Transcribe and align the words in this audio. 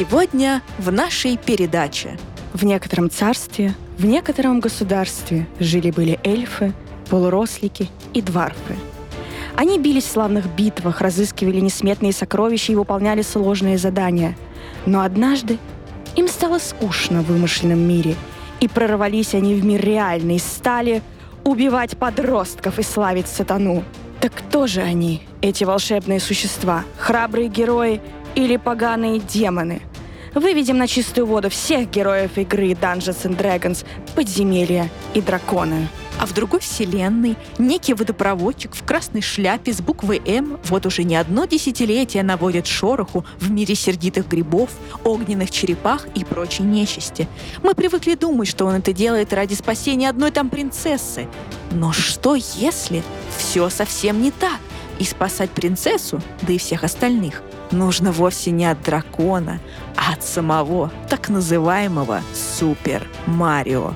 Сегодня 0.00 0.62
в 0.78 0.90
нашей 0.90 1.36
передаче. 1.36 2.18
В 2.54 2.64
некотором 2.64 3.10
царстве, 3.10 3.74
в 3.98 4.06
некотором 4.06 4.58
государстве 4.58 5.46
жили-были 5.58 6.18
эльфы, 6.24 6.72
полурослики 7.10 7.90
и 8.14 8.22
дварфы. 8.22 8.76
Они 9.56 9.78
бились 9.78 10.04
в 10.04 10.10
славных 10.10 10.46
битвах, 10.56 11.02
разыскивали 11.02 11.60
несметные 11.60 12.14
сокровища 12.14 12.72
и 12.72 12.76
выполняли 12.76 13.20
сложные 13.20 13.76
задания. 13.76 14.38
Но 14.86 15.02
однажды 15.02 15.58
им 16.16 16.28
стало 16.28 16.60
скучно 16.60 17.20
в 17.20 17.26
вымышленном 17.26 17.80
мире, 17.80 18.14
и 18.60 18.68
прорвались 18.68 19.34
они 19.34 19.54
в 19.54 19.62
мир 19.66 19.84
реальный, 19.84 20.38
стали 20.38 21.02
убивать 21.44 21.98
подростков 21.98 22.78
и 22.78 22.82
славить 22.82 23.28
сатану. 23.28 23.84
Так 24.22 24.32
кто 24.32 24.66
же 24.66 24.80
они, 24.80 25.24
эти 25.42 25.64
волшебные 25.64 26.20
существа? 26.20 26.84
Храбрые 26.96 27.48
герои 27.48 28.00
или 28.34 28.56
поганые 28.56 29.18
демоны? 29.18 29.82
Выведем 30.34 30.78
на 30.78 30.86
чистую 30.86 31.26
воду 31.26 31.50
всех 31.50 31.90
героев 31.90 32.38
игры 32.38 32.70
Dungeons 32.70 33.24
and 33.24 33.36
Dragons, 33.36 33.84
подземелья 34.14 34.88
и 35.12 35.20
драконы. 35.20 35.88
А 36.20 36.26
в 36.26 36.34
другой 36.34 36.60
вселенной 36.60 37.36
некий 37.58 37.94
водопроводчик 37.94 38.74
в 38.74 38.84
красной 38.84 39.22
шляпе 39.22 39.72
с 39.72 39.80
буквой 39.80 40.20
«М» 40.26 40.60
вот 40.64 40.84
уже 40.84 41.02
не 41.02 41.16
одно 41.16 41.46
десятилетие 41.46 42.22
наводит 42.22 42.66
шороху 42.66 43.24
в 43.38 43.50
мире 43.50 43.74
сердитых 43.74 44.28
грибов, 44.28 44.70
огненных 45.02 45.50
черепах 45.50 46.06
и 46.14 46.24
прочей 46.24 46.62
нечисти. 46.62 47.26
Мы 47.62 47.74
привыкли 47.74 48.14
думать, 48.14 48.48
что 48.48 48.66
он 48.66 48.74
это 48.74 48.92
делает 48.92 49.32
ради 49.32 49.54
спасения 49.54 50.10
одной 50.10 50.30
там 50.30 50.50
принцессы. 50.50 51.26
Но 51.70 51.92
что 51.92 52.34
если 52.34 53.02
все 53.36 53.70
совсем 53.70 54.22
не 54.22 54.30
так? 54.30 54.58
И 54.98 55.04
спасать 55.04 55.50
принцессу, 55.50 56.20
да 56.42 56.52
и 56.52 56.58
всех 56.58 56.84
остальных, 56.84 57.42
нужно 57.72 58.12
вовсе 58.12 58.50
не 58.50 58.66
от 58.66 58.82
дракона, 58.82 59.60
а 59.96 60.12
от 60.12 60.22
самого 60.22 60.90
так 61.08 61.28
называемого 61.28 62.20
Супер 62.34 63.06
Марио. 63.26 63.92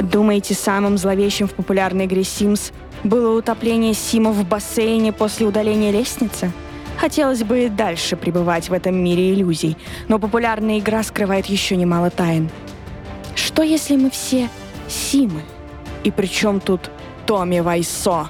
Думаете, 0.00 0.54
самым 0.54 0.98
зловещим 0.98 1.48
в 1.48 1.54
популярной 1.54 2.06
игре 2.06 2.22
Sims 2.22 2.72
было 3.02 3.36
утопление 3.36 3.94
Сима 3.94 4.30
в 4.30 4.46
бассейне 4.46 5.12
после 5.12 5.46
удаления 5.46 5.90
лестницы? 5.90 6.52
Хотелось 6.98 7.42
бы 7.42 7.64
и 7.64 7.68
дальше 7.68 8.16
пребывать 8.16 8.68
в 8.68 8.72
этом 8.72 8.94
мире 8.96 9.32
иллюзий, 9.32 9.76
но 10.08 10.18
популярная 10.18 10.78
игра 10.78 11.02
скрывает 11.02 11.46
еще 11.46 11.76
немало 11.76 12.10
тайн. 12.10 12.50
Что 13.34 13.62
если 13.62 13.96
мы 13.96 14.10
все 14.10 14.48
Симы? 14.88 15.42
И 16.04 16.10
при 16.10 16.26
чем 16.26 16.60
тут 16.60 16.90
Томми 17.26 17.60
Вайсо? 17.60 18.28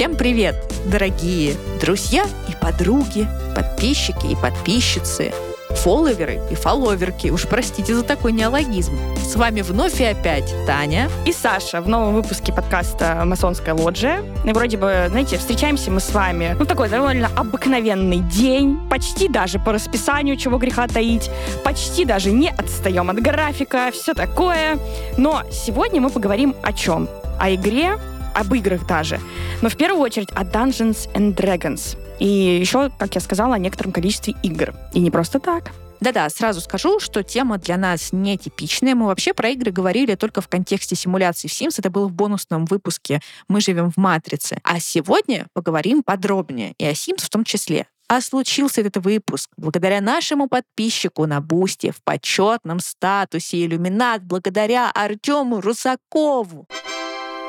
Всем 0.00 0.16
привет, 0.16 0.56
дорогие 0.86 1.56
друзья 1.78 2.24
и 2.48 2.52
подруги, 2.58 3.28
подписчики 3.54 4.32
и 4.32 4.34
подписчицы, 4.34 5.30
фолловеры 5.72 6.40
и 6.50 6.54
фолловерки. 6.54 7.28
Уж 7.28 7.46
простите 7.46 7.94
за 7.94 8.02
такой 8.02 8.32
неологизм. 8.32 8.94
С 9.18 9.36
вами 9.36 9.60
вновь 9.60 10.00
и 10.00 10.04
опять 10.04 10.54
Таня 10.66 11.10
и 11.26 11.34
Саша 11.34 11.82
в 11.82 11.88
новом 11.90 12.14
выпуске 12.14 12.50
подкаста 12.50 13.20
«Масонская 13.26 13.74
лоджия». 13.74 14.22
И 14.46 14.52
вроде 14.54 14.78
бы, 14.78 15.08
знаете, 15.10 15.36
встречаемся 15.36 15.90
мы 15.90 16.00
с 16.00 16.10
вами, 16.14 16.56
ну, 16.58 16.64
такой 16.64 16.88
довольно 16.88 17.28
обыкновенный 17.36 18.20
день, 18.20 18.80
почти 18.88 19.28
даже 19.28 19.58
по 19.58 19.70
расписанию, 19.70 20.38
чего 20.38 20.56
греха 20.56 20.88
таить, 20.88 21.30
почти 21.62 22.06
даже 22.06 22.30
не 22.30 22.48
отстаем 22.48 23.10
от 23.10 23.20
графика, 23.20 23.90
все 23.92 24.14
такое. 24.14 24.78
Но 25.18 25.42
сегодня 25.52 26.00
мы 26.00 26.08
поговорим 26.08 26.56
о 26.62 26.72
чем? 26.72 27.06
О 27.38 27.54
игре, 27.54 27.98
об 28.34 28.54
играх 28.54 28.86
даже. 28.86 29.20
Но 29.62 29.68
в 29.68 29.76
первую 29.76 30.02
очередь 30.02 30.30
о 30.32 30.44
Dungeons 30.44 31.10
and 31.14 31.34
Dragons. 31.34 31.96
И 32.18 32.26
еще, 32.26 32.90
как 32.98 33.14
я 33.14 33.20
сказала, 33.20 33.54
о 33.54 33.58
некотором 33.58 33.92
количестве 33.92 34.34
игр. 34.42 34.74
И 34.92 35.00
не 35.00 35.10
просто 35.10 35.40
так. 35.40 35.72
Да-да, 36.00 36.30
сразу 36.30 36.62
скажу, 36.62 36.98
что 36.98 37.22
тема 37.22 37.58
для 37.58 37.76
нас 37.76 38.12
нетипичная. 38.12 38.94
Мы 38.94 39.06
вообще 39.06 39.34
про 39.34 39.50
игры 39.50 39.70
говорили 39.70 40.14
только 40.14 40.40
в 40.40 40.48
контексте 40.48 40.96
симуляции 40.96 41.46
в 41.46 41.52
Sims. 41.52 41.74
Это 41.76 41.90
было 41.90 42.08
в 42.08 42.12
бонусном 42.12 42.64
выпуске 42.64 43.20
«Мы 43.48 43.60
живем 43.60 43.90
в 43.90 43.98
матрице». 43.98 44.58
А 44.64 44.80
сегодня 44.80 45.46
поговорим 45.52 46.02
подробнее 46.02 46.72
и 46.78 46.86
о 46.86 46.92
Sims 46.92 47.24
в 47.24 47.28
том 47.28 47.44
числе. 47.44 47.86
А 48.08 48.20
случился 48.22 48.80
этот 48.80 48.96
выпуск 48.96 49.50
благодаря 49.56 50.00
нашему 50.00 50.48
подписчику 50.48 51.26
на 51.26 51.40
Бусте 51.40 51.92
в 51.92 52.02
почетном 52.02 52.80
статусе 52.80 53.64
иллюминат, 53.64 54.24
благодаря 54.24 54.90
Артему 54.90 55.60
Русакову. 55.60 56.66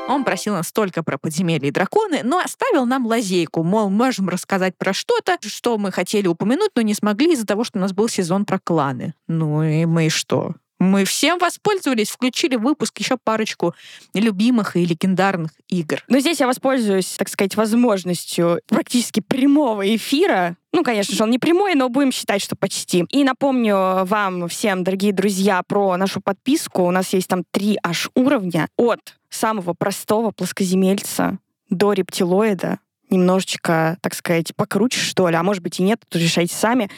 Он 0.08 0.24
просил 0.24 0.54
нас 0.54 0.72
только 0.72 1.02
про 1.02 1.16
подземелья 1.16 1.68
и 1.68 1.70
драконы, 1.70 2.20
но 2.22 2.38
оставил 2.38 2.86
нам 2.86 3.06
лазейку, 3.06 3.62
мол, 3.62 3.88
можем 3.88 4.28
рассказать 4.28 4.76
про 4.76 4.92
что-то, 4.92 5.38
что 5.40 5.78
мы 5.78 5.92
хотели 5.92 6.26
упомянуть, 6.26 6.72
но 6.74 6.82
не 6.82 6.94
смогли 6.94 7.32
из-за 7.32 7.46
того, 7.46 7.64
что 7.64 7.78
у 7.78 7.80
нас 7.80 7.92
был 7.92 8.08
сезон 8.08 8.44
про 8.44 8.58
кланы. 8.58 9.14
Ну 9.28 9.62
и 9.62 9.84
мы 9.84 10.08
что? 10.08 10.54
Мы 10.82 11.04
всем 11.04 11.38
воспользовались, 11.38 12.10
включили 12.10 12.56
выпуск 12.56 12.98
еще 12.98 13.16
парочку 13.16 13.72
любимых 14.14 14.76
и 14.76 14.84
легендарных 14.84 15.52
игр. 15.68 16.02
Но 16.08 16.18
здесь 16.18 16.40
я 16.40 16.48
воспользуюсь, 16.48 17.14
так 17.16 17.28
сказать, 17.28 17.54
возможностью 17.54 18.60
практически 18.66 19.20
прямого 19.20 19.94
эфира. 19.94 20.56
Ну, 20.72 20.82
конечно 20.82 21.14
же, 21.14 21.22
он 21.22 21.30
не 21.30 21.38
прямой, 21.38 21.76
но 21.76 21.88
будем 21.88 22.10
считать, 22.10 22.42
что 22.42 22.56
почти. 22.56 23.04
И 23.10 23.22
напомню 23.22 24.04
вам 24.04 24.48
всем, 24.48 24.82
дорогие 24.82 25.12
друзья, 25.12 25.62
про 25.62 25.96
нашу 25.96 26.20
подписку. 26.20 26.82
У 26.82 26.90
нас 26.90 27.12
есть 27.12 27.28
там 27.28 27.44
три 27.52 27.78
аж 27.84 28.10
уровня. 28.16 28.66
От 28.76 29.14
самого 29.30 29.74
простого 29.74 30.32
плоскоземельца 30.32 31.38
до 31.70 31.92
рептилоида, 31.92 32.80
немножечко, 33.12 33.96
так 34.00 34.14
сказать, 34.14 34.54
покруче, 34.56 34.98
что 34.98 35.28
ли, 35.28 35.36
а 35.36 35.42
может 35.42 35.62
быть 35.62 35.78
и 35.80 35.82
нет, 35.82 36.00
тут 36.08 36.20
решайте 36.20 36.54
сами. 36.54 36.90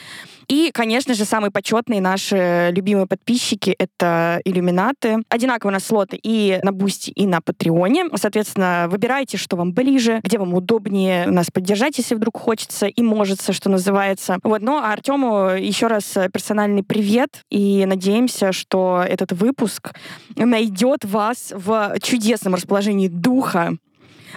И, 0.47 0.69
конечно 0.71 1.15
же, 1.15 1.25
самые 1.25 1.49
почетные 1.49 2.01
наши 2.01 2.69
любимые 2.71 3.07
подписчики— 3.07 3.75
это 3.79 4.41
иллюминаты. 4.45 5.17
Одинаково 5.29 5.69
у 5.69 5.73
нас 5.73 5.85
слоты 5.85 6.19
и 6.21 6.59
на 6.61 6.71
Boosty, 6.71 7.09
и 7.11 7.25
на 7.25 7.41
Patreon 7.41 7.91
е. 7.91 8.05
Соответственно, 8.15 8.87
выбирайте, 8.89 9.37
что 9.37 9.57
вам 9.57 9.73
ближе, 9.73 10.19
где 10.23 10.37
вам 10.37 10.53
удобнее 10.53 11.25
нас 11.27 11.49
поддержать, 11.51 11.97
если 11.97 12.13
вдруг 12.13 12.37
хочется 12.37 12.85
и 12.85 13.01
может, 13.01 13.41
что 13.41 13.69
называется. 13.69 14.37
Вот, 14.43 14.61
ну, 14.61 14.77
а 14.77 14.93
Артему 14.93 15.49
еще 15.49 15.87
раз 15.87 16.13
персональный 16.31 16.83
привет, 16.83 17.41
и 17.49 17.83
надеемся, 17.87 18.51
что 18.51 19.03
этот 19.07 19.31
выпуск 19.31 19.93
найдет 20.35 21.05
вас 21.05 21.53
в 21.55 21.95
чудесном 22.01 22.53
расположении 22.53 23.07
духа, 23.07 23.77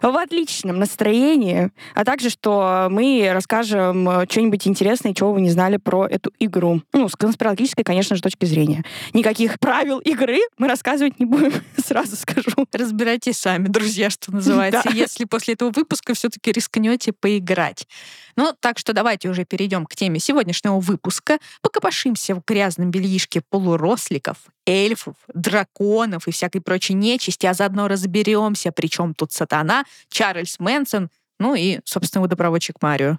в 0.02 0.16
отличном 0.16 0.78
настроении, 0.78 1.70
а 1.94 2.04
также, 2.04 2.30
что 2.30 2.88
мы 2.90 3.28
расскажем 3.32 4.08
э, 4.08 4.26
что-нибудь 4.28 4.66
интересное, 4.66 5.14
чего 5.14 5.32
вы 5.32 5.40
не 5.40 5.50
знали 5.50 5.76
про 5.76 6.06
эту 6.06 6.32
игру. 6.38 6.82
Ну, 6.92 7.08
с 7.08 7.16
конспирологической, 7.16 7.84
конечно 7.84 8.16
же, 8.16 8.22
точки 8.22 8.44
зрения. 8.44 8.84
Никаких 9.12 9.58
правил 9.58 9.98
игры 9.98 10.38
мы 10.58 10.68
рассказывать 10.68 11.18
не 11.18 11.26
будем, 11.26 11.52
сразу 11.84 12.16
скажу. 12.16 12.66
Разбирайтесь 12.72 13.38
сами, 13.38 13.68
друзья, 13.68 14.10
что 14.10 14.32
называется, 14.32 14.90
если 14.92 15.24
после 15.24 15.54
этого 15.54 15.70
выпуска 15.70 16.14
все-таки 16.14 16.52
рискнете 16.52 17.12
поиграть. 17.12 17.86
Ну, 18.38 18.54
так 18.60 18.78
что 18.78 18.92
давайте 18.92 19.28
уже 19.28 19.44
перейдем 19.44 19.84
к 19.84 19.96
теме 19.96 20.20
сегодняшнего 20.20 20.78
выпуска. 20.78 21.38
Покопошимся 21.60 22.36
в 22.36 22.42
грязном 22.46 22.92
бельишке 22.92 23.42
полуросликов, 23.50 24.36
эльфов, 24.64 25.16
драконов 25.34 26.28
и 26.28 26.30
всякой 26.30 26.60
прочей 26.60 26.94
нечисти, 26.94 27.46
а 27.46 27.52
заодно 27.52 27.88
разберемся, 27.88 28.70
при 28.70 28.86
чем 28.86 29.12
тут 29.12 29.32
сатана, 29.32 29.82
Чарльз 30.08 30.60
Мэнсон, 30.60 31.08
ну 31.40 31.56
и, 31.56 31.80
собственно, 31.84 32.22
водопроводчик 32.22 32.80
Марио. 32.80 33.18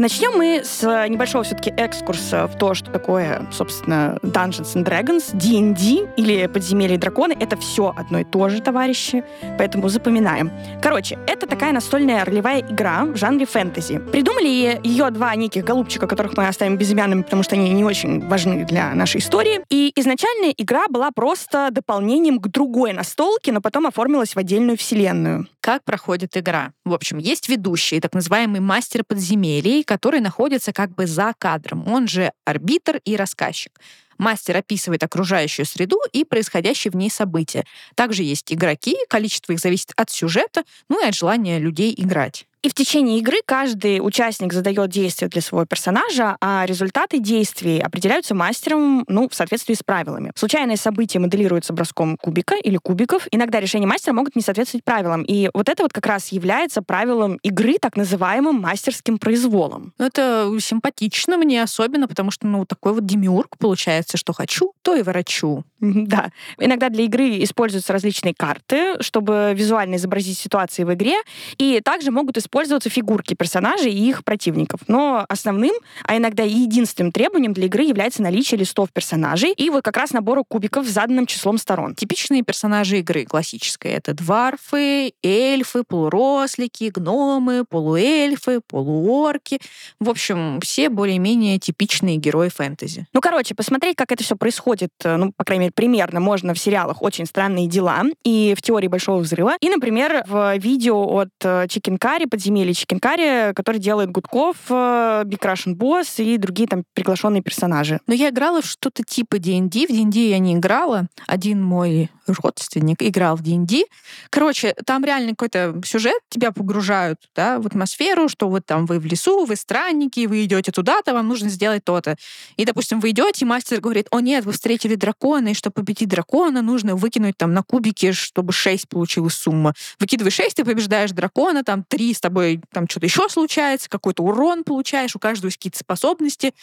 Начнем 0.00 0.32
мы 0.32 0.62
с 0.64 0.80
небольшого 1.10 1.44
все-таки 1.44 1.68
экскурса 1.76 2.46
в 2.46 2.56
то, 2.56 2.72
что 2.72 2.90
такое, 2.90 3.46
собственно, 3.52 4.16
Dungeons 4.22 4.74
and 4.74 4.82
Dragons, 4.82 5.36
D&D 5.36 6.14
или 6.16 6.46
Подземелье 6.46 6.94
и 6.94 6.98
драконы. 6.98 7.36
Это 7.38 7.58
все 7.58 7.92
одно 7.94 8.20
и 8.20 8.24
то 8.24 8.48
же, 8.48 8.62
товарищи, 8.62 9.22
поэтому 9.58 9.90
запоминаем. 9.90 10.50
Короче, 10.80 11.18
это 11.26 11.46
такая 11.46 11.72
настольная 11.72 12.24
ролевая 12.24 12.60
игра 12.60 13.04
в 13.04 13.16
жанре 13.16 13.44
фэнтези. 13.44 13.98
Придумали 13.98 14.80
ее 14.82 15.10
два 15.10 15.34
неких 15.34 15.64
голубчика, 15.64 16.06
которых 16.06 16.34
мы 16.34 16.48
оставим 16.48 16.78
безымянными, 16.78 17.20
потому 17.20 17.42
что 17.42 17.56
они 17.56 17.68
не 17.68 17.84
очень 17.84 18.26
важны 18.26 18.64
для 18.64 18.94
нашей 18.94 19.20
истории. 19.20 19.60
И 19.68 19.92
изначальная 19.96 20.54
игра 20.56 20.86
была 20.88 21.10
просто 21.10 21.68
дополнением 21.70 22.38
к 22.38 22.48
другой 22.48 22.94
настолке, 22.94 23.52
но 23.52 23.60
потом 23.60 23.86
оформилась 23.86 24.34
в 24.34 24.38
отдельную 24.38 24.78
вселенную. 24.78 25.46
Как 25.60 25.84
проходит 25.84 26.38
игра? 26.38 26.72
В 26.86 26.94
общем, 26.94 27.18
есть 27.18 27.50
ведущий, 27.50 28.00
так 28.00 28.14
называемый 28.14 28.60
мастер 28.60 29.04
подземелий, 29.06 29.84
который 29.90 30.20
находится 30.20 30.72
как 30.72 30.94
бы 30.94 31.08
за 31.08 31.34
кадром. 31.36 31.88
Он 31.88 32.06
же 32.06 32.30
арбитр 32.44 33.00
и 33.04 33.16
рассказчик. 33.16 33.80
Мастер 34.18 34.56
описывает 34.56 35.02
окружающую 35.02 35.66
среду 35.66 35.98
и 36.12 36.24
происходящие 36.24 36.92
в 36.92 36.94
ней 36.94 37.10
события. 37.10 37.64
Также 37.96 38.22
есть 38.22 38.52
игроки, 38.52 38.96
количество 39.08 39.52
их 39.52 39.58
зависит 39.58 39.92
от 39.96 40.08
сюжета, 40.10 40.62
ну 40.88 41.04
и 41.04 41.08
от 41.08 41.16
желания 41.16 41.58
людей 41.58 41.92
играть. 41.98 42.46
И 42.62 42.68
в 42.68 42.74
течение 42.74 43.18
игры 43.20 43.38
каждый 43.46 44.00
участник 44.06 44.52
задает 44.52 44.90
действия 44.90 45.28
для 45.28 45.40
своего 45.40 45.64
персонажа, 45.64 46.36
а 46.42 46.64
результаты 46.66 47.18
действий 47.18 47.80
определяются 47.80 48.34
мастером, 48.34 49.04
ну, 49.08 49.30
в 49.30 49.34
соответствии 49.34 49.72
с 49.72 49.82
правилами. 49.82 50.32
Случайные 50.34 50.76
события 50.76 51.18
моделируются 51.18 51.72
броском 51.72 52.18
кубика 52.18 52.56
или 52.56 52.76
кубиков. 52.76 53.26
Иногда 53.30 53.60
решения 53.60 53.86
мастера 53.86 54.12
могут 54.12 54.36
не 54.36 54.42
соответствовать 54.42 54.84
правилам. 54.84 55.22
И 55.22 55.48
вот 55.54 55.70
это 55.70 55.82
вот 55.82 55.94
как 55.94 56.04
раз 56.04 56.32
является 56.32 56.82
правилом 56.82 57.38
игры, 57.42 57.78
так 57.80 57.96
называемым 57.96 58.60
мастерским 58.60 59.18
произволом. 59.18 59.94
Ну, 59.96 60.04
это 60.04 60.52
симпатично 60.60 61.38
мне 61.38 61.62
особенно, 61.62 62.08
потому 62.08 62.30
что, 62.30 62.46
ну, 62.46 62.66
такой 62.66 62.92
вот 62.92 63.06
демиург 63.06 63.56
получается, 63.56 64.18
что 64.18 64.34
хочу, 64.34 64.74
то 64.82 64.94
и 64.94 65.02
ворочу. 65.02 65.64
Да. 65.80 66.30
Иногда 66.58 66.90
для 66.90 67.04
игры 67.04 67.42
используются 67.42 67.94
различные 67.94 68.34
карты, 68.34 69.02
чтобы 69.02 69.54
визуально 69.56 69.96
изобразить 69.96 70.38
ситуации 70.38 70.84
в 70.84 70.92
игре, 70.92 71.16
и 71.56 71.80
также 71.82 72.10
могут 72.10 72.36
использоваться 72.50 72.90
фигурки 72.90 73.34
персонажей 73.34 73.92
и 73.92 74.08
их 74.08 74.24
противников. 74.24 74.80
Но 74.88 75.24
основным, 75.28 75.72
а 76.04 76.16
иногда 76.16 76.42
и 76.42 76.52
единственным 76.52 77.12
требованием 77.12 77.52
для 77.52 77.66
игры 77.66 77.84
является 77.84 78.22
наличие 78.22 78.58
листов 78.58 78.88
персонажей 78.92 79.52
и 79.52 79.70
вот 79.70 79.84
как 79.84 79.96
раз 79.96 80.10
набора 80.10 80.42
кубиков 80.46 80.84
с 80.84 80.90
заданным 80.90 81.26
числом 81.26 81.58
сторон. 81.58 81.94
Типичные 81.94 82.42
персонажи 82.42 82.98
игры 82.98 83.24
классической— 83.24 83.92
это 83.92 84.14
дварфы, 84.14 85.12
эльфы, 85.22 85.84
полурослики, 85.86 86.90
гномы, 86.92 87.64
полуэльфы, 87.68 88.60
полуорки. 88.66 89.60
В 90.00 90.10
общем, 90.10 90.58
все 90.60 90.88
более-менее 90.88 91.60
типичные 91.60 92.16
герои 92.16 92.48
фэнтези. 92.48 93.06
Ну, 93.12 93.20
короче, 93.20 93.54
посмотреть, 93.54 93.94
как 93.94 94.10
это 94.10 94.24
все 94.24 94.34
происходит, 94.34 94.90
э, 95.04 95.16
ну, 95.16 95.32
по 95.36 95.44
крайней 95.44 95.66
мере, 95.66 95.72
примерно 95.72 96.18
можно 96.18 96.54
в 96.54 96.58
сериалах 96.58 97.00
«Очень 97.00 97.26
странные 97.26 97.68
дела» 97.68 98.02
и 98.24 98.54
в 98.58 98.62
«Теории 98.62 98.88
большого 98.88 99.20
взрыва». 99.20 99.56
И, 99.60 99.68
например, 99.68 100.24
в 100.26 100.56
видео 100.56 101.00
от 101.00 101.30
Chicken 101.40 101.98
Curry, 101.98 102.26
подземелье 102.40 102.72
Curry, 102.72 103.52
который 103.52 103.78
делает 103.78 104.10
Гудков, 104.10 104.56
Big 104.70 105.40
Russian 105.40 105.74
Boss 105.74 106.24
и 106.24 106.38
другие 106.38 106.66
там 106.66 106.84
приглашенные 106.94 107.42
персонажи. 107.42 108.00
Но 108.06 108.14
я 108.14 108.30
играла 108.30 108.62
в 108.62 108.66
что-то 108.66 109.02
типа 109.02 109.38
D&D. 109.38 109.86
В 109.86 109.90
D&D 109.90 110.30
я 110.30 110.38
не 110.38 110.54
играла. 110.54 111.06
Один 111.26 111.62
мой 111.62 112.10
родственник 112.26 113.02
играл 113.02 113.36
в 113.36 113.42
D&D. 113.42 113.84
Короче, 114.30 114.74
там 114.86 115.04
реально 115.04 115.30
какой-то 115.30 115.80
сюжет, 115.84 116.18
тебя 116.30 116.52
погружают 116.52 117.18
да, 117.34 117.58
в 117.58 117.66
атмосферу, 117.66 118.28
что 118.28 118.48
вот 118.48 118.64
там 118.64 118.86
вы 118.86 118.98
в 118.98 119.06
лесу, 119.06 119.44
вы 119.44 119.56
странники, 119.56 120.26
вы 120.26 120.44
идете 120.44 120.72
туда-то, 120.72 121.12
вам 121.12 121.28
нужно 121.28 121.48
сделать 121.50 121.84
то-то. 121.84 122.16
И, 122.56 122.64
допустим, 122.64 123.00
вы 123.00 123.10
идете, 123.10 123.44
и 123.44 123.48
мастер 123.48 123.80
говорит, 123.80 124.06
о 124.10 124.20
нет, 124.20 124.44
вы 124.44 124.52
встретили 124.52 124.94
дракона, 124.94 125.48
и 125.48 125.54
чтобы 125.54 125.74
победить 125.74 126.08
дракона, 126.08 126.62
нужно 126.62 126.96
выкинуть 126.96 127.36
там 127.36 127.52
на 127.52 127.62
кубики, 127.62 128.12
чтобы 128.12 128.52
6 128.52 128.88
получилась 128.88 129.34
сумма. 129.34 129.74
Выкидывай 129.98 130.30
6, 130.30 130.56
ты 130.56 130.64
побеждаешь 130.64 131.10
дракона, 131.10 131.64
там 131.64 131.84
3 131.86 132.14
с 132.14 132.20
тобой 132.30 132.60
там 132.72 132.88
что-то 132.88 133.06
еще 133.06 133.28
случается, 133.28 133.88
какой-то 133.88 134.22
урон 134.22 134.64
получаешь, 134.64 135.16
у 135.16 135.18
каждого 135.18 135.48
есть 135.48 135.58
какие-то 135.58 135.78
способности. 135.78 136.54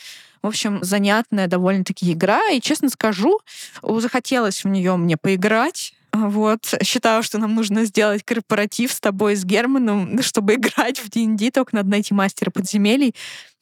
В 0.42 0.48
общем, 0.48 0.80
занятная 0.82 1.48
довольно-таки 1.48 2.14
игра. 2.14 2.42
И, 2.50 2.62
честно 2.62 2.90
скажу, 2.90 3.40
захотелось 3.82 4.64
в 4.64 4.68
нее 4.68 4.96
мне 4.96 5.18
поиграть. 5.18 5.94
Вот. 6.14 6.62
Считаю, 6.84 7.22
что 7.22 7.38
нам 7.38 7.54
нужно 7.54 7.86
сделать 7.86 8.24
корпоратив 8.24 8.92
с 8.92 9.00
тобой, 9.00 9.36
с 9.36 9.44
Германом, 9.44 10.22
чтобы 10.22 10.56
играть 10.56 11.00
в 11.00 11.10
D&D, 11.10 11.52
только 11.52 11.76
надо 11.76 11.90
найти 11.90 12.14
мастера 12.14 12.50
подземелий. 12.50 13.14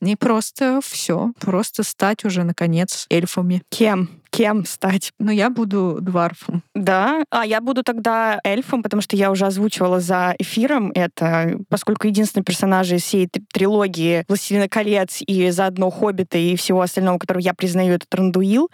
И 0.01 0.15
просто 0.15 0.81
все, 0.83 1.31
просто 1.39 1.83
стать 1.83 2.23
уже, 2.25 2.43
наконец, 2.43 3.07
эльфами. 3.09 3.63
Кем? 3.69 4.21
Кем 4.35 4.65
стать? 4.65 5.13
Ну, 5.17 5.31
я 5.31 5.49
буду 5.49 5.99
дварфом. 6.01 6.61
Да? 6.73 7.23
А 7.29 7.45
я 7.45 7.61
буду 7.61 7.83
тогда 7.83 8.39
эльфом, 8.43 8.83
потому 8.83 9.01
что 9.01 9.15
я 9.15 9.31
уже 9.31 9.45
озвучивала 9.45 10.01
за 10.01 10.35
эфиром 10.37 10.91
это, 10.93 11.57
поскольку 11.69 12.07
единственный 12.07 12.43
персонаж 12.43 12.91
из 12.91 13.03
всей 13.03 13.29
трилогии 13.53 14.25
«Властелина 14.27 14.67
колец» 14.67 15.19
и 15.21 15.49
заодно 15.51 15.89
«Хоббита» 15.89 16.37
и 16.37 16.57
всего 16.57 16.81
остального, 16.81 17.17
которого 17.17 17.41
я 17.41 17.53
признаю, 17.53 17.93
это 17.93 18.05
Трандуил 18.09 18.69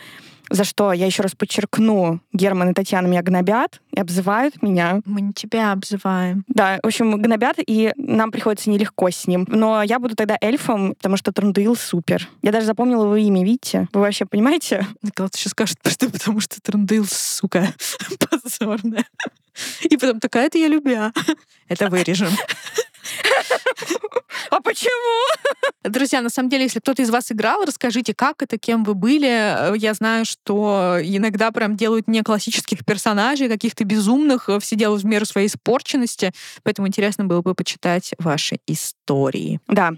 за 0.51 0.63
что 0.63 0.94
я 0.94 1.06
еще 1.06 1.24
раз 1.24 1.33
подчеркну, 1.36 2.19
Герман 2.33 2.69
и 2.69 2.74
Татьяна 2.74 3.07
меня 3.07 3.21
гнобят 3.21 3.81
и 3.92 4.00
обзывают 4.00 4.62
меня. 4.62 5.01
Мы 5.06 5.21
не 5.21 5.33
тебя 5.33 5.71
обзываем. 5.71 6.44
Да, 6.48 6.80
в 6.83 6.88
общем, 6.88 7.21
гнобят, 7.21 7.57
и 7.65 7.94
нам 7.95 8.31
приходится 8.31 8.69
нелегко 8.69 9.09
с 9.09 9.27
ним. 9.27 9.45
Но 9.48 9.81
я 9.83 10.00
буду 10.00 10.15
тогда 10.15 10.38
эльфом, 10.42 10.95
потому 10.95 11.18
что 11.18 11.31
Трандуил 11.31 11.75
супер. 11.75 12.27
Я 12.42 12.51
даже 12.51 12.65
запомнила 12.65 13.03
его 13.03 13.15
имя, 13.15 13.44
видите? 13.44 13.88
Вы 13.94 14.01
вообще 14.01 14.25
понимаете? 14.25 14.86
Николай 15.01 15.30
сейчас 15.33 15.51
скажет, 15.51 15.80
просто 15.81 16.09
потому 16.09 16.39
что 16.39 16.62
Трандуил, 16.62 17.06
сука, 17.07 17.74
позорная. 18.44 19.06
И 19.81 19.98
потом 19.98 20.19
такая 20.19 20.48
это 20.48 20.57
я 20.57 20.68
любя. 20.68 21.12
Это 21.68 21.89
вырежем. 21.89 22.30
А 24.50 24.60
почему? 24.60 25.62
Друзья, 25.84 26.22
на 26.22 26.30
самом 26.30 26.50
деле, 26.50 26.63
если 26.63 26.80
кто-то 26.80 27.02
из 27.02 27.10
вас 27.10 27.31
играл, 27.31 27.63
расскажите, 27.66 28.13
как 28.13 28.42
это, 28.42 28.58
кем 28.58 28.84
вы 28.84 28.96
были. 28.96 29.78
Я 29.78 29.94
знаю, 29.94 30.25
что 30.25 30.98
иногда 31.02 31.52
прям 31.52 31.78
делают 31.78 32.08
не 32.08 32.22
классических 32.22 32.86
персонажей, 32.86 33.48
каких-то 33.48 33.84
безумных, 33.86 34.50
все 34.60 34.75
делают 34.75 35.04
в 35.04 35.06
меру 35.06 35.25
своей 35.25 35.48
испорченности, 35.48 36.34
поэтому 36.63 36.88
интересно 36.88 37.25
было 37.25 37.42
бы 37.42 37.56
почитать 37.56 38.13
ваши 38.19 38.60
истории. 38.68 39.60
Да. 39.68 39.92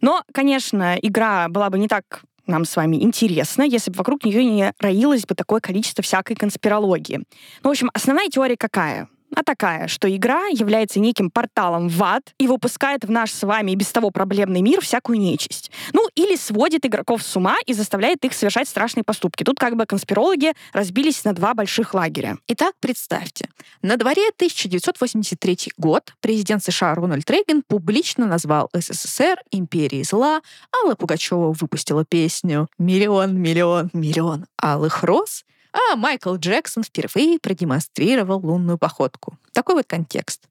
Но, 0.00 0.22
конечно, 0.32 0.96
игра 1.00 1.48
была 1.48 1.70
бы 1.70 1.78
не 1.78 1.88
так 1.88 2.22
нам 2.46 2.64
с 2.64 2.76
вами 2.76 3.02
интересно, 3.02 3.62
если 3.62 3.90
бы 3.90 3.98
вокруг 3.98 4.24
нее 4.24 4.44
не 4.44 4.72
роилось 4.78 5.26
бы 5.26 5.34
такое 5.34 5.60
количество 5.60 6.02
всякой 6.02 6.36
конспирологии. 6.36 7.18
Ну, 7.62 7.70
в 7.70 7.72
общем, 7.72 7.90
основная 7.92 8.28
теория 8.28 8.56
какая? 8.56 9.08
А 9.34 9.42
такая, 9.42 9.88
что 9.88 10.14
игра 10.14 10.46
является 10.46 11.00
неким 11.00 11.30
порталом 11.30 11.88
в 11.88 12.02
ад 12.02 12.34
и 12.38 12.46
выпускает 12.46 13.04
в 13.04 13.10
наш 13.10 13.32
с 13.32 13.42
вами 13.42 13.72
и 13.72 13.74
без 13.74 13.90
того 13.90 14.10
проблемный 14.10 14.62
мир 14.62 14.80
всякую 14.80 15.18
нечисть. 15.18 15.70
Ну, 15.92 16.08
или 16.14 16.36
сводит 16.36 16.86
игроков 16.86 17.22
с 17.22 17.36
ума 17.36 17.56
и 17.66 17.72
заставляет 17.72 18.24
их 18.24 18.32
совершать 18.32 18.68
страшные 18.68 19.04
поступки. 19.04 19.44
Тут 19.44 19.58
как 19.58 19.76
бы 19.76 19.86
конспирологи 19.86 20.52
разбились 20.72 21.24
на 21.24 21.32
два 21.32 21.54
больших 21.54 21.94
лагеря. 21.94 22.38
Итак, 22.48 22.74
представьте, 22.80 23.48
на 23.82 23.96
дворе 23.96 24.28
1983 24.36 25.72
год 25.78 26.14
президент 26.20 26.62
США 26.64 26.94
Рональд 26.94 27.28
Рейган 27.30 27.62
публично 27.66 28.26
назвал 28.26 28.70
СССР 28.72 29.38
империей 29.50 30.04
зла, 30.04 30.40
Алла 30.82 30.94
Пугачева 30.94 31.52
выпустила 31.52 32.04
песню 32.04 32.68
«Миллион, 32.78 33.36
миллион, 33.40 33.90
миллион 33.92 34.46
алых 34.60 35.02
роз», 35.02 35.44
а 35.76 35.96
Майкл 35.96 36.34
Джексон 36.36 36.82
впервые 36.82 37.38
продемонстрировал 37.38 38.40
лунную 38.40 38.78
походку. 38.78 39.38
Такой 39.52 39.74
вот 39.74 39.86
контекст. 39.86 40.42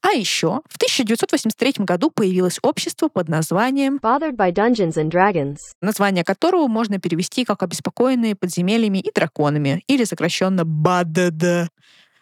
А 0.00 0.08
еще 0.08 0.60
в 0.68 0.76
1983 0.76 1.84
году 1.84 2.10
появилось 2.10 2.58
общество 2.62 3.08
под 3.08 3.28
названием 3.28 3.98
Bothered 4.02 4.36
by 4.36 4.52
Dungeons 4.52 4.94
and 4.94 5.10
Dragons, 5.10 5.58
название 5.80 6.24
которого 6.24 6.66
можно 6.66 6.98
перевести 6.98 7.44
как 7.44 7.62
«Обеспокоенные 7.62 8.34
подземельями 8.34 8.98
и 8.98 9.12
драконами» 9.12 9.82
или 9.86 10.04
сокращенно 10.04 10.64
«БАДД». 10.64 11.70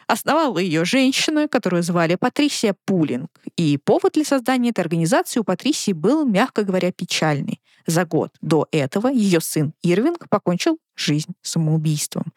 Основала 0.06 0.58
ее 0.58 0.84
женщина, 0.84 1.46
которую 1.46 1.84
звали 1.84 2.16
Патрисия 2.16 2.74
Пулинг. 2.84 3.30
И 3.56 3.78
повод 3.78 4.14
для 4.14 4.24
создания 4.24 4.70
этой 4.70 4.80
организации 4.80 5.38
у 5.38 5.44
Патрисии 5.44 5.92
был, 5.92 6.26
мягко 6.26 6.64
говоря, 6.64 6.90
печальный. 6.90 7.61
За 7.90 8.04
год 8.04 8.30
до 8.40 8.68
этого 8.70 9.09
ее 9.09 9.40
сын 9.40 9.73
Ирвинг 9.82 10.28
покончил 10.28 10.78
жизнь 10.94 11.32
самоубийством. 11.42 12.32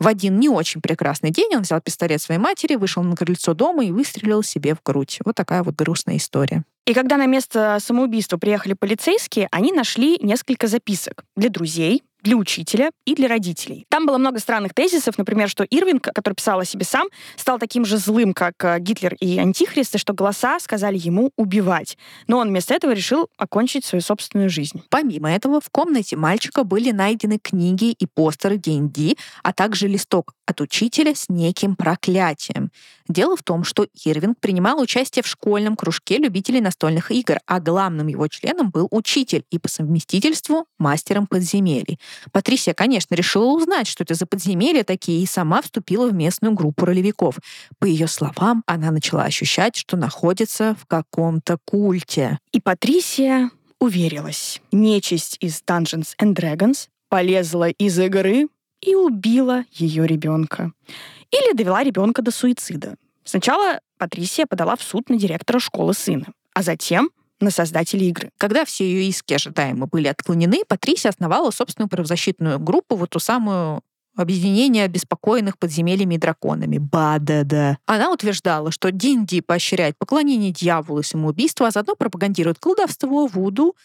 В 0.00 0.08
один 0.08 0.40
не 0.40 0.48
очень 0.48 0.80
прекрасный 0.80 1.30
день 1.30 1.54
он 1.54 1.62
взял 1.62 1.80
пистолет 1.80 2.20
своей 2.20 2.40
матери, 2.40 2.74
вышел 2.74 3.04
на 3.04 3.14
крыльцо 3.14 3.54
дома 3.54 3.84
и 3.84 3.92
выстрелил 3.92 4.42
себе 4.42 4.74
в 4.74 4.82
грудь. 4.82 5.20
Вот 5.24 5.36
такая 5.36 5.62
вот 5.62 5.76
грустная 5.76 6.16
история. 6.16 6.64
И 6.84 6.94
когда 6.94 7.16
на 7.16 7.26
место 7.26 7.78
самоубийства 7.80 8.38
приехали 8.38 8.72
полицейские, 8.72 9.46
они 9.52 9.70
нашли 9.70 10.18
несколько 10.20 10.66
записок 10.66 11.24
для 11.36 11.48
друзей, 11.48 12.02
для 12.22 12.36
учителя 12.36 12.90
и 13.04 13.14
для 13.14 13.28
родителей. 13.28 13.86
Там 13.88 14.06
было 14.06 14.18
много 14.18 14.38
странных 14.38 14.74
тезисов, 14.74 15.18
например, 15.18 15.48
что 15.48 15.64
Ирвинг, 15.64 16.02
который 16.02 16.34
писал 16.34 16.60
о 16.60 16.64
себе 16.64 16.84
сам, 16.84 17.08
стал 17.36 17.58
таким 17.58 17.84
же 17.84 17.98
злым, 17.98 18.34
как 18.34 18.54
э, 18.64 18.78
Гитлер 18.80 19.14
и 19.14 19.38
Антихрист, 19.38 19.94
и 19.94 19.98
что 19.98 20.12
голоса 20.12 20.58
сказали 20.60 20.98
ему 20.98 21.30
убивать. 21.36 21.96
Но 22.26 22.38
он 22.38 22.48
вместо 22.48 22.74
этого 22.74 22.92
решил 22.92 23.28
окончить 23.36 23.84
свою 23.84 24.02
собственную 24.02 24.50
жизнь. 24.50 24.82
Помимо 24.90 25.30
этого, 25.30 25.60
в 25.60 25.70
комнате 25.70 26.16
мальчика 26.16 26.64
были 26.64 26.90
найдены 26.90 27.38
книги 27.38 27.92
и 27.92 28.06
постеры 28.06 28.56
D&D, 28.56 29.14
а 29.42 29.52
также 29.52 29.86
листок 29.86 30.34
от 30.46 30.60
учителя 30.60 31.14
с 31.14 31.28
неким 31.28 31.76
проклятием. 31.76 32.70
Дело 33.08 33.36
в 33.36 33.42
том, 33.42 33.64
что 33.64 33.86
Ирвинг 34.04 34.38
принимал 34.38 34.80
участие 34.80 35.22
в 35.22 35.26
школьном 35.26 35.76
кружке 35.76 36.18
любителей 36.18 36.60
настольных 36.60 37.10
игр, 37.10 37.38
а 37.46 37.58
главным 37.58 38.06
его 38.06 38.28
членом 38.28 38.70
был 38.70 38.86
учитель 38.90 39.44
и 39.50 39.58
по 39.58 39.68
совместительству 39.68 40.66
мастером 40.78 41.26
подземелий. 41.26 41.98
Патрисия, 42.32 42.74
конечно, 42.74 43.14
решила 43.14 43.46
узнать, 43.46 43.86
что 43.86 44.04
это 44.04 44.14
за 44.14 44.26
подземелья 44.26 44.84
такие, 44.84 45.22
и 45.22 45.26
сама 45.26 45.62
вступила 45.62 46.08
в 46.08 46.14
местную 46.14 46.52
группу 46.52 46.84
ролевиков. 46.84 47.38
По 47.78 47.86
ее 47.86 48.08
словам, 48.08 48.62
она 48.66 48.90
начала 48.90 49.24
ощущать, 49.24 49.76
что 49.76 49.96
находится 49.96 50.76
в 50.80 50.86
каком-то 50.86 51.58
культе. 51.64 52.38
И 52.52 52.60
Патрисия 52.60 53.50
уверилась. 53.78 54.60
Нечисть 54.70 55.38
из 55.40 55.62
Dungeons 55.66 56.10
and 56.20 56.34
Dragons 56.34 56.88
полезла 57.08 57.70
из 57.70 57.98
игры 57.98 58.48
и 58.80 58.94
убила 58.94 59.64
ее 59.72 60.06
ребенка. 60.06 60.72
Или 61.30 61.54
довела 61.54 61.82
ребенка 61.82 62.22
до 62.22 62.30
суицида. 62.30 62.96
Сначала 63.24 63.80
Патрисия 63.98 64.46
подала 64.46 64.76
в 64.76 64.82
суд 64.82 65.10
на 65.10 65.18
директора 65.18 65.58
школы 65.58 65.94
сына. 65.94 66.26
а 66.54 66.62
затем 66.62 67.10
на 67.40 67.50
создателей 67.50 68.08
игры. 68.08 68.30
Когда 68.36 68.64
все 68.64 68.84
ее 68.84 69.08
иски 69.08 69.34
ожидаемо 69.34 69.86
были 69.86 70.08
отклонены, 70.08 70.64
Патрисия 70.66 71.10
основала 71.10 71.52
собственную 71.52 71.88
правозащитную 71.88 72.58
группу, 72.58 72.96
вот 72.96 73.10
ту 73.10 73.20
самую 73.20 73.82
объединение 74.16 74.84
обеспокоенных 74.84 75.58
подземельями 75.58 76.16
и 76.16 76.18
драконами. 76.18 76.78
БАДД. 76.78 77.78
Она 77.86 78.10
утверждала, 78.10 78.72
что 78.72 78.90
D&D 78.90 79.42
поощряет 79.42 79.96
поклонение 79.96 80.50
дьяволу 80.50 81.00
и 81.00 81.04
самоубийство, 81.04 81.68
а 81.68 81.70
заодно 81.70 81.94
пропагандирует 81.94 82.58
колдовство, 82.58 83.26
вуду, 83.26 83.76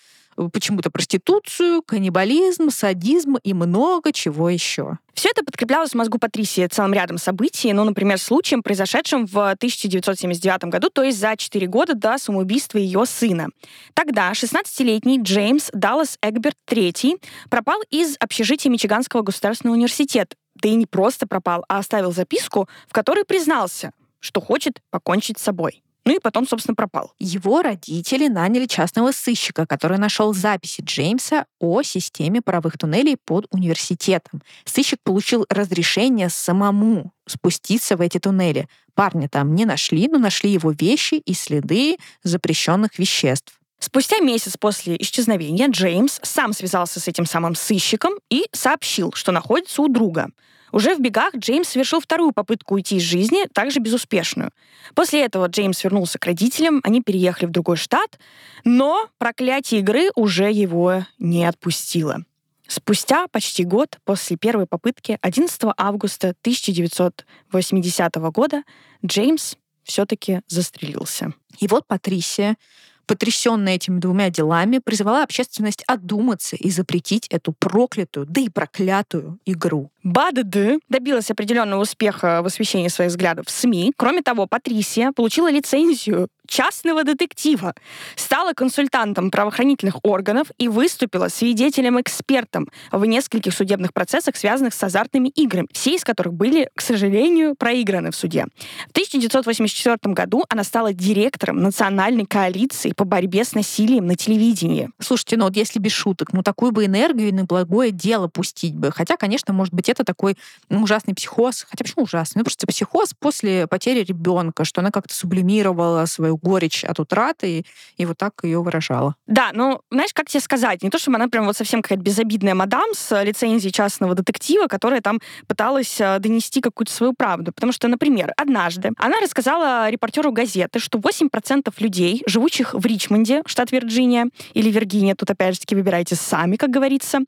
почему-то 0.52 0.90
проституцию, 0.90 1.82
каннибализм, 1.82 2.70
садизм 2.70 3.38
и 3.44 3.54
много 3.54 4.12
чего 4.12 4.50
еще. 4.50 4.98
Все 5.14 5.30
это 5.30 5.44
подкреплялось 5.44 5.92
в 5.92 5.96
мозгу 5.96 6.18
Патрисии 6.18 6.66
целым 6.68 6.94
рядом 6.94 7.18
событий, 7.18 7.72
ну, 7.74 7.84
например, 7.84 8.18
случаем, 8.18 8.64
произошедшим 8.64 9.26
в 9.28 9.52
1979 9.52 10.66
году, 10.66 10.90
то 10.90 11.04
есть 11.04 11.20
за 11.20 11.36
4 11.38 11.68
года 11.68 11.94
до 11.94 12.18
самоубийства 12.18 12.80
ее 12.80 13.06
сына. 13.06 13.50
Тогда 13.94 14.32
16-летний 14.32 15.22
Джеймс 15.22 15.70
Даллас 15.72 16.18
Эгберт 16.22 16.58
III 16.68 17.22
пропал 17.50 17.82
из 17.90 18.16
общежития 18.20 18.72
Мичиганского 18.72 19.22
государственного 19.22 19.76
университета. 19.76 20.36
Да 20.56 20.70
и 20.70 20.76
не 20.76 20.86
просто 20.86 21.28
пропал, 21.28 21.66
а 21.68 21.80
оставил 21.80 22.12
записку, 22.12 22.68
в 22.88 22.94
которой 22.94 23.26
признался, 23.26 23.92
что 24.20 24.42
хочет 24.42 24.82
покончить 24.90 25.38
с 25.38 25.44
собой. 25.44 25.84
Ну 26.06 26.16
и 26.16 26.20
потом, 26.20 26.48
собственно, 26.48 26.76
пропал. 26.76 27.14
Его 27.18 27.62
родители 27.62 28.28
наняли 28.28 28.66
частного 28.66 29.12
сыщика, 29.12 29.66
который 29.66 29.98
нашел 29.98 30.34
записи 30.34 30.82
Джеймса 30.82 31.46
о 31.60 31.82
системе 31.82 32.42
паровых 32.42 32.78
туннелей 32.78 33.18
под 33.18 33.48
университетом. 33.52 34.42
Сыщик 34.66 35.00
получил 35.04 35.46
разрешение 35.50 36.30
самому 36.30 37.14
спуститься 37.26 37.96
в 37.96 38.02
эти 38.02 38.20
туннели. 38.20 38.68
Парня 38.96 39.30
там 39.30 39.56
не 39.56 39.66
нашли, 39.66 40.10
но 40.10 40.20
нашли 40.20 40.52
его 40.52 40.72
вещи 40.72 41.16
и 41.16 41.34
следы 41.34 41.98
запрещенных 42.24 43.00
веществ. 43.00 43.60
Спустя 43.80 44.20
месяц 44.20 44.56
после 44.58 44.96
исчезновения 44.98 45.68
Джеймс 45.68 46.20
сам 46.22 46.54
связался 46.54 47.00
с 47.00 47.08
этим 47.08 47.26
самым 47.26 47.56
сыщиком 47.56 48.14
и 48.30 48.46
сообщил, 48.54 49.12
что 49.14 49.32
находится 49.32 49.82
у 49.82 49.90
друга. 49.90 50.30
Уже 50.74 50.96
в 50.96 51.00
бегах 51.00 51.36
Джеймс 51.36 51.70
совершил 51.70 52.02
вторую 52.02 52.32
попытку 52.34 52.74
уйти 52.74 52.98
из 52.98 53.04
жизни, 53.04 53.46
также 53.54 53.80
безуспешную. 53.80 54.50
После 54.96 55.24
этого 55.24 55.46
Джеймс 55.46 55.84
вернулся 55.84 56.18
к 56.18 56.26
родителям, 56.26 56.82
они 56.84 57.02
переехали 57.02 57.46
в 57.46 57.52
другой 57.52 57.78
штат, 57.78 58.20
но 58.66 59.08
проклятие 59.20 59.82
игры 59.82 60.10
уже 60.16 60.52
его 60.52 61.06
не 61.20 61.46
отпустило. 61.46 62.26
Спустя 62.68 63.28
почти 63.28 63.64
год 63.64 64.00
после 64.04 64.36
первой 64.36 64.66
попытки, 64.66 65.20
11 65.22 65.62
августа 65.78 66.30
1980 66.42 68.16
года, 68.32 68.64
Джеймс 69.06 69.56
все-таки 69.84 70.42
застрелился. 70.48 71.34
И 71.60 71.68
вот 71.68 71.86
Патрисия 71.86 72.56
потрясенная 73.06 73.76
этими 73.76 74.00
двумя 74.00 74.30
делами, 74.30 74.80
призвала 74.80 75.24
общественность 75.24 75.84
одуматься 75.88 76.56
и 76.56 76.70
запретить 76.70 77.28
эту 77.28 77.54
проклятую, 77.54 78.26
да 78.28 78.42
и 78.42 78.50
проклятую 78.50 79.40
игру. 79.46 79.92
БАДД 80.04 80.82
добилась 80.90 81.32
определенного 81.32 81.82
успеха 81.82 82.42
в 82.42 82.46
освещении 82.46 82.90
своих 82.90 83.12
взглядов 83.12 83.48
в 83.48 83.52
СМИ. 83.52 83.94
Кроме 83.98 84.22
того, 84.22 84.48
Патрисия 84.48 85.12
получила 85.14 85.50
лицензию 85.50 86.28
частного 86.48 87.04
детектива, 87.04 87.74
стала 88.16 88.54
консультантом 88.54 89.32
правоохранительных 89.32 90.04
органов 90.04 90.48
и 90.58 90.68
выступила 90.68 91.30
свидетелем-экспертом 91.30 92.70
в 92.92 93.06
нескольких 93.06 93.54
судебных 93.54 93.94
процессах, 93.94 94.36
связанных 94.36 94.74
с 94.74 94.84
азартными 94.84 95.30
играми, 95.30 95.68
все 95.72 95.96
из 95.96 96.04
которых 96.04 96.34
были, 96.34 96.70
к 96.76 96.82
сожалению, 96.82 97.56
проиграны 97.56 98.12
в 98.12 98.16
суде. 98.16 98.48
В 98.88 98.92
1984 98.92 100.14
году 100.14 100.44
она 100.50 100.64
стала 100.64 100.94
директором 100.94 101.62
Национальной 101.62 102.26
коалиции 102.26 102.93
по 102.96 103.06
борьбе 103.06 103.44
с 103.44 103.54
насилием 103.54 104.06
на 104.06 104.16
телевидении. 104.16 104.90
Слушайте, 105.00 105.38
ну 105.38 105.46
вот 105.46 105.56
если 105.56 105.80
без 105.80 105.92
шуток, 105.92 106.34
ну 106.34 106.44
такую 106.44 106.72
бы 106.72 106.86
энергию 106.86 107.34
на 107.34 107.46
благое 107.46 107.92
дело 107.92 108.28
пустить 108.28 108.76
бы. 108.76 108.92
Хотя, 108.92 109.18
конечно, 109.18 109.54
может 109.54 109.74
быть, 109.74 109.90
это 109.90 110.04
такой 110.04 110.38
ну, 110.70 110.84
ужасный 110.84 111.14
психоз. 111.14 111.66
Хотя 111.70 111.84
почему 111.84 112.04
ужасный? 112.04 112.40
Ну, 112.40 112.44
просто 112.44 112.68
психоз 112.68 113.14
после 113.18 113.68
потери 113.68 114.04
ребенка, 114.04 114.66
что 114.66 114.82
она 114.82 114.92
как-то 114.92 115.14
сублимировала 115.14 116.06
свою 116.06 116.38
горечь 116.38 116.84
от 116.84 117.00
утраты 117.00 117.60
и, 117.60 117.66
и 117.98 118.06
вот 118.06 118.18
так 118.18 118.34
ее 118.44 118.62
выражала. 118.62 119.16
Да, 119.28 119.52
ну, 119.54 119.82
знаешь, 119.92 120.14
как 120.14 120.30
тебе 120.30 120.42
сказать? 120.42 120.84
Не 120.84 120.90
то, 120.90 121.00
чтобы 121.00 121.18
она 121.18 121.28
прям 121.28 121.46
вот 121.46 121.58
совсем 121.58 121.82
какая-то 121.82 122.04
безобидная 122.04 122.56
мадам 122.56 122.94
с 122.94 123.24
лицензией 123.24 123.72
частного 123.72 124.16
детектива, 124.16 124.68
которая 124.68 125.02
там 125.02 125.20
пыталась 125.48 126.00
э, 126.00 126.20
донести 126.20 126.62
какую-то 126.62 126.92
свою 126.92 127.14
правду. 127.14 127.52
Потому 127.52 127.72
что, 127.72 127.88
например, 127.88 128.34
однажды 128.38 128.92
она 128.98 129.20
рассказала 129.20 129.90
репортеру 129.90 130.32
газеты, 130.32 130.80
что 130.80 130.98
8% 130.98 131.74
людей, 131.78 132.24
живущих 132.26 132.74
в 132.74 132.83
Ричмонде, 132.86 133.42
штат 133.46 133.72
Вирджиния, 133.72 134.28
или 134.54 134.70
Виргиния, 134.70 135.16
тут 135.16 135.30
опять 135.30 135.56
же 135.56 135.62
таки 135.62 135.76
выбирайте 135.76 136.16
сами, 136.16 136.56
как 136.56 136.70
говорится, 136.70 137.20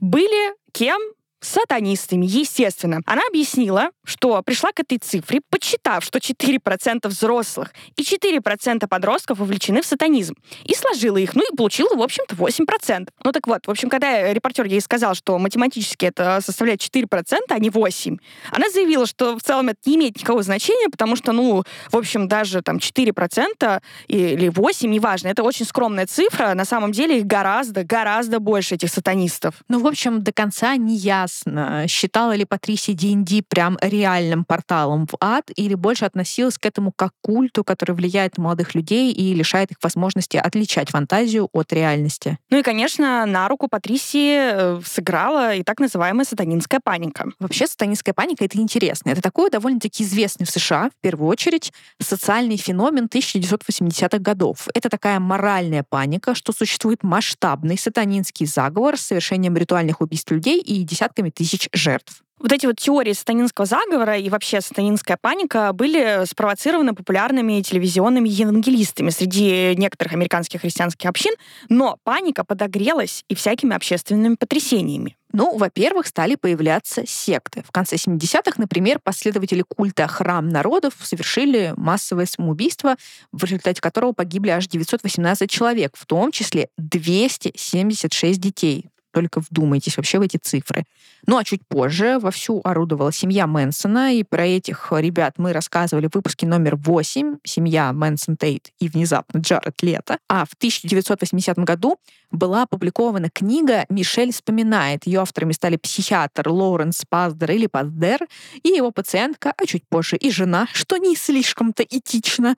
были 0.00 0.54
кем? 0.72 1.00
Сатанистами, 1.44 2.26
естественно. 2.26 3.00
Она 3.06 3.22
объяснила, 3.28 3.90
что 4.04 4.42
пришла 4.42 4.72
к 4.72 4.80
этой 4.80 4.98
цифре, 4.98 5.40
подсчитав, 5.50 6.04
что 6.04 6.18
4% 6.18 7.08
взрослых 7.08 7.72
и 7.96 8.02
4% 8.02 8.86
подростков 8.88 9.38
вовлечены 9.38 9.82
в 9.82 9.86
сатанизм. 9.86 10.34
И 10.64 10.74
сложила 10.74 11.16
их, 11.16 11.34
ну 11.34 11.42
и 11.42 11.56
получила, 11.56 11.94
в 11.94 12.02
общем-то, 12.02 12.34
8%. 12.34 13.08
Ну 13.22 13.32
так 13.32 13.46
вот, 13.46 13.66
в 13.66 13.70
общем, 13.70 13.88
когда 13.88 14.32
репортер 14.32 14.66
ей 14.66 14.80
сказал, 14.80 15.14
что 15.14 15.38
математически 15.38 16.06
это 16.06 16.40
составляет 16.44 16.80
4%, 16.80 17.38
а 17.48 17.58
не 17.58 17.68
8%, 17.68 18.18
она 18.50 18.70
заявила, 18.70 19.06
что 19.06 19.36
в 19.36 19.42
целом 19.42 19.68
это 19.68 19.78
не 19.86 19.96
имеет 19.96 20.16
никакого 20.16 20.42
значения, 20.42 20.88
потому 20.88 21.16
что, 21.16 21.32
ну, 21.32 21.62
в 21.90 21.96
общем, 21.96 22.28
даже 22.28 22.62
там 22.62 22.78
4% 22.78 23.82
или 24.08 24.48
8%, 24.48 24.86
неважно, 24.86 25.28
это 25.28 25.42
очень 25.42 25.66
скромная 25.66 26.06
цифра, 26.06 26.54
на 26.54 26.64
самом 26.64 26.92
деле 26.92 27.18
их 27.18 27.26
гораздо, 27.26 27.84
гораздо 27.84 28.40
больше 28.40 28.76
этих 28.76 28.90
сатанистов. 28.90 29.54
Ну, 29.68 29.80
в 29.80 29.86
общем, 29.86 30.22
до 30.22 30.32
конца 30.32 30.76
не 30.76 30.96
ясно, 30.96 31.33
ясно, 31.34 31.86
считала 31.88 32.34
ли 32.34 32.44
Патрисия 32.44 32.94
D&D 32.94 33.42
прям 33.48 33.78
реальным 33.80 34.44
порталом 34.44 35.06
в 35.06 35.16
ад 35.20 35.50
или 35.56 35.74
больше 35.74 36.04
относилась 36.04 36.58
к 36.58 36.66
этому 36.66 36.92
как 36.92 37.12
к 37.14 37.26
культу, 37.26 37.64
который 37.64 37.92
влияет 37.92 38.38
на 38.38 38.44
молодых 38.44 38.74
людей 38.74 39.12
и 39.12 39.34
лишает 39.34 39.70
их 39.70 39.78
возможности 39.82 40.36
отличать 40.36 40.90
фантазию 40.90 41.48
от 41.52 41.72
реальности. 41.72 42.38
Ну 42.50 42.58
и, 42.58 42.62
конечно, 42.62 43.26
на 43.26 43.48
руку 43.48 43.68
Патрисии 43.68 44.38
э, 44.52 44.80
сыграла 44.84 45.54
и 45.54 45.62
так 45.62 45.80
называемая 45.80 46.24
сатанинская 46.24 46.80
паника. 46.82 47.26
Вообще 47.38 47.66
сатанинская 47.66 48.14
паника— 48.14 48.44
это 48.46 48.58
интересно. 48.58 49.10
Это 49.10 49.22
такой 49.22 49.50
довольно-таки 49.50 50.02
известный 50.02 50.46
в 50.46 50.50
США, 50.50 50.90
в 50.90 51.00
первую 51.00 51.28
очередь, 51.28 51.72
социальный 52.00 52.56
феномен 52.56 53.06
1980-х 53.06 54.18
годов. 54.18 54.68
Это 54.74 54.88
такая 54.88 55.20
моральная 55.20 55.84
паника, 55.88 56.34
что 56.34 56.52
существует 56.52 57.02
масштабный 57.02 57.78
сатанинский 57.78 58.46
заговор 58.46 58.96
с 58.96 59.02
совершением 59.02 59.56
ритуальных 59.56 60.00
убийств 60.00 60.30
людей 60.30 60.60
и 60.60 60.82
десятками 60.82 61.13
десятками 61.14 61.30
тысяч 61.30 61.68
жертв. 61.72 62.22
Вот 62.40 62.52
эти 62.52 62.66
вот 62.66 62.76
теории 62.76 63.12
сатанинского 63.12 63.64
заговора 63.64 64.18
и 64.18 64.28
вообще 64.28 64.60
сатанинская 64.60 65.16
паника 65.16 65.72
были 65.72 66.26
спровоцированы 66.26 66.92
популярными 66.92 67.62
телевизионными 67.62 68.28
евангелистами 68.28 69.10
среди 69.10 69.74
некоторых 69.76 70.12
американских 70.12 70.60
христианских 70.60 71.08
общин, 71.08 71.32
но 71.70 71.96
паника 72.02 72.44
подогрелась 72.44 73.24
и 73.28 73.34
всякими 73.34 73.74
общественными 73.74 74.34
потрясениями. 74.34 75.16
Ну, 75.32 75.56
во-первых, 75.56 76.06
стали 76.06 76.34
появляться 76.34 77.04
секты. 77.06 77.64
В 77.66 77.72
конце 77.72 77.96
70-х, 77.96 78.54
например, 78.58 79.00
последователи 79.02 79.62
культа 79.62 80.06
«Храм 80.06 80.48
народов» 80.48 80.94
совершили 81.02 81.72
массовое 81.76 82.26
самоубийство, 82.26 82.96
в 83.32 83.42
результате 83.44 83.80
которого 83.80 84.12
погибли 84.12 84.50
аж 84.50 84.66
918 84.66 85.50
человек, 85.50 85.96
в 85.96 86.04
том 86.04 86.30
числе 86.30 86.68
276 86.76 88.40
детей. 88.40 88.90
Только 89.14 89.40
вдумайтесь 89.40 89.96
вообще 89.96 90.18
в 90.18 90.22
эти 90.22 90.36
цифры. 90.36 90.84
Ну 91.26 91.38
а 91.38 91.44
чуть 91.44 91.66
позже 91.68 92.18
вовсю 92.18 92.60
орудовала 92.64 93.12
семья 93.12 93.46
Мэнсона, 93.46 94.12
и 94.12 94.24
про 94.24 94.44
этих 94.44 94.88
ребят 94.90 95.34
мы 95.38 95.52
рассказывали 95.52 96.08
в 96.08 96.14
выпуске 96.16 96.46
номер 96.46 96.74
8, 96.74 97.36
семья 97.44 97.92
Мэнсон 97.92 98.36
Тейт 98.36 98.72
и 98.80 98.88
внезапно 98.88 99.38
Джаред 99.38 99.80
Лето. 99.82 100.18
А 100.28 100.44
в 100.44 100.54
1980 100.54 101.58
году 101.60 101.96
была 102.32 102.64
опубликована 102.64 103.30
книга 103.30 103.86
«Мишель 103.88 104.32
вспоминает». 104.32 105.06
Ее 105.06 105.20
авторами 105.20 105.52
стали 105.52 105.76
психиатр 105.76 106.48
Лоуренс 106.48 107.04
Паздер 107.08 107.52
или 107.52 107.68
Паздер 107.68 108.26
и 108.64 108.68
его 108.70 108.90
пациентка, 108.90 109.54
а 109.56 109.64
чуть 109.64 109.86
позже 109.88 110.16
и 110.16 110.30
жена, 110.32 110.66
что 110.72 110.96
не 110.96 111.14
слишком-то 111.14 111.84
этично, 111.84 112.56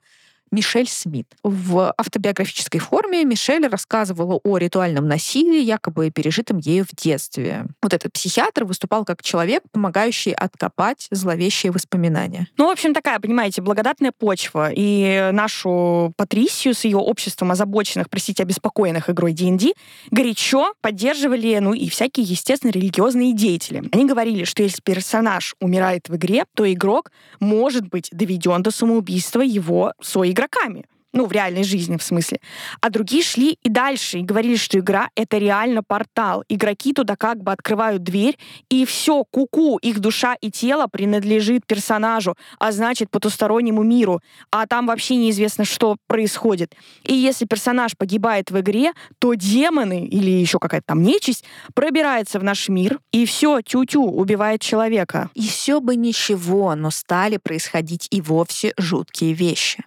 Мишель 0.51 0.87
Смит. 0.87 1.27
В 1.43 1.93
автобиографической 1.97 2.79
форме 2.79 3.23
Мишель 3.25 3.67
рассказывала 3.67 4.39
о 4.43 4.57
ритуальном 4.57 5.07
насилии, 5.07 5.61
якобы 5.61 6.09
пережитом 6.11 6.57
ею 6.57 6.85
в 6.85 6.95
детстве. 6.95 7.65
Вот 7.81 7.93
этот 7.93 8.13
психиатр 8.13 8.63
выступал 8.63 9.05
как 9.05 9.21
человек, 9.21 9.63
помогающий 9.71 10.33
откопать 10.33 11.07
зловещие 11.11 11.71
воспоминания. 11.71 12.47
Ну, 12.57 12.67
в 12.67 12.71
общем, 12.71 12.93
такая, 12.93 13.19
понимаете, 13.19 13.61
благодатная 13.61 14.11
почва. 14.17 14.71
И 14.73 15.29
нашу 15.33 16.13
Патрисию 16.17 16.73
с 16.73 16.85
ее 16.85 16.97
обществом 16.97 17.51
озабоченных, 17.51 18.09
простите, 18.09 18.43
обеспокоенных 18.43 19.09
игрой 19.09 19.33
D&D 19.33 19.73
горячо 20.11 20.73
поддерживали, 20.81 21.57
ну, 21.59 21.73
и 21.73 21.89
всякие, 21.89 22.25
естественно, 22.25 22.71
религиозные 22.71 23.33
деятели. 23.33 23.83
Они 23.91 24.05
говорили, 24.05 24.43
что 24.43 24.63
если 24.63 24.81
персонаж 24.81 25.55
умирает 25.59 26.09
в 26.09 26.15
игре, 26.15 26.45
то 26.55 26.71
игрок 26.71 27.11
может 27.39 27.87
быть 27.87 28.09
доведен 28.11 28.63
до 28.63 28.71
самоубийства 28.71 29.41
его 29.41 29.93
соигроками. 30.37 30.85
Ну, 31.13 31.25
в 31.25 31.31
реальной 31.31 31.63
жизни, 31.63 31.97
в 31.97 32.03
смысле. 32.03 32.39
А 32.81 32.89
другие 32.89 33.23
шли 33.23 33.57
и 33.63 33.69
дальше, 33.69 34.19
и 34.19 34.23
говорили, 34.23 34.55
что 34.55 34.77
игра— 34.77 35.09
это 35.15 35.37
реально 35.37 35.81
портал. 35.81 36.43
Игроки 36.49 36.93
туда 36.93 37.15
как 37.15 37.41
бы 37.41 37.51
открывают 37.51 38.03
дверь, 38.03 38.37
и 38.69 38.85
все, 38.85 39.23
куку, 39.23 39.77
их 39.77 39.99
душа 39.99 40.35
и 40.41 40.51
тело 40.51 40.87
принадлежит 40.87 41.65
персонажу, 41.65 42.35
а 42.59 42.71
значит, 42.71 43.09
потустороннему 43.09 43.83
миру. 43.83 44.19
А 44.51 44.67
там 44.67 44.85
вообще 44.85 45.15
неизвестно, 45.15 45.63
что 45.63 45.95
происходит. 46.07 46.75
И 47.03 47.15
если 47.15 47.45
персонаж 47.45 47.97
погибает 47.97 48.51
в 48.51 48.59
игре, 48.59 48.91
то 49.17 49.33
демоны 49.33 50.05
или 50.05 50.29
еще 50.29 50.59
какая-то 50.59 50.87
там 50.87 51.01
нечисть 51.01 51.45
пробирается 51.73 52.37
в 52.37 52.43
наш 52.43 52.67
мир, 52.69 52.99
и 53.13 53.25
все, 53.25 53.61
тю-тю, 53.61 54.03
убивает 54.03 54.61
человека. 54.61 55.31
И 55.33 55.47
все 55.47 55.79
бы 55.79 55.95
ничего, 55.95 56.75
но 56.75 56.91
стали 56.91 57.37
происходить 57.37 58.07
и 58.11 58.21
вовсе 58.21 58.73
жуткие 58.77 59.33
вещи. 59.33 59.83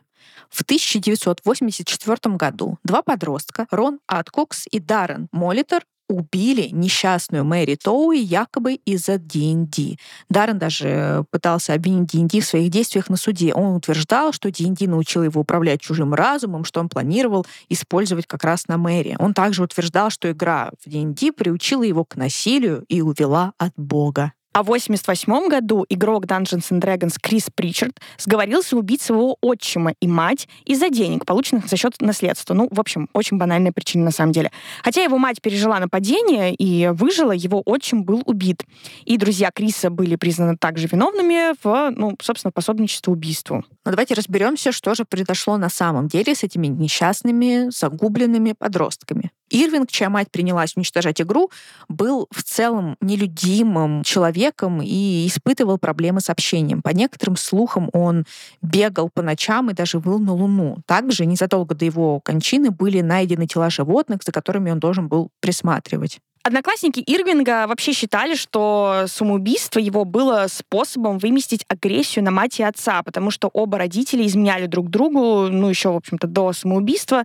В 0.51 0.63
1984 0.63 2.37
году 2.37 2.79
два 2.85 3.03
подростка, 3.03 3.67
Рон 3.71 4.01
Аткокс 4.07 4.67
и 4.71 4.81
Даррен 4.81 5.29
Молитер, 5.33 5.85
убили 6.11 6.69
несчастную 6.73 7.45
Мэри 7.45 7.77
Тоуи 7.77 8.19
якобы 8.19 8.75
из-за 8.75 9.15
D&D. 9.15 9.97
Даррен 10.29 10.59
даже 10.59 11.25
пытался 11.31 11.75
обвинить 11.75 12.13
D&D 12.13 12.41
в 12.41 12.47
своих 12.47 12.71
действиях 12.71 13.09
на 13.09 13.17
суде. 13.17 13.55
Он 13.55 13.77
утверждал, 13.77 14.33
что 14.33 14.51
D&D 14.51 14.89
научил 14.89 15.23
его 15.23 15.41
управлять 15.43 15.81
чужим 15.81 16.13
разумом, 16.13 16.65
что 16.65 16.81
он 16.81 16.89
планировал 16.89 17.47
использовать 17.69 18.27
как 18.27 18.45
раз 18.45 18.67
на 18.67 18.77
Мэри. 18.77 19.17
Он 19.19 19.35
также 19.35 19.63
утверждал, 19.63 20.11
что 20.11 20.31
игра 20.31 20.71
в 20.85 20.91
D&D 20.91 21.33
приучила 21.33 21.85
его 21.85 22.05
к 22.05 22.17
насилию 22.17 22.85
и 22.89 23.01
увела 23.01 23.53
от 23.59 23.73
Бога. 23.77 24.33
А 24.53 24.65
в 24.65 24.67
88 24.67 25.49
году 25.49 25.87
игрок 25.89 26.25
Dungeons 26.25 26.71
and 26.71 26.81
Dragons 26.81 27.17
Крис 27.21 27.51
Причард 27.55 28.01
сговорился 28.19 28.77
убить 28.77 29.01
своего 29.01 29.37
отчима 29.41 29.95
и 30.01 30.09
мать 30.09 30.49
из-за 30.65 30.91
денег, 30.91 31.25
полученных 31.25 31.69
за 31.69 31.77
счет 31.77 31.95
наследства. 32.01 32.55
Ну, 32.55 32.67
в 32.69 32.81
общем, 32.81 33.09
очень 33.13 33.39
банальная 33.39 33.71
причина 33.71 34.07
на 34.07 34.11
самом 34.11 34.33
деле. 34.33 34.51
Хотя 34.83 35.03
его 35.03 35.19
мать 35.19 35.41
пережила 35.41 35.79
нападение 35.79 36.53
и 36.53 36.89
выжила, 36.89 37.31
его 37.31 37.63
отчим 37.65 38.03
был 38.03 38.23
убит. 38.27 38.65
И 39.05 39.17
друзья 39.17 39.53
Криса 39.55 39.89
были 39.89 40.17
признаны 40.17 40.57
также 40.57 40.89
виновными 40.89 41.55
в, 41.63 41.93
ну, 41.97 42.17
собственно, 42.21 42.51
пособничестве 42.51 43.13
убийству. 43.13 43.65
Но 43.85 43.93
давайте 43.93 44.15
разберемся, 44.15 44.73
что 44.73 44.95
же 44.95 45.05
произошло 45.05 45.59
на 45.59 45.69
самом 45.69 46.09
деле 46.09 46.35
с 46.35 46.43
этими 46.43 46.67
несчастными, 46.67 47.71
загубленными 47.71 48.55
подростками. 48.59 49.31
Ирвинг, 49.51 49.91
чья 49.91 50.09
мать 50.09 50.31
принялась 50.31 50.77
уничтожать 50.77 51.21
игру, 51.21 51.51
был 51.89 52.29
в 52.31 52.43
целом 52.43 52.97
нелюдимым 53.01 54.03
человеком 54.03 54.81
и 54.83 55.27
испытывал 55.27 55.79
проблемы 55.79 56.21
с 56.21 56.31
общением. 56.31 56.83
По 56.83 56.91
некоторым 56.91 57.37
слухам 57.37 57.91
он 57.93 58.25
бегал 58.63 59.11
по 59.11 59.23
ночам 59.23 59.71
и 59.71 59.75
даже 59.75 59.99
выл 59.99 60.19
на 60.19 60.33
Луну. 60.33 60.79
Также 60.87 61.27
незадолго 61.27 61.75
до 61.75 61.85
его 61.85 62.21
кончины 62.21 62.71
были 62.71 63.01
найдены 63.01 63.47
тела 63.47 63.71
животных, 63.71 64.21
за 64.25 64.33
которыми 64.33 64.71
он 64.71 64.79
должен 64.79 65.09
был 65.09 65.31
присматривать. 65.41 66.21
Одноклассники 66.43 67.01
Ирвинга 67.07 67.67
вообще 67.67 67.93
считали, 67.93 68.35
что 68.35 69.05
самоубийство 69.09 69.79
его 69.79 70.07
было 70.07 70.47
способом 70.49 71.19
выместить 71.19 71.67
агрессию 71.69 72.25
на 72.25 72.31
мать 72.31 72.59
и 72.61 72.63
отца, 72.63 73.03
потому 73.03 73.31
что 73.31 73.49
оба 73.49 73.77
родителя 73.77 74.27
изменяли 74.27 74.65
друг 74.65 74.89
другу, 74.89 75.49
ну, 75.51 75.69
еще, 75.69 75.91
в 75.91 75.97
общем-то, 75.97 76.27
до 76.27 76.55
самоубийства 76.55 77.25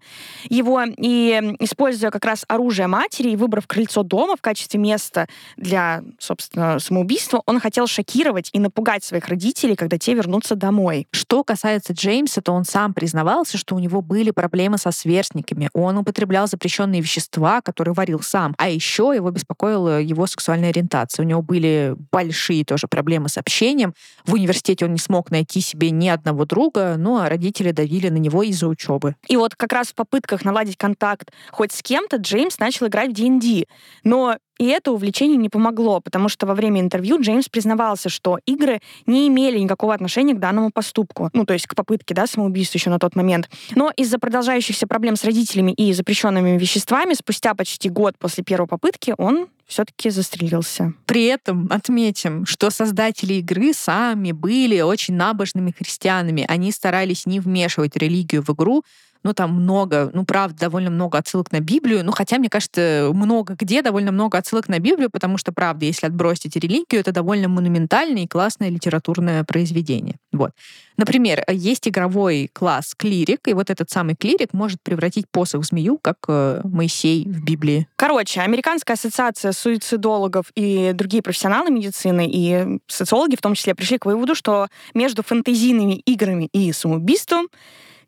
его. 0.50 0.84
И 0.98 1.56
используя 1.60 2.12
как 2.12 2.26
раз 2.26 2.44
оружие 2.50 2.88
матери 2.88 3.30
и 3.30 3.38
выбрав 3.38 3.68
крыльцо 3.68 4.04
дома 4.04 4.36
в 4.36 4.42
качестве 4.42 4.82
места 4.82 5.28
для, 5.56 6.04
собственно, 6.20 6.80
самоубийства, 6.80 7.42
он 7.46 7.62
хотел 7.62 7.88
шокировать 7.88 8.50
и 8.52 8.60
напугать 8.60 9.06
своих 9.06 9.30
родителей, 9.30 9.78
когда 9.78 9.98
те 9.98 10.14
вернутся 10.14 10.56
домой. 10.56 11.08
Что 11.12 11.46
касается 11.46 11.94
Джеймса, 11.94 12.42
то 12.42 12.52
он 12.52 12.66
сам 12.66 12.94
признавался, 12.94 13.58
что 13.58 13.76
у 13.76 13.80
него 13.80 14.02
были 14.02 14.32
проблемы 14.32 14.78
со 14.78 14.92
сверстниками. 14.92 15.70
Он 15.72 16.00
употреблял 16.00 16.48
запрещенные 16.48 17.00
вещества, 17.00 17.62
которые 17.62 17.94
варил 17.94 18.20
сам. 18.22 18.54
А 18.58 18.68
еще 18.68 19.05
еще 19.06 19.18
его 19.18 19.32
беспокоила 19.32 20.02
его 20.02 20.28
сексуальная 20.28 20.70
ориентация. 20.70 21.24
У 21.24 21.28
него 21.28 21.42
были 21.42 21.96
большие 22.12 22.64
тоже 22.66 22.88
проблемы 22.88 23.30
с 23.30 23.38
общением. 23.38 23.94
В 24.26 24.34
университете 24.34 24.86
он 24.86 24.94
не 24.94 25.00
смог 25.00 25.32
найти 25.32 25.62
себе 25.62 25.92
ни 25.92 26.08
одного 26.08 26.46
друга, 26.46 26.96
ну 26.98 27.18
а 27.18 27.30
родители 27.30 27.72
давили 27.72 28.10
на 28.10 28.18
него 28.18 28.44
из-за 28.44 28.68
учебы. 28.68 29.16
И 29.28 29.38
вот 29.38 29.56
как 29.56 29.74
раз 29.74 29.88
в 29.88 29.96
попытках 29.96 30.44
наладить 30.46 30.78
контакт 30.78 31.32
хоть 31.52 31.72
с 31.72 31.82
кем-то 31.82 32.18
Джеймс 32.18 32.60
начал 32.60 32.88
играть 32.88 33.12
в 33.12 33.14
D&D. 33.14 33.66
Но 34.04 34.38
и 34.58 34.66
это 34.66 34.92
увлечение 34.92 35.38
не 35.38 35.50
помогло, 35.50 36.00
потому 36.00 36.30
что 36.30 36.46
во 36.46 36.56
время 36.56 36.82
интервью 36.82 37.22
Джеймс 37.22 37.50
признавался, 37.50 38.10
что 38.10 38.40
игры 38.46 38.80
не 39.06 39.28
имели 39.28 39.60
никакого 39.60 39.94
отношения 39.94 40.34
к 40.34 40.40
данному 40.40 40.72
поступку. 40.72 41.30
Ну, 41.34 41.46
то 41.46 41.54
есть 41.54 41.68
к 41.68 41.76
попытке 41.76 42.14
да, 42.14 42.28
самоубийства 42.28 42.78
еще 42.78 42.90
на 42.90 43.00
тот 43.00 43.16
момент. 43.16 43.50
Но 43.76 43.92
из-за 43.96 44.20
продолжающихся 44.20 44.88
проблем 44.88 45.16
с 45.16 45.24
родителями 45.24 45.72
и 45.72 45.94
запрещенными 45.94 46.58
веществами 46.58 47.14
спустя 47.14 47.54
почти 47.54 47.90
год 47.90 48.18
после 48.18 48.44
первой 48.44 48.68
попытки 48.68 49.14
он 49.18 49.48
все-таки 49.66 50.10
застрелился. 50.10 50.94
При 51.06 51.26
этом 51.26 51.68
отметим, 51.72 52.46
что 52.46 52.70
создатели 52.70 53.36
игры 53.36 53.74
сами 53.74 54.32
были 54.32 54.82
очень 54.82 55.16
набожными 55.16 55.72
христианами. 55.72 56.46
Они 56.48 56.72
старались 56.72 57.26
не 57.26 57.40
вмешивать 57.40 57.96
религию 57.98 58.44
в 58.44 58.52
игру, 58.52 58.84
ну, 59.26 59.34
там 59.34 59.54
много, 59.54 60.12
ну, 60.14 60.24
правда, 60.24 60.56
довольно 60.60 60.92
много 60.92 61.18
отсылок 61.18 61.52
на 61.52 61.60
Библию, 61.60 62.06
ну, 62.06 62.12
хотя, 62.12 62.38
мне 62.38 62.48
кажется, 62.48 63.10
много 63.12 63.56
где 63.58 63.82
довольно 63.82 64.12
много 64.12 64.38
отсылок 64.38 64.70
на 64.70 64.78
Библию, 64.78 65.10
потому 65.10 65.40
что, 65.40 65.52
правда, 65.52 65.86
если 65.86 66.06
отбросить 66.06 66.56
религию, 66.56 67.02
это 67.02 67.12
довольно 67.12 67.50
монументальное 67.50 68.26
и 68.26 68.28
классное 68.28 68.70
литературное 68.70 69.44
произведение. 69.44 70.18
Вот. 70.32 70.52
Например, 70.98 71.44
есть 71.50 71.88
игровой 71.88 72.52
класс 72.54 72.94
клирик, 72.96 73.48
и 73.48 73.54
вот 73.54 73.72
этот 73.72 73.90
самый 73.90 74.16
клирик 74.16 74.54
может 74.54 74.80
превратить 74.84 75.26
посох 75.28 75.64
в 75.64 75.66
змею, 75.66 75.98
как 76.00 76.18
э, 76.28 76.62
Моисей 76.64 77.26
в 77.28 77.44
Библии. 77.44 77.88
Короче, 77.96 78.42
Американская 78.42 78.94
ассоциация 78.94 79.54
суицидологов 79.54 80.52
и 80.54 80.92
другие 80.94 81.24
профессионалы 81.24 81.72
медицины 81.72 82.30
и 82.32 82.80
социологи 82.86 83.36
в 83.36 83.42
том 83.42 83.56
числе 83.56 83.74
пришли 83.74 83.98
к 83.98 84.06
выводу, 84.06 84.36
что 84.36 84.68
между 84.94 85.24
фэнтезийными 85.24 85.96
играми 85.96 86.48
и 86.54 86.72
самоубийством 86.72 87.48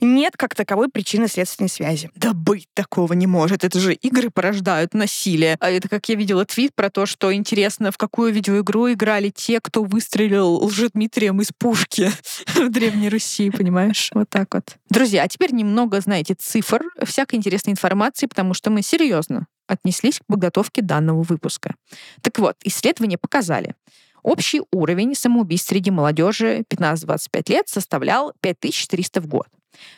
нет 0.01 0.37
как 0.37 0.55
таковой 0.55 0.89
причинно-следственной 0.89 1.69
связи. 1.69 2.09
Да 2.15 2.33
быть 2.33 2.67
такого 2.73 3.13
не 3.13 3.27
может. 3.27 3.63
Это 3.63 3.79
же 3.79 3.93
игры 3.93 4.29
порождают 4.29 4.93
насилие. 4.93 5.57
А 5.59 5.69
это 5.69 5.89
как 5.89 6.07
я 6.09 6.15
видела 6.15 6.45
твит 6.45 6.73
про 6.75 6.89
то, 6.89 7.05
что 7.05 7.33
интересно, 7.33 7.91
в 7.91 7.97
какую 7.97 8.33
видеоигру 8.33 8.91
играли 8.91 9.29
те, 9.29 9.59
кто 9.61 9.83
выстрелил 9.83 10.63
Лжедмитрием 10.63 11.41
из 11.41 11.51
пушки 11.57 12.11
в 12.55 12.69
Древней 12.69 13.09
Руси, 13.09 13.49
понимаешь? 13.49 14.09
Вот 14.13 14.29
так 14.29 14.53
вот. 14.53 14.77
Друзья, 14.89 15.23
а 15.23 15.27
теперь 15.27 15.53
немного, 15.53 15.99
знаете, 16.01 16.35
цифр, 16.37 16.83
всякой 17.03 17.35
интересной 17.35 17.73
информации, 17.73 18.27
потому 18.27 18.53
что 18.53 18.69
мы 18.69 18.81
серьезно 18.81 19.47
отнеслись 19.67 20.19
к 20.19 20.25
подготовке 20.25 20.81
данного 20.81 21.23
выпуска. 21.23 21.75
Так 22.21 22.39
вот, 22.39 22.55
исследования 22.63 23.17
показали, 23.17 23.75
Общий 24.23 24.61
уровень 24.73 25.15
самоубийств 25.15 25.69
среди 25.69 25.89
молодежи 25.89 26.65
15-25 26.69 27.49
лет 27.49 27.69
составлял 27.69 28.33
5400 28.41 29.21
в 29.21 29.27
год. 29.27 29.47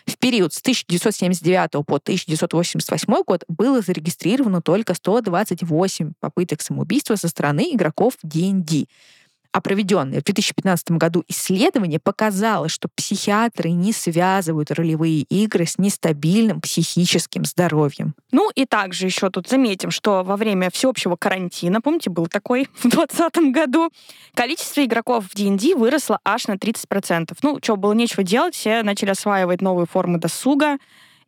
В 0.05 0.17
период 0.17 0.53
с 0.53 0.59
1979 0.59 1.85
по 1.85 1.95
1988 1.95 3.23
год 3.25 3.43
было 3.47 3.81
зарегистрировано 3.81 4.61
только 4.61 4.93
128 4.93 6.13
попыток 6.19 6.61
самоубийства 6.61 7.15
со 7.15 7.27
стороны 7.27 7.73
игроков 7.73 8.13
D&D. 8.23 8.87
А 9.51 9.61
проведенное 9.61 10.19
в 10.19 10.23
2015 10.23 10.91
году 10.91 11.23
исследование 11.27 11.99
показало, 11.99 12.69
что 12.69 12.87
психиатры 12.95 13.71
не 13.71 13.93
связывают 13.93 14.69
ролевые 14.69 15.21
игры 15.21 15.65
с 15.65 15.79
нестабильным 15.79 16.61
психическим 16.61 17.45
здоровьем. 17.45 18.13
Ну 18.31 18.51
и 18.53 18.65
также 18.65 19.07
еще 19.07 19.31
тут 19.31 19.47
заметим, 19.47 19.89
что 19.89 20.23
во 20.23 20.37
время 20.37 20.69
всеобщего 20.69 21.15
карантина, 21.15 21.81
помните, 21.81 22.11
был 22.11 22.27
такой 22.27 22.67
в 22.75 22.89
2020 22.89 23.51
году, 23.51 23.89
количество 24.35 24.85
игроков 24.85 25.25
в 25.25 25.35
D&D 25.35 25.75
выросло 25.75 26.19
аж 26.23 26.47
на 26.47 26.53
30%. 26.53 27.35
Ну, 27.41 27.59
что, 27.63 27.75
было 27.75 27.93
нечего 27.93 28.21
делать, 28.21 28.53
все 28.53 28.83
начали 28.83 29.09
осваивать 29.09 29.61
новые 29.61 29.87
формы 29.87 30.19
досуга, 30.19 30.77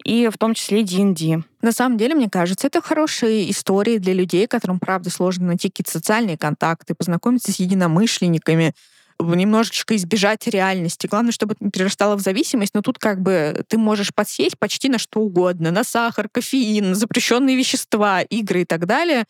и 0.03 0.29
в 0.29 0.37
том 0.37 0.53
числе 0.53 0.83
D&D. 0.83 1.43
На 1.61 1.71
самом 1.71 1.97
деле, 1.97 2.15
мне 2.15 2.29
кажется, 2.29 2.67
это 2.67 2.81
хорошие 2.81 3.49
истории 3.51 3.97
для 3.97 4.13
людей, 4.13 4.47
которым, 4.47 4.79
правда, 4.79 5.09
сложно 5.09 5.47
найти 5.47 5.69
какие-то 5.69 5.91
социальные 5.91 6.37
контакты, 6.37 6.95
познакомиться 6.95 7.51
с 7.51 7.59
единомышленниками, 7.59 8.73
немножечко 9.19 9.95
избежать 9.95 10.47
реальности. 10.47 11.07
Главное, 11.07 11.31
чтобы 11.31 11.53
это 11.53 11.63
не 11.63 11.71
перерастало 11.71 12.15
в 12.15 12.21
зависимость, 12.21 12.73
но 12.73 12.81
тут 12.81 12.97
как 12.97 13.21
бы 13.21 13.63
ты 13.67 13.77
можешь 13.77 14.13
подсесть 14.13 14.57
почти 14.57 14.89
на 14.89 14.97
что 14.97 15.19
угодно. 15.21 15.71
На 15.71 15.83
сахар, 15.83 16.27
кофеин, 16.29 16.95
запрещенные 16.95 17.55
вещества, 17.55 18.21
игры 18.21 18.61
и 18.61 18.65
так 18.65 18.85
далее. 18.85 19.25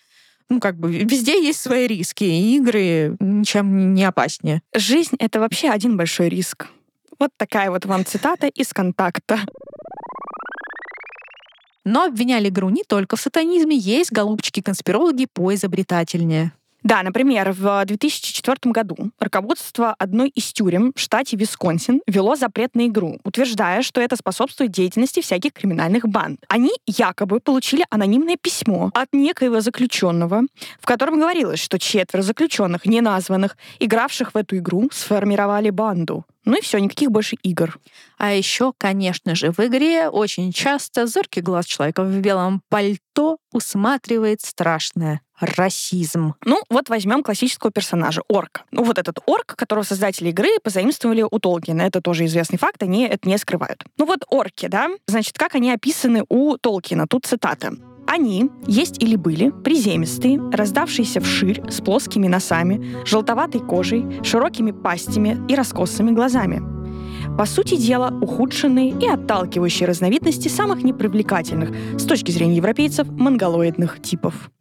Ну, 0.50 0.60
как 0.60 0.78
бы 0.78 0.92
везде 0.92 1.42
есть 1.42 1.62
свои 1.62 1.88
риски, 1.88 2.26
и 2.26 2.58
игры 2.58 3.16
ничем 3.20 3.94
не 3.94 4.04
опаснее. 4.04 4.62
Жизнь— 4.76 5.16
это 5.20 5.40
вообще 5.40 5.70
один 5.70 5.96
большой 5.96 6.30
риск. 6.30 6.68
Вот 7.20 7.30
такая 7.38 7.70
вот 7.70 7.86
вам 7.86 8.04
цитата 8.04 8.48
из 8.48 8.74
контакта. 8.74 9.40
Но 11.86 12.06
обвиняли 12.06 12.50
игру 12.50 12.70
не 12.70 12.84
только 12.84 13.16
в 13.16 13.22
сатанизме, 13.22 13.76
есть 13.76 14.12
голубчики-конспирологи 14.12 15.28
поизобретательнее. 15.34 16.52
Да, 16.84 17.04
например, 17.04 17.52
в 17.52 17.86
2004 17.86 18.72
году 18.72 19.12
руководство 19.20 19.96
одной 20.00 20.30
из 20.30 20.52
тюрем 20.52 20.94
в 20.96 21.00
штате 21.00 21.38
Висконсин 21.38 22.02
вело 22.08 22.36
запрет 22.36 22.76
на 22.76 22.88
игру, 22.88 23.20
утверждая, 23.24 23.84
что 23.84 24.02
это 24.02 24.16
способствует 24.16 24.72
деятельности 24.72 25.22
всяких 25.22 25.54
криминальных 25.54 26.08
банд. 26.08 26.40
Они 26.48 26.72
якобы 26.88 27.40
получили 27.40 27.86
анонимное 27.92 28.36
письмо 28.36 28.90
от 28.96 29.10
некоего 29.14 29.62
заключенного, 29.62 30.42
в 30.80 30.86
котором 30.88 31.20
говорилось, 31.20 31.60
что 31.60 31.78
четверо 31.78 32.24
заключенных, 32.24 32.86
неназванных, 32.86 33.58
игравших 33.80 34.34
в 34.34 34.38
эту 34.38 34.58
игру, 34.58 34.90
сформировали 34.92 35.70
банду. 35.70 36.26
Ну 36.46 36.58
и 36.58 36.62
все, 36.62 36.80
никаких 36.80 37.12
больше 37.12 37.36
игр. 37.44 37.78
А 38.18 38.34
еще, 38.34 38.74
конечно 38.78 39.36
же, 39.36 39.52
в 39.52 39.60
игре 39.60 40.10
очень 40.10 40.52
часто 40.52 41.08
зоркий 41.08 41.42
глаз 41.42 41.66
человека 41.66 42.04
в 42.04 42.20
белом 42.20 42.62
пальто 42.70 43.38
усматривает 43.52 44.42
страшное 44.42 45.22
расизм. 45.40 46.36
Ну, 46.46 46.62
вот 46.70 46.90
возьмем 46.90 47.24
классического 47.24 47.72
персонажа, 47.72 48.22
орка. 48.28 48.64
Ну, 48.72 48.84
вот 48.84 48.98
этот 48.98 49.20
орк, 49.26 49.56
которого 49.56 49.84
создатели 49.84 50.30
игры 50.30 50.50
позаимствовали 50.64 51.26
у 51.30 51.40
Толкина. 51.40 51.82
Это 51.82 52.02
тоже 52.02 52.26
известный 52.26 52.60
факт, 52.60 52.84
они 52.84 53.08
это 53.08 53.28
не 53.28 53.38
скрывают. 53.38 53.84
Ну 53.98 54.06
вот 54.06 54.20
орки, 54.30 54.68
да, 54.68 54.90
значит, 55.08 55.38
как 55.38 55.56
они 55.56 55.72
описаны 55.72 56.26
у 56.30 56.58
Толкина? 56.58 57.08
Тут 57.08 57.26
цитата. 57.26 57.74
Они 58.14 58.50
есть 58.68 59.02
или 59.02 59.16
были 59.16 59.52
приземистые, 59.52 60.38
раздавшиеся 60.52 61.22
вширь, 61.22 61.62
с 61.70 61.80
плоскими 61.80 62.28
носами, 62.28 62.98
желтоватой 63.06 63.62
кожей, 63.62 64.04
широкими 64.22 64.72
пастями 64.72 65.40
и 65.48 65.56
раскосыми 65.56 66.12
глазами. 66.12 66.62
По 67.38 67.46
сути 67.46 67.78
дела, 67.78 68.10
ухудшенные 68.22 68.90
и 68.90 69.08
отталкивающие 69.08 69.88
разновидности 69.88 70.50
самых 70.50 70.84
непривлекательных 70.84 71.70
с 71.98 72.04
точки 72.04 72.32
зрения 72.32 72.58
европейцев 72.58 73.08
монголоидных 73.08 74.02
типов. 74.02 74.52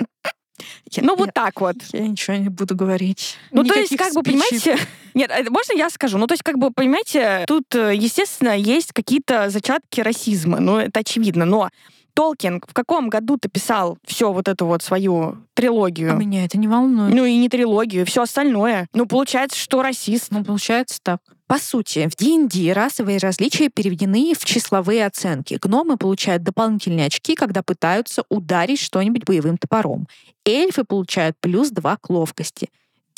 Я- 0.92 1.02
Ну, 1.02 1.16
вот 1.16 1.26
я- 1.26 1.32
так 1.32 1.60
вот. 1.60 1.74
Я 1.92 2.06
ничего 2.06 2.36
не 2.36 2.50
буду 2.50 2.76
говорить. 2.76 3.34
Ну, 3.50 3.64
то 3.64 3.74
есть, 3.74 3.90
Никаких 3.90 4.14
как 4.14 4.14
бы, 4.24 4.30
спичек. 4.30 4.62
понимаете... 4.62 4.88
Нет, 5.14 5.30
э, 5.32 5.50
можно 5.50 5.72
я 5.76 5.90
скажу? 5.90 6.18
Ну, 6.18 6.28
то 6.28 6.34
есть, 6.34 6.44
как 6.44 6.56
бы, 6.56 6.70
понимаете, 6.70 7.44
тут, 7.48 7.64
э, 7.74 7.96
естественно, 7.96 8.56
есть 8.56 8.92
какие-то 8.92 9.50
зачатки 9.50 10.00
расизма, 10.00 10.60
ну, 10.60 10.76
это 10.76 11.00
очевидно, 11.00 11.44
но 11.44 11.68
Толкин 12.14 12.62
в 12.66 12.72
каком 12.72 13.08
году-то 13.08 13.48
писал 13.48 13.98
все 14.04 14.32
вот 14.32 14.48
эту 14.48 14.66
вот 14.66 14.82
свою 14.82 15.38
трилогию? 15.54 16.12
А 16.12 16.16
меня 16.16 16.44
это 16.44 16.58
не 16.58 16.68
волнует. 16.68 17.14
Ну 17.14 17.24
и 17.24 17.36
не 17.36 17.48
трилогию, 17.48 18.06
все 18.06 18.22
остальное. 18.22 18.88
Ну, 18.92 19.06
получается, 19.06 19.58
что 19.58 19.82
расист. 19.82 20.28
Ну, 20.30 20.44
получается 20.44 20.98
так. 21.02 21.20
По 21.50 21.58
сути, 21.58 22.08
в 22.08 22.14
D&D 22.14 22.72
расовые 22.72 23.18
различия 23.18 23.70
переведены 23.70 24.34
в 24.38 24.44
числовые 24.44 25.04
оценки. 25.04 25.58
Гномы 25.60 25.96
получают 25.96 26.44
дополнительные 26.44 27.06
очки, 27.06 27.34
когда 27.34 27.64
пытаются 27.64 28.22
ударить 28.28 28.78
что-нибудь 28.78 29.24
боевым 29.24 29.58
топором. 29.58 30.06
Эльфы 30.46 30.84
получают 30.84 31.36
плюс 31.40 31.70
2 31.70 31.96
к 31.96 32.08
ловкости. 32.08 32.70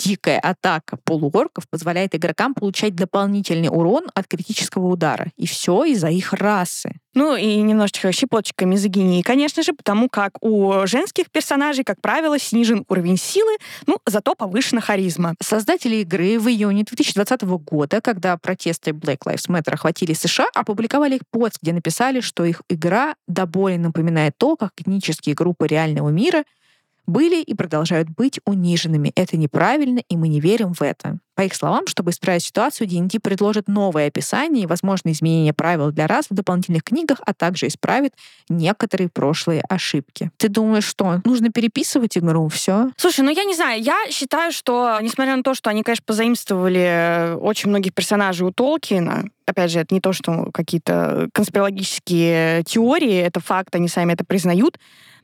Дикая 0.04 0.40
атака 0.40 0.96
полуорков 1.04 1.68
позволяет 1.70 2.16
игрокам 2.16 2.54
получать 2.54 2.96
дополнительный 2.96 3.68
урон 3.68 4.08
от 4.14 4.26
критического 4.26 4.88
удара. 4.88 5.28
И 5.36 5.46
все 5.46 5.84
из-за 5.84 6.08
их 6.08 6.32
расы. 6.32 6.94
Ну 7.14 7.36
и 7.36 7.56
немножечко 7.56 8.10
щепоточка 8.10 8.66
мизогинии, 8.66 9.22
конечно 9.22 9.62
же, 9.62 9.74
потому 9.74 10.08
как 10.08 10.42
у 10.42 10.86
женских 10.86 11.30
персонажей, 11.30 11.84
как 11.84 12.00
правило, 12.00 12.36
снижен 12.38 12.84
уровень 12.88 13.16
силы, 13.16 13.52
ну, 13.86 13.98
зато 14.04 14.34
повышена 14.34 14.80
харизма. 14.80 15.34
Создатели 15.40 15.96
игры 15.96 16.40
в 16.40 16.48
июне 16.48 16.82
2020 16.82 17.42
года, 17.42 18.00
когда 18.00 18.36
протесты 18.38 18.90
Black 18.90 19.18
Lives 19.26 19.48
Matter 19.48 19.74
охватили 19.74 20.14
США, 20.14 20.46
опубликовали 20.54 21.20
пост, 21.30 21.58
где 21.62 21.72
написали, 21.72 22.20
что 22.20 22.44
их 22.44 22.62
игра 22.68 23.14
до 23.28 23.46
боли 23.46 23.76
напоминает 23.76 24.34
то, 24.36 24.56
как 24.56 24.72
этнические 24.78 25.36
группы 25.36 25.68
реального 25.68 26.08
мира 26.08 26.42
были 27.06 27.42
и 27.42 27.54
продолжают 27.54 28.08
быть 28.08 28.40
униженными. 28.44 29.12
Это 29.14 29.36
неправильно, 29.36 30.00
и 30.08 30.16
мы 30.16 30.28
не 30.28 30.40
верим 30.40 30.72
в 30.72 30.82
это. 30.82 31.18
По 31.34 31.42
их 31.42 31.54
словам, 31.54 31.86
чтобы 31.86 32.10
исправить 32.10 32.44
ситуацию, 32.44 32.86
D&D 32.86 33.18
предложит 33.18 33.66
новое 33.66 34.08
описание 34.08 34.64
и, 34.64 34.66
возможно, 34.66 35.10
изменение 35.12 35.54
правил 35.54 35.90
для 35.90 36.06
рас 36.06 36.26
в 36.28 36.34
дополнительных 36.34 36.84
книгах, 36.84 37.20
а 37.24 37.32
также 37.32 37.68
исправит 37.68 38.12
некоторые 38.50 39.08
прошлые 39.08 39.62
ошибки. 39.68 40.30
Ты 40.36 40.48
думаешь, 40.48 40.84
что 40.84 41.22
нужно 41.24 41.50
переписывать 41.50 42.18
игру? 42.18 42.48
Все? 42.48 42.90
Слушай, 42.98 43.22
ну 43.22 43.30
я 43.30 43.44
не 43.44 43.54
знаю, 43.54 43.82
я 43.82 43.96
считаю, 44.10 44.52
что, 44.52 44.98
несмотря 45.00 45.34
на 45.36 45.42
то, 45.42 45.54
что 45.54 45.70
они, 45.70 45.82
конечно, 45.82 46.04
позаимствовали 46.06 46.80
э, 46.80 47.34
очень 47.36 47.70
многих 47.70 47.94
персонажей 47.94 48.46
у 48.46 48.52
Толкина, 48.52 49.24
опять 49.46 49.70
же, 49.70 49.80
это 49.80 49.94
не 49.94 50.00
то, 50.00 50.12
что 50.12 50.50
какие-то 50.52 51.28
конспирологические 51.32 52.62
теории, 52.64 53.16
это 53.16 53.40
факт, 53.40 53.74
они 53.74 53.88
сами 53.88 54.12
это 54.12 54.24
признают, 54.24 54.78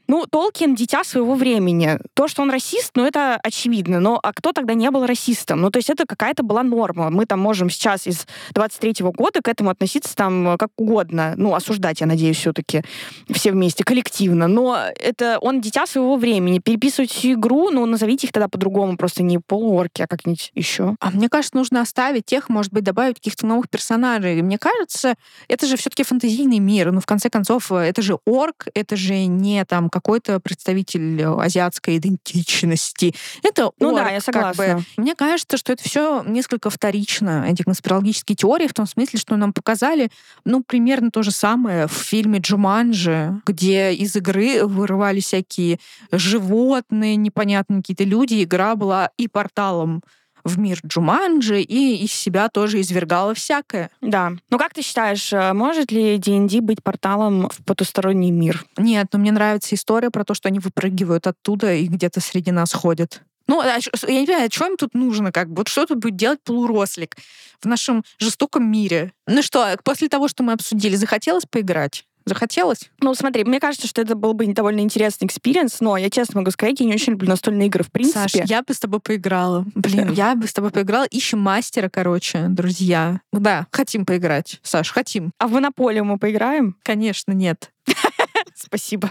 ну, 0.09 0.25
Толкин— 0.27 0.75
дитя 0.77 1.05
своего 1.05 1.35
времени. 1.35 1.99
То, 2.15 2.29
что 2.29 2.41
он 2.41 2.51
расист, 2.51 2.93
ну, 2.95 3.05
это 3.05 3.39
очевидно. 3.43 4.01
Но 4.01 4.19
а 4.23 4.33
кто 4.33 4.53
тогда 4.53 4.73
не 4.73 4.91
был 4.91 5.05
расистом? 5.05 5.61
Ну, 5.61 5.71
то 5.71 5.77
есть 5.77 5.91
это 5.91 6.07
какая-то 6.07 6.43
была 6.43 6.63
норма. 6.63 7.11
Мы 7.11 7.27
там 7.27 7.41
можем 7.41 7.69
сейчас 7.69 8.07
из 8.07 8.27
23-го 8.55 9.13
года 9.13 9.43
к 9.43 9.49
этому 9.49 9.69
относиться 9.69 10.17
там 10.17 10.57
как 10.59 10.71
угодно. 10.79 11.35
Ну, 11.37 11.55
осуждать, 11.55 12.01
я 12.01 12.07
надеюсь, 12.07 12.39
все-таки 12.39 12.83
все 13.31 13.53
вместе, 13.53 13.85
коллективно. 13.85 14.49
Но 14.49 14.79
это 14.99 15.39
он 15.43 15.61
дитя 15.61 15.87
своего 15.87 16.17
времени. 16.17 16.59
Переписывать 16.59 17.11
всю 17.11 17.33
игру, 17.33 17.69
ну, 17.69 17.85
назовите 17.85 18.27
их 18.27 18.33
тогда 18.33 18.49
по-другому, 18.49 18.97
просто 18.97 19.23
не 19.23 19.39
полуорки, 19.39 20.01
а 20.01 20.07
как-нибудь 20.07 20.53
еще. 20.55 20.97
А 21.01 21.11
мне 21.11 21.29
кажется, 21.29 21.55
нужно 21.55 21.83
оставить 21.83 22.25
тех, 22.25 22.49
может 22.49 22.73
быть, 22.73 22.83
добавить 22.83 23.17
каких-то 23.17 23.47
новых 23.47 23.69
персонажей. 23.69 24.41
Мне 24.41 24.57
кажется, 24.57 25.17
это 25.49 25.67
же 25.67 25.77
все-таки 25.77 26.03
фантазийный 26.03 26.61
мир. 26.61 26.93
Ну, 26.93 27.01
в 27.03 27.07
конце 27.07 27.29
концов, 27.29 27.71
это 27.71 28.01
же 28.01 28.17
орк, 28.25 28.69
это 28.73 28.97
же 28.97 29.27
не 29.27 29.63
там 29.67 29.91
какой-то 29.99 30.41
представитель 30.41 31.21
э, 31.21 31.27
азиатской 31.27 31.99
идентичности. 31.99 33.15
Это 33.43 33.71
Ну 33.81 33.95
орк, 33.95 33.99
да, 33.99 34.11
я 34.11 34.21
как 34.21 34.35
бы. 34.57 34.57
согласна. 34.57 34.85
Мне 34.97 35.15
кажется, 35.15 35.57
что 35.57 35.73
это 35.73 35.83
все 35.83 36.23
несколько 36.25 36.71
вторично, 36.71 37.45
эти 37.49 37.63
конспирологические 37.63 38.37
теории, 38.37 38.67
в 38.67 38.75
том 38.75 38.87
смысле, 38.87 39.19
что 39.19 39.37
нам 39.37 39.53
показали, 39.53 40.11
ну, 40.45 40.63
примерно 40.63 41.11
то 41.11 41.23
же 41.23 41.31
самое 41.31 41.87
в 41.87 41.93
фильме 41.93 42.39
«Джуманджи», 42.39 43.41
где 43.47 43.93
из 43.93 44.15
игры 44.17 44.65
вырывали 44.65 45.21
всякие 45.21 45.79
животные, 46.13 47.17
непонятные 47.17 47.79
какие-то 47.79 48.05
люди. 48.05 48.43
Игра 48.43 48.77
была 48.77 49.11
и 49.17 49.29
порталом 49.29 50.03
в 50.49 50.59
мир 50.59 50.81
Джуманджи, 50.85 51.61
и 51.61 52.05
из 52.05 52.13
себя 52.13 52.49
тоже 52.49 52.81
извергала 52.81 53.35
всякое. 53.35 53.91
Да. 54.01 54.33
Ну, 54.51 54.59
как 54.59 54.75
ты 54.75 54.83
считаешь, 54.83 55.33
э, 55.33 55.53
может 55.53 55.93
ли 55.93 56.17
D&D 56.19 56.61
быть 56.61 56.83
порталом 56.83 57.49
в 57.49 57.65
потусторонний 57.65 58.31
мир? 58.31 58.65
Нет, 58.77 59.09
но 59.13 59.19
мне 59.19 59.33
нравится 59.33 59.75
история 59.75 60.11
про 60.11 60.25
то, 60.25 60.35
что 60.35 60.49
они 60.49 60.59
выпрыгивают 60.59 61.27
оттуда 61.27 61.75
и 61.75 61.87
где-то 61.87 62.21
среди 62.21 62.51
нас 62.51 62.73
ходят. 62.73 63.23
Ну, 63.49 63.61
а 63.61 63.67
я 63.67 64.21
не 64.21 64.27
понимаю, 64.27 64.51
что 64.53 64.67
им 64.67 64.77
тут 64.77 64.95
нужно, 64.95 65.33
как 65.33 65.49
бы? 65.49 65.57
Вот 65.57 65.69
что 65.69 65.87
тут 65.87 65.99
будет 65.99 66.17
делать 66.17 66.41
полурослик 66.45 67.17
в 67.61 67.65
нашем 67.65 68.05
жестоком 68.19 68.71
мире? 68.71 69.13
Ну 69.27 69.43
что, 69.43 69.77
после 69.83 70.09
того, 70.09 70.29
что 70.29 70.43
мы 70.43 70.53
обсудили, 70.53 70.97
захотелось 70.97 71.45
поиграть? 71.47 72.05
Захотелось? 72.29 72.91
Ну, 73.01 73.15
смотри, 73.15 73.45
мне 73.45 73.59
кажется, 73.59 73.87
что 73.87 74.03
это 74.03 74.15
был 74.15 74.35
бы 74.35 74.47
довольно 74.47 74.81
интересный 74.81 75.27
experience, 75.27 75.81
но 75.81 75.97
я 75.97 76.11
честно 76.11 76.41
могу 76.41 76.51
сказать, 76.51 76.79
я 76.81 76.87
не 76.87 76.95
очень 76.95 77.13
люблю 77.13 77.29
настольные 77.29 77.69
игры 77.69 77.83
в 77.83 77.91
принципе. 77.91 78.21
Саш, 78.21 78.33
я 78.45 78.63
бы 78.63 78.75
с 78.75 78.79
тобой 78.79 79.01
поиграла. 79.01 79.65
Блин, 79.75 80.13
я 80.13 80.35
бы 80.35 80.47
с 80.47 80.53
тобой 80.53 80.71
поиграла. 80.71 81.07
Ищем 81.07 81.39
мастера, 81.39 81.89
короче, 81.89 82.47
друзья. 82.49 83.21
Да, 83.33 83.67
хотим 83.71 84.05
поиграть. 84.05 84.61
Саш, 84.63 84.91
хотим. 84.93 85.33
А 85.39 85.49
в 85.49 85.53
монополию 85.53 86.05
мы 86.05 86.19
поиграем? 86.19 86.77
Конечно, 86.83 87.33
нет. 87.33 87.73
Спасибо. 88.55 89.11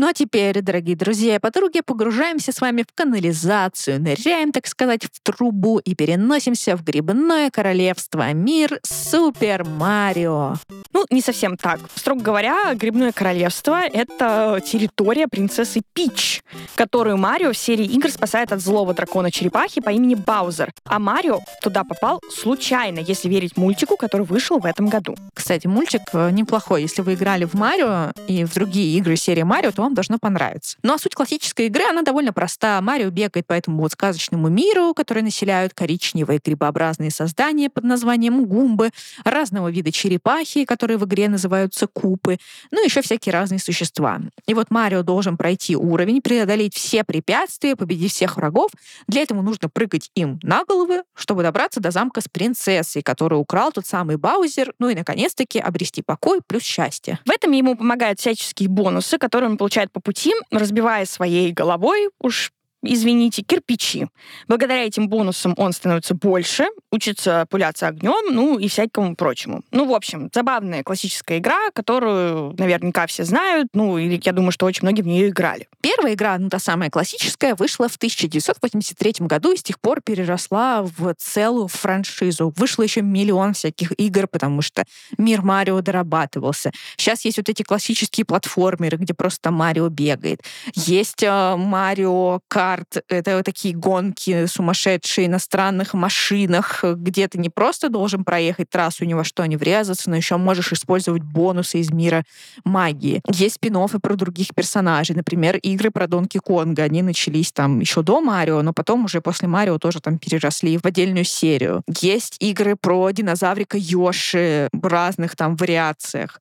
Ну 0.00 0.08
а 0.08 0.14
теперь, 0.14 0.62
дорогие 0.62 0.96
друзья 0.96 1.36
и 1.36 1.38
подруги, 1.38 1.82
погружаемся 1.82 2.52
с 2.52 2.62
вами 2.62 2.86
в 2.88 2.94
канализацию, 2.94 4.00
ныряем, 4.00 4.50
так 4.50 4.66
сказать, 4.66 5.04
в 5.04 5.20
трубу 5.22 5.78
и 5.78 5.94
переносимся 5.94 6.74
в 6.74 6.82
грибное 6.82 7.50
королевство, 7.50 8.32
мир 8.32 8.80
Супер 8.82 9.62
Марио. 9.64 10.54
Ну, 10.94 11.04
не 11.10 11.20
совсем 11.20 11.58
так. 11.58 11.80
Строго 11.94 12.22
говоря, 12.22 12.72
Грибное 12.72 13.12
Королевство— 13.12 13.78
это 13.92 14.62
территория 14.64 15.28
принцессы 15.28 15.82
Пич, 15.92 16.42
которую 16.76 17.18
Марио 17.18 17.52
в 17.52 17.58
серии 17.58 17.84
игр 17.84 18.10
спасает 18.10 18.52
от 18.52 18.62
злого 18.62 18.94
дракона-черепахи 18.94 19.82
по 19.82 19.90
имени 19.90 20.14
Баузер. 20.14 20.72
А 20.84 20.98
Марио 20.98 21.40
туда 21.60 21.84
попал 21.84 22.22
случайно, 22.30 23.00
если 23.00 23.28
верить 23.28 23.58
мультику, 23.58 23.98
который 23.98 24.24
вышел 24.24 24.60
в 24.60 24.64
этом 24.64 24.86
году. 24.86 25.14
Кстати, 25.34 25.66
мультик 25.66 26.02
э, 26.14 26.30
неплохой. 26.30 26.80
Если 26.80 27.02
вы 27.02 27.14
играли 27.14 27.44
в 27.44 27.52
Марио 27.52 28.12
и 28.26 28.44
в 28.44 28.54
другие 28.54 28.96
игры 28.96 29.16
серии 29.16 29.42
Марио, 29.42 29.72
то 29.72 29.89
вам 29.90 29.94
должно 29.94 30.18
понравиться. 30.18 30.78
Ну 30.82 30.94
а 30.94 30.98
суть 30.98 31.14
классической 31.14 31.66
игры, 31.66 31.82
она 31.90 32.02
довольно 32.02 32.32
проста. 32.32 32.80
Марио 32.80 33.10
бегает 33.10 33.46
по 33.46 33.52
этому 33.52 33.82
вот 33.82 33.92
сказочному 33.92 34.48
миру, 34.48 34.94
который 34.94 35.22
населяют 35.22 35.74
коричневые 35.74 36.40
грибообразные 36.44 37.10
создания 37.10 37.68
под 37.68 37.84
названием 37.84 38.44
гумбы, 38.44 38.90
разного 39.24 39.70
вида 39.70 39.90
черепахи, 39.90 40.64
которые 40.64 40.96
в 40.96 41.04
игре 41.04 41.28
называются 41.28 41.86
купы, 41.86 42.38
ну 42.70 42.82
и 42.82 42.86
еще 42.86 43.02
всякие 43.02 43.32
разные 43.32 43.58
существа. 43.58 44.20
И 44.46 44.54
вот 44.54 44.70
Марио 44.70 45.02
должен 45.02 45.36
пройти 45.36 45.76
уровень, 45.76 46.22
преодолеть 46.22 46.74
все 46.74 47.04
препятствия, 47.04 47.74
победить 47.74 48.12
всех 48.12 48.36
врагов. 48.36 48.70
Для 49.08 49.22
этого 49.22 49.42
нужно 49.42 49.68
прыгать 49.68 50.10
им 50.14 50.38
на 50.42 50.64
головы, 50.64 51.02
чтобы 51.14 51.42
добраться 51.42 51.80
до 51.80 51.90
замка 51.90 52.20
с 52.20 52.28
принцессой, 52.28 53.02
которую 53.02 53.40
украл 53.40 53.72
тот 53.72 53.86
самый 53.86 54.16
Баузер, 54.16 54.72
ну 54.78 54.88
и, 54.88 54.94
наконец-таки, 54.94 55.58
обрести 55.58 56.02
покой 56.02 56.40
плюс 56.46 56.62
счастье. 56.62 57.18
В 57.26 57.30
этом 57.30 57.52
ему 57.52 57.76
помогают 57.76 58.20
всяческие 58.20 58.68
бонусы, 58.68 59.18
которые 59.18 59.50
он 59.50 59.56
получает 59.56 59.79
получает 59.80 59.92
по 59.92 60.00
пути, 60.00 60.32
разбивая 60.50 61.04
своей 61.06 61.52
головой, 61.52 62.10
уж 62.18 62.52
извините, 62.82 63.42
кирпичи. 63.42 64.08
Благодаря 64.48 64.84
этим 64.84 65.08
бонусам 65.08 65.54
он 65.56 65.72
становится 65.72 66.14
больше, 66.14 66.66
учится 66.90 67.46
пуляться 67.50 67.88
огнем, 67.88 68.34
ну 68.34 68.58
и 68.58 68.68
всякому 68.68 69.16
прочему. 69.16 69.62
Ну, 69.70 69.86
в 69.86 69.94
общем, 69.94 70.30
забавная 70.34 70.82
классическая 70.82 71.38
игра, 71.38 71.70
которую 71.72 72.54
наверняка 72.58 73.06
все 73.06 73.24
знают, 73.24 73.68
ну, 73.74 73.98
или 73.98 74.20
я 74.22 74.32
думаю, 74.32 74.52
что 74.52 74.66
очень 74.66 74.82
многие 74.82 75.02
в 75.02 75.06
нее 75.06 75.28
играли. 75.28 75.68
Первая 75.80 76.14
игра, 76.14 76.38
ну, 76.38 76.48
та 76.48 76.58
самая 76.58 76.90
классическая, 76.90 77.54
вышла 77.54 77.88
в 77.88 77.96
1983 77.96 79.26
году 79.26 79.52
и 79.52 79.56
с 79.56 79.62
тех 79.62 79.78
пор 79.80 80.00
переросла 80.00 80.82
в 80.82 81.14
целую 81.14 81.68
франшизу. 81.68 82.52
Вышло 82.56 82.82
еще 82.82 83.02
миллион 83.02 83.54
всяких 83.54 83.92
игр, 83.98 84.26
потому 84.26 84.62
что 84.62 84.84
мир 85.18 85.42
Марио 85.42 85.80
дорабатывался. 85.80 86.72
Сейчас 86.96 87.24
есть 87.24 87.38
вот 87.38 87.48
эти 87.48 87.62
классические 87.62 88.24
платформеры, 88.24 88.96
где 88.96 89.14
просто 89.14 89.50
Марио 89.50 89.88
бегает. 89.88 90.42
Есть 90.74 91.22
э, 91.22 91.56
Марио 91.56 92.40
карт, 92.70 93.04
это 93.08 93.42
такие 93.42 93.74
гонки 93.74 94.46
сумасшедшие 94.46 95.28
на 95.28 95.38
странных 95.38 95.94
машинах, 95.94 96.84
где 96.84 97.26
ты 97.26 97.38
не 97.38 97.48
просто 97.48 97.88
должен 97.88 98.24
проехать 98.24 98.70
трассу, 98.70 99.04
ни 99.04 99.14
во 99.14 99.24
что 99.24 99.44
не 99.46 99.56
врезаться, 99.56 100.08
но 100.08 100.16
еще 100.16 100.36
можешь 100.36 100.72
использовать 100.72 101.22
бонусы 101.22 101.78
из 101.80 101.90
мира 101.90 102.24
магии. 102.64 103.22
Есть 103.28 103.56
спин 103.56 103.76
про 104.02 104.14
других 104.14 104.48
персонажей. 104.54 105.16
Например, 105.16 105.56
игры 105.56 105.90
про 105.90 106.06
Донки 106.06 106.38
Конга. 106.38 106.84
Они 106.84 107.02
начались 107.02 107.50
там 107.50 107.80
еще 107.80 108.02
до 108.02 108.20
Марио, 108.20 108.62
но 108.62 108.72
потом 108.72 109.04
уже 109.04 109.20
после 109.20 109.48
Марио 109.48 109.78
тоже 109.78 110.00
там 110.00 110.18
переросли 110.18 110.78
в 110.78 110.84
отдельную 110.84 111.24
серию. 111.24 111.82
Есть 112.00 112.36
игры 112.40 112.76
про 112.76 113.10
динозаврика 113.10 113.78
Йоши 113.78 114.68
в 114.72 114.86
разных 114.86 115.34
там 115.34 115.56
вариациях. 115.56 116.40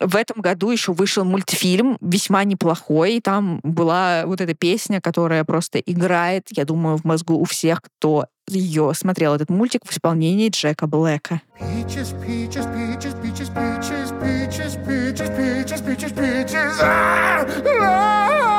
В 0.00 0.16
этом 0.16 0.40
году 0.40 0.70
еще 0.70 0.92
вышел 0.92 1.24
мультфильм 1.24 1.98
весьма 2.00 2.44
неплохой. 2.44 3.20
Там 3.20 3.60
была 3.62 4.24
вот 4.26 4.40
эта 4.40 4.54
песня, 4.54 5.00
которая 5.00 5.44
просто 5.44 5.78
играет, 5.78 6.48
я 6.50 6.64
думаю, 6.64 6.96
в 6.96 7.04
мозгу 7.04 7.34
у 7.34 7.44
всех, 7.44 7.80
кто 7.82 8.26
ее 8.48 8.92
смотрел 8.94 9.34
этот 9.34 9.50
мультик 9.50 9.82
в 9.84 9.92
исполнении 9.92 10.50
Джека 10.50 10.86
Блэка. 10.86 11.40
Peaches, 11.60 12.12
peaches, 12.20 12.66
peaches, 12.66 13.14
peaches, 13.22 13.48
peaches, 13.50 14.10
peaches, 14.20 15.30
peaches, 15.36 15.80
peaches, 15.80 16.12
peaches. 16.12 16.78
Ah! 16.80 18.53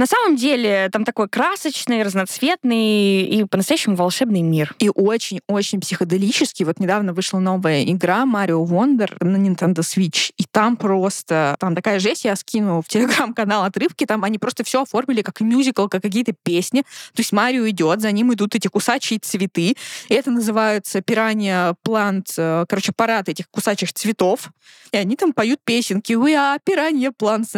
На 0.00 0.06
самом 0.06 0.36
деле 0.36 0.88
там 0.90 1.04
такой 1.04 1.28
красочный, 1.28 2.02
разноцветный 2.02 3.20
и 3.20 3.44
по-настоящему 3.44 3.96
волшебный 3.96 4.40
мир. 4.40 4.74
И 4.78 4.88
очень-очень 4.88 5.78
психоделический. 5.82 6.64
Вот 6.64 6.80
недавно 6.80 7.12
вышла 7.12 7.38
новая 7.38 7.84
игра 7.84 8.24
Mario 8.24 8.64
Wonder 8.64 9.14
на 9.22 9.36
Nintendo 9.36 9.80
Switch. 9.80 10.32
И 10.38 10.44
там 10.50 10.78
просто, 10.78 11.54
там 11.60 11.74
такая 11.74 12.00
жесть, 12.00 12.24
я 12.24 12.34
скину 12.34 12.80
в 12.80 12.88
телеграм-канал 12.88 13.64
отрывки, 13.64 14.06
там 14.06 14.24
они 14.24 14.38
просто 14.38 14.64
все 14.64 14.84
оформили 14.84 15.20
как 15.20 15.42
мюзикл, 15.42 15.86
как 15.86 16.00
какие-то 16.00 16.32
песни. 16.32 16.80
То 16.80 17.20
есть 17.20 17.32
Марио 17.32 17.68
идет, 17.68 18.00
за 18.00 18.10
ним 18.10 18.32
идут 18.32 18.54
эти 18.54 18.68
кусачие 18.68 19.18
цветы. 19.18 19.76
И 20.08 20.14
это 20.14 20.30
называется 20.30 21.02
пиранья 21.02 21.74
плант, 21.82 22.28
э, 22.38 22.64
короче, 22.66 22.92
парад 22.96 23.28
этих 23.28 23.50
кусачих 23.50 23.92
цветов. 23.92 24.48
И 24.92 24.96
они 24.96 25.16
там 25.16 25.34
поют 25.34 25.60
песенки. 25.62 26.14
We 26.14 26.34
are 26.34 26.58
пиранья 26.64 27.12
плант. 27.12 27.48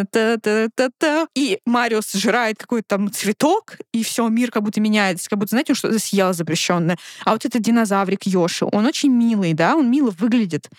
И 1.35 1.59
Марио 1.65 2.01
сжирает 2.01 2.57
какой-то 2.57 2.87
там 2.87 3.11
цветок, 3.11 3.77
и 3.91 4.03
все, 4.03 4.27
мир 4.27 4.51
как 4.51 4.63
будто 4.63 4.81
меняется, 4.81 5.29
как 5.29 5.39
будто, 5.39 5.51
знаете, 5.51 5.73
он 5.73 5.75
что-то 5.75 5.99
съел 5.99 6.33
запрещенное. 6.33 6.97
А 7.25 7.31
вот 7.31 7.45
этот 7.45 7.61
динозаврик 7.61 8.23
Йоши, 8.25 8.65
он 8.71 8.85
очень 8.85 9.11
милый, 9.11 9.53
да, 9.53 9.75
он 9.75 9.89
мило 9.89 10.11
выглядит. 10.11 10.69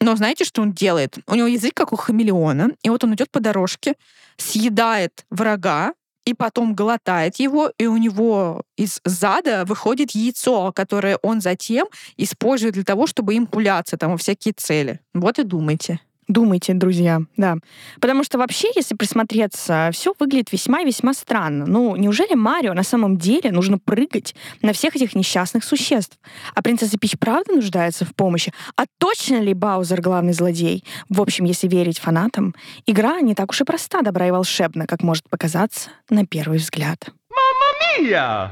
Но 0.00 0.16
знаете, 0.16 0.44
что 0.44 0.62
он 0.62 0.72
делает? 0.72 1.18
У 1.26 1.34
него 1.34 1.46
язык 1.46 1.74
как 1.74 1.92
у 1.92 1.96
хамелеона, 1.96 2.70
и 2.82 2.90
вот 2.90 3.04
он 3.04 3.14
идет 3.14 3.30
по 3.30 3.40
дорожке, 3.40 3.94
съедает 4.36 5.24
врага, 5.30 5.92
и 6.24 6.34
потом 6.34 6.74
глотает 6.74 7.36
его, 7.36 7.70
и 7.78 7.86
у 7.86 7.96
него 7.96 8.62
из 8.76 9.00
зада 9.04 9.64
выходит 9.66 10.12
яйцо, 10.12 10.72
которое 10.72 11.18
он 11.22 11.40
затем 11.40 11.86
использует 12.16 12.74
для 12.74 12.84
того, 12.84 13.06
чтобы 13.06 13.34
им 13.34 13.46
пуляться 13.46 13.96
там 13.96 14.12
во 14.12 14.16
всякие 14.16 14.54
цели. 14.56 15.00
Вот 15.12 15.38
и 15.38 15.42
думайте. 15.42 16.00
Думайте, 16.28 16.72
друзья, 16.74 17.20
да. 17.36 17.56
Потому 18.00 18.24
что 18.24 18.38
вообще, 18.38 18.68
если 18.74 18.94
присмотреться, 18.94 19.90
все 19.92 20.14
выглядит 20.18 20.52
весьма-весьма 20.52 21.12
странно. 21.12 21.66
Ну, 21.66 21.96
неужели 21.96 22.34
Марио 22.34 22.72
на 22.72 22.82
самом 22.82 23.18
деле 23.18 23.52
нужно 23.52 23.78
прыгать 23.78 24.34
на 24.62 24.72
всех 24.72 24.96
этих 24.96 25.14
несчастных 25.14 25.64
существ? 25.64 26.18
А 26.54 26.62
принцесса 26.62 26.98
Пич 26.98 27.18
правда 27.18 27.52
нуждается 27.52 28.04
в 28.04 28.14
помощи? 28.14 28.52
А 28.76 28.84
точно 28.98 29.40
ли 29.40 29.52
Баузер 29.52 30.00
главный 30.00 30.32
злодей? 30.32 30.84
В 31.08 31.20
общем, 31.20 31.44
если 31.44 31.68
верить 31.68 31.98
фанатам, 31.98 32.54
игра 32.86 33.20
не 33.20 33.34
так 33.34 33.50
уж 33.50 33.60
и 33.60 33.64
проста, 33.64 34.00
добра 34.02 34.28
и 34.28 34.30
волшебна, 34.30 34.86
как 34.86 35.02
может 35.02 35.28
показаться 35.28 35.90
на 36.08 36.26
первый 36.26 36.58
взгляд. 36.58 37.10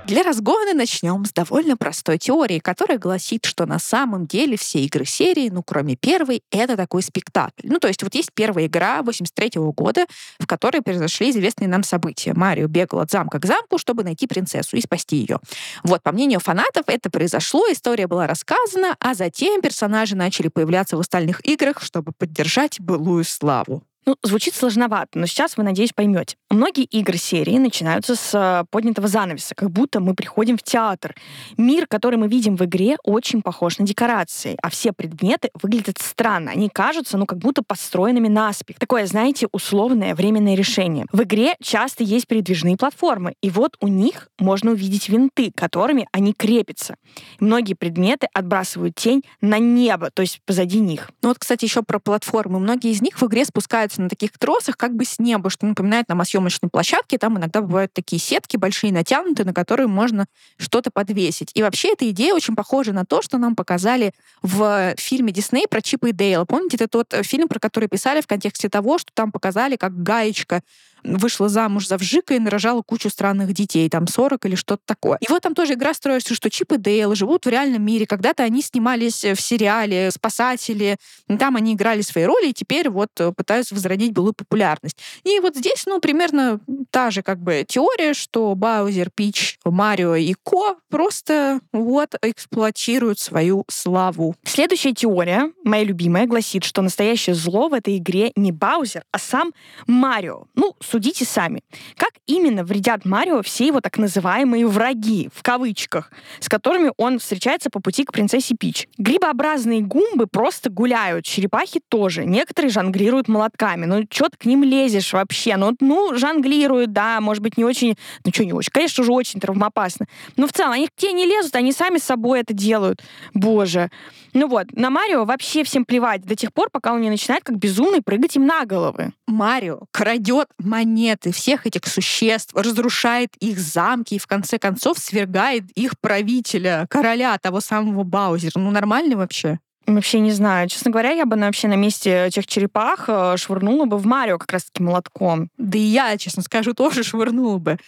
Для 0.06 0.22
разгона 0.22 0.74
начнем 0.74 1.24
с 1.24 1.32
довольно 1.32 1.76
простой 1.76 2.18
теории, 2.18 2.58
которая 2.58 2.98
гласит, 2.98 3.44
что 3.44 3.66
на 3.66 3.78
самом 3.78 4.26
деле 4.26 4.56
все 4.56 4.80
игры 4.80 5.04
серии, 5.04 5.50
ну, 5.50 5.62
кроме 5.62 5.96
первой, 5.96 6.42
это 6.50 6.76
такой 6.76 7.02
спектакль. 7.02 7.68
Ну, 7.68 7.78
то 7.78 7.88
есть 7.88 8.02
вот 8.02 8.14
есть 8.14 8.30
первая 8.34 8.66
игра 8.66 9.02
83 9.02 9.58
-го 9.58 9.72
года, 9.72 10.06
в 10.38 10.46
которой 10.46 10.82
произошли 10.82 11.30
известные 11.30 11.68
нам 11.68 11.82
события. 11.82 12.34
Марио 12.34 12.66
бегал 12.68 13.00
от 13.00 13.10
замка 13.10 13.38
к 13.38 13.46
замку, 13.46 13.78
чтобы 13.78 14.04
найти 14.04 14.26
принцессу 14.26 14.76
и 14.76 14.80
спасти 14.80 15.16
ее. 15.16 15.38
Вот, 15.82 16.02
по 16.02 16.12
мнению 16.12 16.40
фанатов, 16.40 16.84
это 16.86 17.10
произошло, 17.10 17.64
история 17.70 18.06
была 18.06 18.26
рассказана, 18.26 18.96
а 19.00 19.14
затем 19.14 19.60
персонажи 19.60 20.16
начали 20.16 20.48
появляться 20.48 20.96
в 20.96 21.00
остальных 21.00 21.46
играх, 21.46 21.82
чтобы 21.82 22.12
поддержать 22.12 22.80
былую 22.80 23.24
славу. 23.24 23.82
Ну, 24.04 24.16
звучит 24.22 24.54
сложновато, 24.54 25.18
но 25.18 25.26
сейчас 25.26 25.56
вы, 25.56 25.62
надеюсь, 25.62 25.92
поймете. 25.94 26.36
Многие 26.50 26.84
игры 26.84 27.16
серии 27.16 27.56
начинаются 27.58 28.16
с 28.16 28.34
э, 28.34 28.64
поднятого 28.70 29.06
занавеса, 29.06 29.54
как 29.54 29.70
будто 29.70 30.00
мы 30.00 30.14
приходим 30.14 30.58
в 30.58 30.62
театр. 30.62 31.14
Мир, 31.56 31.86
который 31.86 32.16
мы 32.18 32.26
видим 32.26 32.56
в 32.56 32.64
игре, 32.64 32.96
очень 33.04 33.42
похож 33.42 33.78
на 33.78 33.86
декорации, 33.86 34.56
а 34.60 34.70
все 34.70 34.92
предметы 34.92 35.50
выглядят 35.62 35.98
странно. 36.00 36.50
Они 36.50 36.68
кажутся, 36.68 37.16
ну, 37.16 37.26
как 37.26 37.38
будто 37.38 37.62
построенными 37.62 38.26
наспех. 38.26 38.78
Такое, 38.80 39.06
знаете, 39.06 39.46
условное 39.52 40.16
временное 40.16 40.56
решение. 40.56 41.06
В 41.12 41.22
игре 41.22 41.54
часто 41.62 42.02
есть 42.02 42.26
передвижные 42.26 42.76
платформы, 42.76 43.34
и 43.40 43.50
вот 43.50 43.76
у 43.80 43.86
них 43.86 44.28
можно 44.40 44.72
увидеть 44.72 45.08
винты, 45.08 45.52
которыми 45.54 46.08
они 46.10 46.32
крепятся. 46.32 46.96
Многие 47.38 47.74
предметы 47.74 48.26
отбрасывают 48.34 48.96
тень 48.96 49.22
на 49.40 49.58
небо, 49.58 50.10
то 50.12 50.22
есть 50.22 50.40
позади 50.44 50.80
них. 50.80 51.10
Ну 51.22 51.28
вот, 51.28 51.38
кстати, 51.38 51.64
еще 51.64 51.82
про 51.82 52.00
платформы. 52.00 52.58
Многие 52.58 52.90
из 52.90 53.00
них 53.00 53.20
в 53.20 53.26
игре 53.26 53.44
спускаются 53.92 54.02
на 54.02 54.08
таких 54.08 54.32
тросах 54.38 54.76
как 54.76 54.94
бы 54.94 55.04
с 55.04 55.18
неба, 55.18 55.50
что 55.50 55.66
напоминает 55.66 56.08
нам 56.08 56.20
о 56.20 56.24
съемочной 56.24 56.70
площадке. 56.70 57.18
Там 57.18 57.38
иногда 57.38 57.60
бывают 57.60 57.92
такие 57.92 58.20
сетки 58.20 58.56
большие, 58.56 58.92
натянутые, 58.92 59.46
на 59.46 59.52
которые 59.52 59.86
можно 59.86 60.26
что-то 60.58 60.90
подвесить. 60.90 61.50
И 61.54 61.62
вообще 61.62 61.92
эта 61.92 62.08
идея 62.10 62.34
очень 62.34 62.56
похожа 62.56 62.92
на 62.92 63.04
то, 63.04 63.22
что 63.22 63.38
нам 63.38 63.54
показали 63.54 64.12
в 64.42 64.94
фильме 64.96 65.32
Дисней 65.32 65.66
про 65.68 65.80
Чипа 65.80 66.06
и 66.06 66.12
Дейла. 66.12 66.44
Помните, 66.44 66.76
это 66.76 66.88
тот 66.88 67.14
э, 67.14 67.22
фильм, 67.22 67.48
про 67.48 67.58
который 67.58 67.88
писали 67.88 68.20
в 68.20 68.26
контексте 68.26 68.68
того, 68.68 68.98
что 68.98 69.10
там 69.14 69.32
показали, 69.32 69.76
как 69.76 70.02
гаечка 70.02 70.62
вышла 71.04 71.48
замуж 71.48 71.88
за 71.88 71.96
вжика 71.96 72.34
и 72.34 72.38
нарожала 72.38 72.82
кучу 72.82 73.10
странных 73.10 73.52
детей, 73.52 73.88
там 73.88 74.06
40 74.06 74.44
или 74.46 74.54
что-то 74.54 74.82
такое. 74.86 75.18
И 75.20 75.26
вот 75.28 75.42
там 75.42 75.54
тоже 75.54 75.74
игра 75.74 75.94
строится, 75.94 76.34
что 76.34 76.50
Чип 76.50 76.72
и 76.72 76.76
Дейл 76.76 77.14
живут 77.14 77.46
в 77.46 77.48
реальном 77.48 77.84
мире. 77.84 78.06
Когда-то 78.06 78.42
они 78.42 78.62
снимались 78.62 79.24
в 79.24 79.40
сериале 79.40 80.10
«Спасатели», 80.10 80.96
там 81.38 81.56
они 81.56 81.74
играли 81.74 82.02
свои 82.02 82.24
роли, 82.24 82.48
и 82.48 82.52
теперь 82.52 82.88
вот 82.88 83.08
э, 83.18 83.32
пытаются 83.32 83.74
возродить 83.74 84.12
былую 84.12 84.32
популярность. 84.32 84.96
И 85.24 85.40
вот 85.40 85.56
здесь, 85.56 85.84
ну, 85.86 86.00
примерно 86.00 86.60
та 86.90 87.10
же 87.10 87.22
как 87.22 87.38
бы 87.38 87.64
теория, 87.66 88.14
что 88.14 88.54
Баузер, 88.54 89.10
Пич, 89.10 89.58
Марио 89.64 90.14
и 90.14 90.34
Ко 90.44 90.76
просто 90.88 91.60
вот 91.72 92.14
эксплуатируют 92.22 93.18
свою 93.18 93.64
славу. 93.68 94.34
Следующая 94.44 94.92
теория, 94.92 95.52
моя 95.64 95.84
любимая, 95.84 96.26
гласит, 96.26 96.64
что 96.64 96.82
настоящее 96.82 97.34
зло 97.34 97.68
в 97.68 97.74
этой 97.74 97.96
игре 97.98 98.32
не 98.36 98.52
Баузер, 98.52 99.04
а 99.10 99.18
сам 99.18 99.52
Марио. 99.86 100.44
Ну, 100.54 100.74
судите 100.92 101.24
сами. 101.24 101.62
Как 101.96 102.10
именно 102.26 102.64
вредят 102.64 103.06
Марио 103.06 103.42
все 103.42 103.66
его 103.66 103.80
так 103.80 103.96
называемые 103.96 104.66
враги, 104.66 105.30
в 105.34 105.42
кавычках, 105.42 106.12
с 106.38 106.50
которыми 106.50 106.92
он 106.98 107.18
встречается 107.18 107.70
по 107.70 107.80
пути 107.80 108.04
к 108.04 108.12
принцессе 108.12 108.54
Пич? 108.54 108.86
Грибообразные 108.98 109.80
гумбы 109.80 110.26
просто 110.26 110.68
гуляют, 110.68 111.24
черепахи 111.24 111.80
тоже. 111.88 112.26
Некоторые 112.26 112.70
жонглируют 112.70 113.26
молотками. 113.26 113.86
Ну, 113.86 114.06
что 114.10 114.28
ты 114.28 114.36
к 114.36 114.44
ним 114.44 114.64
лезешь 114.64 115.14
вообще? 115.14 115.56
Ну, 115.56 115.74
ну, 115.80 116.14
жонглируют, 116.14 116.92
да, 116.92 117.20
может 117.22 117.42
быть, 117.42 117.56
не 117.56 117.64
очень... 117.64 117.96
Ну, 118.24 118.32
что 118.32 118.44
не 118.44 118.52
очень? 118.52 118.70
Конечно 118.70 119.02
же, 119.02 119.12
очень 119.12 119.40
травмоопасно. 119.40 120.06
Но 120.36 120.46
в 120.46 120.52
целом, 120.52 120.72
они 120.72 120.88
к 120.88 120.94
тебе 120.94 121.14
не 121.14 121.24
лезут, 121.24 121.56
они 121.56 121.72
сами 121.72 121.96
с 121.96 122.04
собой 122.04 122.40
это 122.40 122.52
делают. 122.52 123.02
Боже. 123.32 123.90
Ну 124.34 124.48
вот, 124.48 124.72
на 124.72 124.90
Марио 124.90 125.24
вообще 125.24 125.62
всем 125.62 125.84
плевать 125.84 126.22
до 126.22 126.36
тех 126.36 126.52
пор, 126.52 126.68
пока 126.70 126.92
он 126.92 127.00
не 127.00 127.10
начинает 127.10 127.44
как 127.44 127.56
безумный 127.56 128.02
прыгать 128.02 128.36
им 128.36 128.46
на 128.46 128.64
головы. 128.64 129.12
Марио 129.26 129.80
крадет 129.90 130.48
монеты 130.82 131.32
всех 131.32 131.66
этих 131.66 131.86
существ, 131.86 132.54
разрушает 132.54 133.30
их 133.40 133.58
замки 133.58 134.14
и 134.14 134.18
в 134.18 134.26
конце 134.26 134.58
концов 134.58 134.98
свергает 134.98 135.64
их 135.74 135.98
правителя, 136.00 136.86
короля, 136.90 137.38
того 137.38 137.60
самого 137.60 138.02
Баузера. 138.02 138.58
Ну 138.58 138.70
нормально 138.70 139.16
вообще? 139.16 139.58
Вообще 139.86 140.20
не 140.20 140.30
знаю. 140.30 140.68
Честно 140.68 140.90
говоря, 140.90 141.10
я 141.10 141.26
бы 141.26 141.36
вообще 141.36 141.66
на 141.66 141.74
месте 141.74 142.26
этих 142.26 142.46
черепах 142.46 143.04
э, 143.08 143.36
швырнула 143.36 143.84
бы 143.84 143.98
в 143.98 144.06
Марио 144.06 144.38
как 144.38 144.52
раз-таки 144.52 144.82
молотком. 144.82 145.48
Да 145.58 145.76
и 145.76 145.82
я, 145.82 146.16
честно 146.16 146.42
скажу, 146.42 146.72
тоже 146.72 147.02
швырнула 147.02 147.58
бы. 147.58 147.78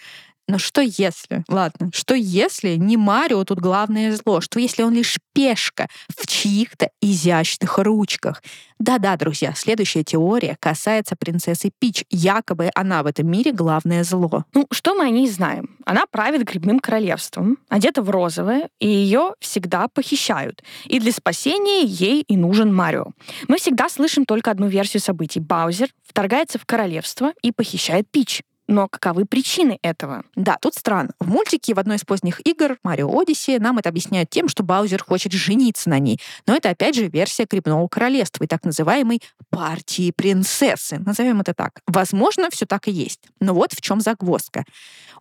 Но 0.47 0.59
что 0.59 0.81
если? 0.81 1.43
Ладно, 1.47 1.89
что 1.93 2.13
если 2.13 2.75
не 2.75 2.97
Марио 2.97 3.43
тут 3.45 3.59
главное 3.59 4.15
зло? 4.15 4.41
Что 4.41 4.59
если 4.59 4.83
он 4.83 4.93
лишь 4.93 5.17
пешка 5.33 5.87
в 6.15 6.27
чьих-то 6.27 6.89
изящных 7.01 7.79
ручках? 7.79 8.43
Да-да, 8.77 9.15
друзья, 9.17 9.53
следующая 9.55 10.03
теория 10.03 10.57
касается 10.59 11.15
принцессы 11.15 11.71
Пич. 11.79 12.03
Якобы 12.11 12.69
она 12.75 13.01
в 13.01 13.07
этом 13.07 13.27
мире 13.27 13.53
главное 13.53 14.03
зло. 14.03 14.43
Ну, 14.53 14.67
что 14.71 14.93
мы 14.93 15.05
о 15.05 15.09
ней 15.09 15.27
знаем? 15.29 15.77
Она 15.85 16.05
правит 16.05 16.43
грибным 16.43 16.79
королевством, 16.79 17.57
одета 17.69 18.03
в 18.03 18.09
розовое, 18.09 18.69
и 18.79 18.87
ее 18.87 19.33
всегда 19.39 19.87
похищают. 19.87 20.63
И 20.85 20.99
для 20.99 21.11
спасения 21.11 21.83
ей 21.83 22.21
и 22.21 22.37
нужен 22.37 22.73
Марио. 22.73 23.07
Мы 23.47 23.57
всегда 23.57 23.89
слышим 23.89 24.25
только 24.25 24.51
одну 24.51 24.67
версию 24.67 25.01
событий. 25.01 25.39
Баузер 25.39 25.89
вторгается 26.03 26.59
в 26.59 26.65
королевство 26.65 27.33
и 27.41 27.51
похищает 27.51 28.05
Пич. 28.11 28.41
Но 28.67 28.87
каковы 28.87 29.25
причины 29.25 29.77
этого? 29.81 30.23
Да, 30.35 30.57
тут 30.59 30.73
странно. 30.75 31.11
В 31.19 31.27
мультике 31.29 31.73
в 31.73 31.79
одной 31.79 31.97
из 31.97 32.03
поздних 32.03 32.41
игр 32.45 32.77
Марио 32.83 33.19
Одиссе 33.19 33.59
нам 33.59 33.77
это 33.77 33.89
объясняют 33.89 34.29
тем, 34.29 34.47
что 34.47 34.63
Баузер 34.63 35.03
хочет 35.03 35.33
жениться 35.33 35.89
на 35.89 35.99
ней. 35.99 36.19
Но 36.47 36.55
это 36.55 36.69
опять 36.69 36.95
же 36.95 37.07
версия 37.07 37.45
Грибного 37.45 37.87
Королевства 37.87 38.43
и 38.43 38.47
так 38.47 38.63
называемой 38.63 39.21
партии 39.49 40.11
принцессы. 40.11 40.97
Назовем 40.97 41.41
это 41.41 41.53
так. 41.53 41.81
Возможно, 41.85 42.49
все 42.49 42.65
так 42.65 42.87
и 42.87 42.91
есть. 42.91 43.21
Но 43.39 43.53
вот 43.53 43.73
в 43.73 43.81
чем 43.81 44.01
загвоздка. 44.01 44.65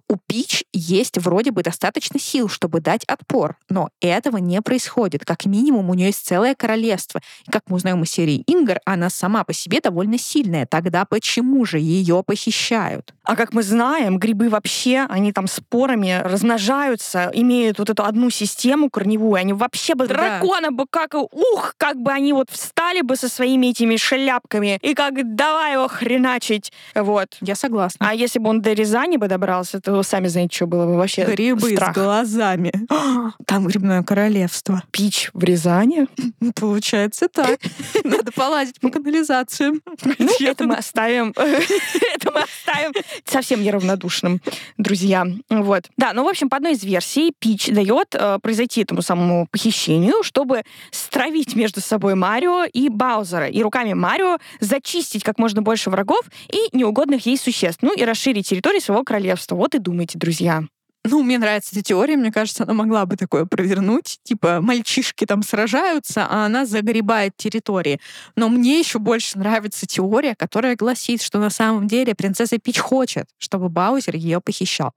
У 0.09 0.17
Пич 0.17 0.65
есть 0.73 1.17
вроде 1.19 1.51
бы 1.51 1.63
достаточно 1.63 2.21
сил, 2.21 2.49
чтобы 2.49 2.81
дать 2.81 3.05
отпор, 3.05 3.57
но 3.71 3.89
этого 4.01 4.37
не 4.37 4.61
происходит. 4.61 5.25
Как 5.25 5.47
минимум, 5.47 5.89
у 5.89 5.95
нее 5.95 6.09
есть 6.09 6.27
целое 6.27 6.55
королевство. 6.55 7.23
И 7.47 7.51
как 7.51 7.63
мы 7.69 7.77
узнаем 7.77 8.03
из 8.03 8.11
серии 8.11 8.45
Ингар, 8.47 8.81
она 8.85 9.09
сама 9.09 9.45
по 9.45 9.55
себе 9.55 9.81
довольно 9.81 10.19
сильная. 10.19 10.67
Тогда 10.67 11.07
почему 11.07 11.65
же 11.65 11.79
ее 11.79 12.23
похищают? 12.23 13.15
А 13.35 13.37
как 13.37 13.53
мы 13.53 13.65
знаем, 13.65 14.21
грибы 14.21 14.49
вообще, 14.49 15.07
они 15.09 15.33
там 15.33 15.49
спорами 15.49 16.23
размножаются, 16.23 17.33
имеют 17.35 17.81
вот 17.81 17.91
эту 17.91 18.05
одну 18.05 18.31
систему 18.31 18.91
корневую. 18.91 19.35
Они 19.35 19.53
вообще 19.53 19.97
бы 19.97 20.07
Да. 20.07 20.15
дракона 20.15 20.71
бы 20.71 20.87
как, 20.89 21.15
ух, 21.15 21.75
как 21.77 21.97
бы 21.97 22.13
они 22.13 22.33
вот 22.33 22.49
встали 22.51 23.01
бы 23.01 23.17
со 23.17 23.29
своими 23.29 23.71
этими 23.73 23.97
шляпками 23.97 24.79
и 24.83 24.95
как 24.95 25.35
давай 25.35 25.73
его 25.73 25.89
хреначить. 25.89 26.73
Вот. 26.95 27.37
Я 27.41 27.57
согласна. 27.57 28.09
А 28.09 28.15
если 28.15 28.39
бы 28.39 28.51
он 28.51 28.63
до 28.63 28.73
Рязани 28.73 29.17
бы 29.17 29.27
добрался, 29.27 29.81
то 29.81 30.01
сами 30.05 30.29
знаете, 30.29 30.55
что 30.55 30.67
было 30.69 30.87
бы 30.87 30.97
вообще 30.97 31.25
Грибы 31.25 31.75
страх. 31.75 31.91
с 31.93 31.99
глазами. 31.99 32.73
Там 33.47 33.67
грибное 33.67 34.05
королевство. 34.05 34.85
Пич 34.93 35.31
в 35.33 35.43
Рязани? 35.43 36.07
Получается 36.55 37.29
так. 37.29 37.59
Надо 38.05 38.31
полазить 38.31 38.79
по 38.79 38.91
канализациям. 38.91 39.83
Ну, 40.05 40.29
это 40.41 40.69
мы 40.69 40.77
оставим. 40.77 41.31
Это 41.37 42.31
мы 42.33 42.43
оставим 42.43 42.93
совсем 43.25 43.63
неравнодушным, 43.63 44.41
друзья. 44.79 45.27
Вот. 45.51 45.85
Да, 45.97 46.13
ну, 46.13 46.25
в 46.25 46.29
общем, 46.29 46.49
по 46.49 46.57
одной 46.57 46.73
из 46.73 46.85
версий, 46.85 47.33
Пич 47.39 47.69
дает 47.69 48.15
э, 48.15 48.39
произойти 48.43 48.83
этому 48.83 49.03
самому 49.03 49.47
похищению, 49.51 50.23
чтобы 50.23 50.63
стравить 50.91 51.55
между 51.55 51.81
собой 51.81 52.15
Марио 52.15 52.65
и 52.65 52.89
Баузера, 52.89 53.49
и 53.49 53.63
руками 53.63 53.93
Марио 53.93 54.39
зачистить 54.61 55.25
как 55.25 55.39
можно 55.39 55.63
больше 55.63 55.91
врагов 55.91 56.23
и 56.49 56.77
неугодных 56.77 57.27
ей 57.27 57.37
существ, 57.37 57.79
ну 57.83 57.95
и 57.95 58.05
расширить 58.05 58.49
территорию 58.49 58.81
своего 58.81 59.05
королевства. 59.05 59.57
Вот 59.57 59.75
и 59.75 59.79
думайте, 59.79 60.19
друзья. 60.19 60.65
Ну, 61.07 61.23
мне 61.23 61.37
нравится 61.39 61.71
эта 61.73 61.83
теория, 61.83 62.17
мне 62.17 62.33
кажется, 62.33 62.63
она 62.63 62.73
могла 62.73 63.05
бы 63.05 63.17
такое 63.17 63.45
провернуть. 63.45 64.21
Типа, 64.23 64.63
мальчишки 64.63 65.27
там 65.27 65.43
сражаются, 65.43 66.27
а 66.27 66.47
она 66.47 66.65
загребает 66.65 67.37
территории. 67.37 68.01
Но 68.37 68.49
мне 68.49 68.79
еще 68.79 68.99
больше 68.99 69.39
нравится 69.39 69.87
теория, 69.87 70.35
которая 70.35 70.77
гласит, 70.77 71.21
что 71.21 71.39
на 71.39 71.51
самом 71.51 71.89
деле 71.89 72.15
принцесса 72.15 72.57
Пич 72.59 72.79
хочет, 72.79 73.27
чтобы 73.37 73.69
Баузер 73.69 74.17
ее 74.17 74.41
похищал. 74.41 74.93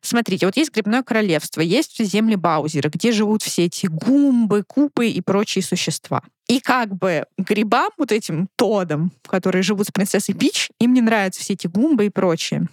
Смотрите, 0.00 0.46
вот 0.46 0.56
есть 0.56 0.72
грибное 0.72 1.04
королевство, 1.04 1.60
есть 1.60 2.04
земли 2.04 2.34
Баузера, 2.34 2.88
где 2.88 3.12
живут 3.12 3.44
все 3.44 3.66
эти 3.66 3.86
гумбы, 3.86 4.64
купы 4.66 5.06
и 5.06 5.20
прочие 5.20 5.62
существа. 5.62 6.22
И 6.48 6.58
как 6.58 6.92
бы 6.92 7.24
грибам, 7.38 7.90
вот 7.98 8.10
этим 8.10 8.48
тодам, 8.56 9.12
которые 9.28 9.62
живут 9.62 9.86
с 9.86 9.90
принцессой 9.92 10.34
Пич, 10.34 10.70
им 10.80 10.92
не 10.92 11.00
нравятся 11.00 11.40
все 11.40 11.52
эти 11.52 11.68
гумбы 11.68 12.06
и 12.06 12.10
прочее. 12.10 12.66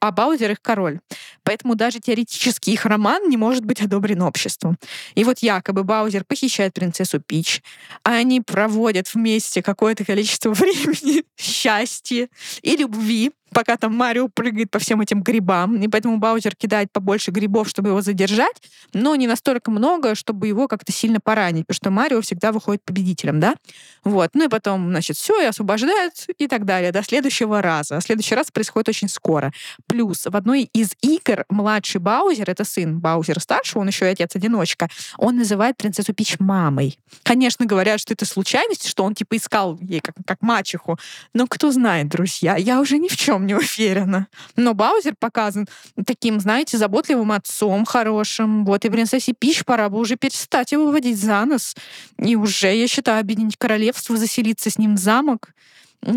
А 0.00 0.12
Баузер 0.12 0.50
их 0.50 0.62
король. 0.62 1.00
Поэтому 1.42 1.74
даже 1.74 2.00
теоретически 2.00 2.70
их 2.70 2.86
роман 2.86 3.28
не 3.28 3.36
может 3.36 3.64
быть 3.64 3.82
одобрен 3.82 4.22
обществом. 4.22 4.78
И 5.14 5.24
вот 5.24 5.40
якобы 5.40 5.84
Баузер 5.84 6.24
похищает 6.24 6.72
принцессу 6.72 7.20
Пич, 7.20 7.62
а 8.02 8.12
они 8.12 8.40
проводят 8.40 9.12
вместе 9.14 9.62
какое-то 9.62 10.04
количество 10.04 10.50
времени 10.54 11.24
счастья 11.36 12.28
и 12.62 12.76
любви, 12.76 13.32
пока 13.52 13.76
там 13.76 13.94
Марио 13.94 14.28
прыгает 14.28 14.70
по 14.70 14.78
всем 14.78 15.00
этим 15.00 15.22
грибам. 15.22 15.76
И 15.80 15.88
поэтому 15.88 16.18
Баузер 16.18 16.54
кидает 16.54 16.92
побольше 16.92 17.30
грибов, 17.30 17.68
чтобы 17.68 17.90
его 17.90 18.00
задержать, 18.00 18.62
но 18.92 19.14
не 19.16 19.26
настолько 19.26 19.70
много, 19.70 20.14
чтобы 20.14 20.46
его 20.46 20.68
как-то 20.68 20.92
сильно 20.92 21.20
поранить, 21.20 21.66
потому 21.66 21.76
что 21.76 21.90
Марио 21.90 22.20
всегда 22.20 22.52
выходит 22.52 22.82
победителем, 22.84 23.40
да? 23.40 23.54
Вот. 24.04 24.30
Ну 24.34 24.46
и 24.46 24.48
потом, 24.48 24.90
значит, 24.90 25.16
все, 25.16 25.40
и 25.40 25.44
освобождают 25.44 26.14
и 26.38 26.46
так 26.46 26.64
далее 26.64 26.92
до 26.92 27.02
следующего 27.02 27.62
раза. 27.62 27.96
А 27.96 28.00
следующий 28.00 28.34
раз 28.34 28.50
происходит 28.50 28.88
очень 28.88 29.08
скоро. 29.08 29.52
Плюс 29.86 30.26
в 30.26 30.36
одной 30.36 30.64
из 30.72 30.94
игр 31.02 31.44
младший 31.48 32.00
Баузер, 32.00 32.48
это 32.50 32.64
сын 32.64 32.98
Баузера 32.98 33.40
старшего, 33.40 33.80
он 33.80 33.88
еще 33.88 34.06
и 34.06 34.08
отец-одиночка, 34.08 34.88
он 35.16 35.36
называет 35.36 35.76
принцессу 35.76 36.14
Пич 36.14 36.38
мамой. 36.38 36.98
Конечно, 37.22 37.66
говорят, 37.66 38.00
что 38.00 38.14
это 38.14 38.24
случайность, 38.24 38.86
что 38.86 39.04
он 39.04 39.14
типа 39.14 39.36
искал 39.36 39.78
ей 39.80 40.00
как, 40.00 40.14
как 40.26 40.42
мачеху, 40.42 40.98
но 41.34 41.46
кто 41.46 41.70
знает, 41.70 42.08
друзья, 42.08 42.56
я 42.56 42.80
уже 42.80 42.98
ни 42.98 43.08
в 43.08 43.16
чем 43.16 43.39
не 43.46 43.54
уверена. 43.54 44.28
Но 44.56 44.74
Баузер 44.74 45.14
показан 45.18 45.66
таким, 46.06 46.40
знаете, 46.40 46.78
заботливым 46.78 47.32
отцом 47.32 47.84
хорошим. 47.84 48.64
Вот, 48.64 48.84
и 48.84 48.90
принцессе 48.90 49.32
Пич 49.32 49.64
пора 49.64 49.88
бы 49.88 49.98
уже 49.98 50.16
перестать 50.16 50.72
его 50.72 50.86
выводить 50.86 51.18
за 51.18 51.44
нос. 51.44 51.74
И 52.18 52.36
уже, 52.36 52.74
я 52.74 52.86
считаю, 52.88 53.20
объединить 53.20 53.56
королевство, 53.56 54.16
заселиться 54.16 54.70
с 54.70 54.78
ним 54.78 54.96
в 54.96 54.98
замок 54.98 55.50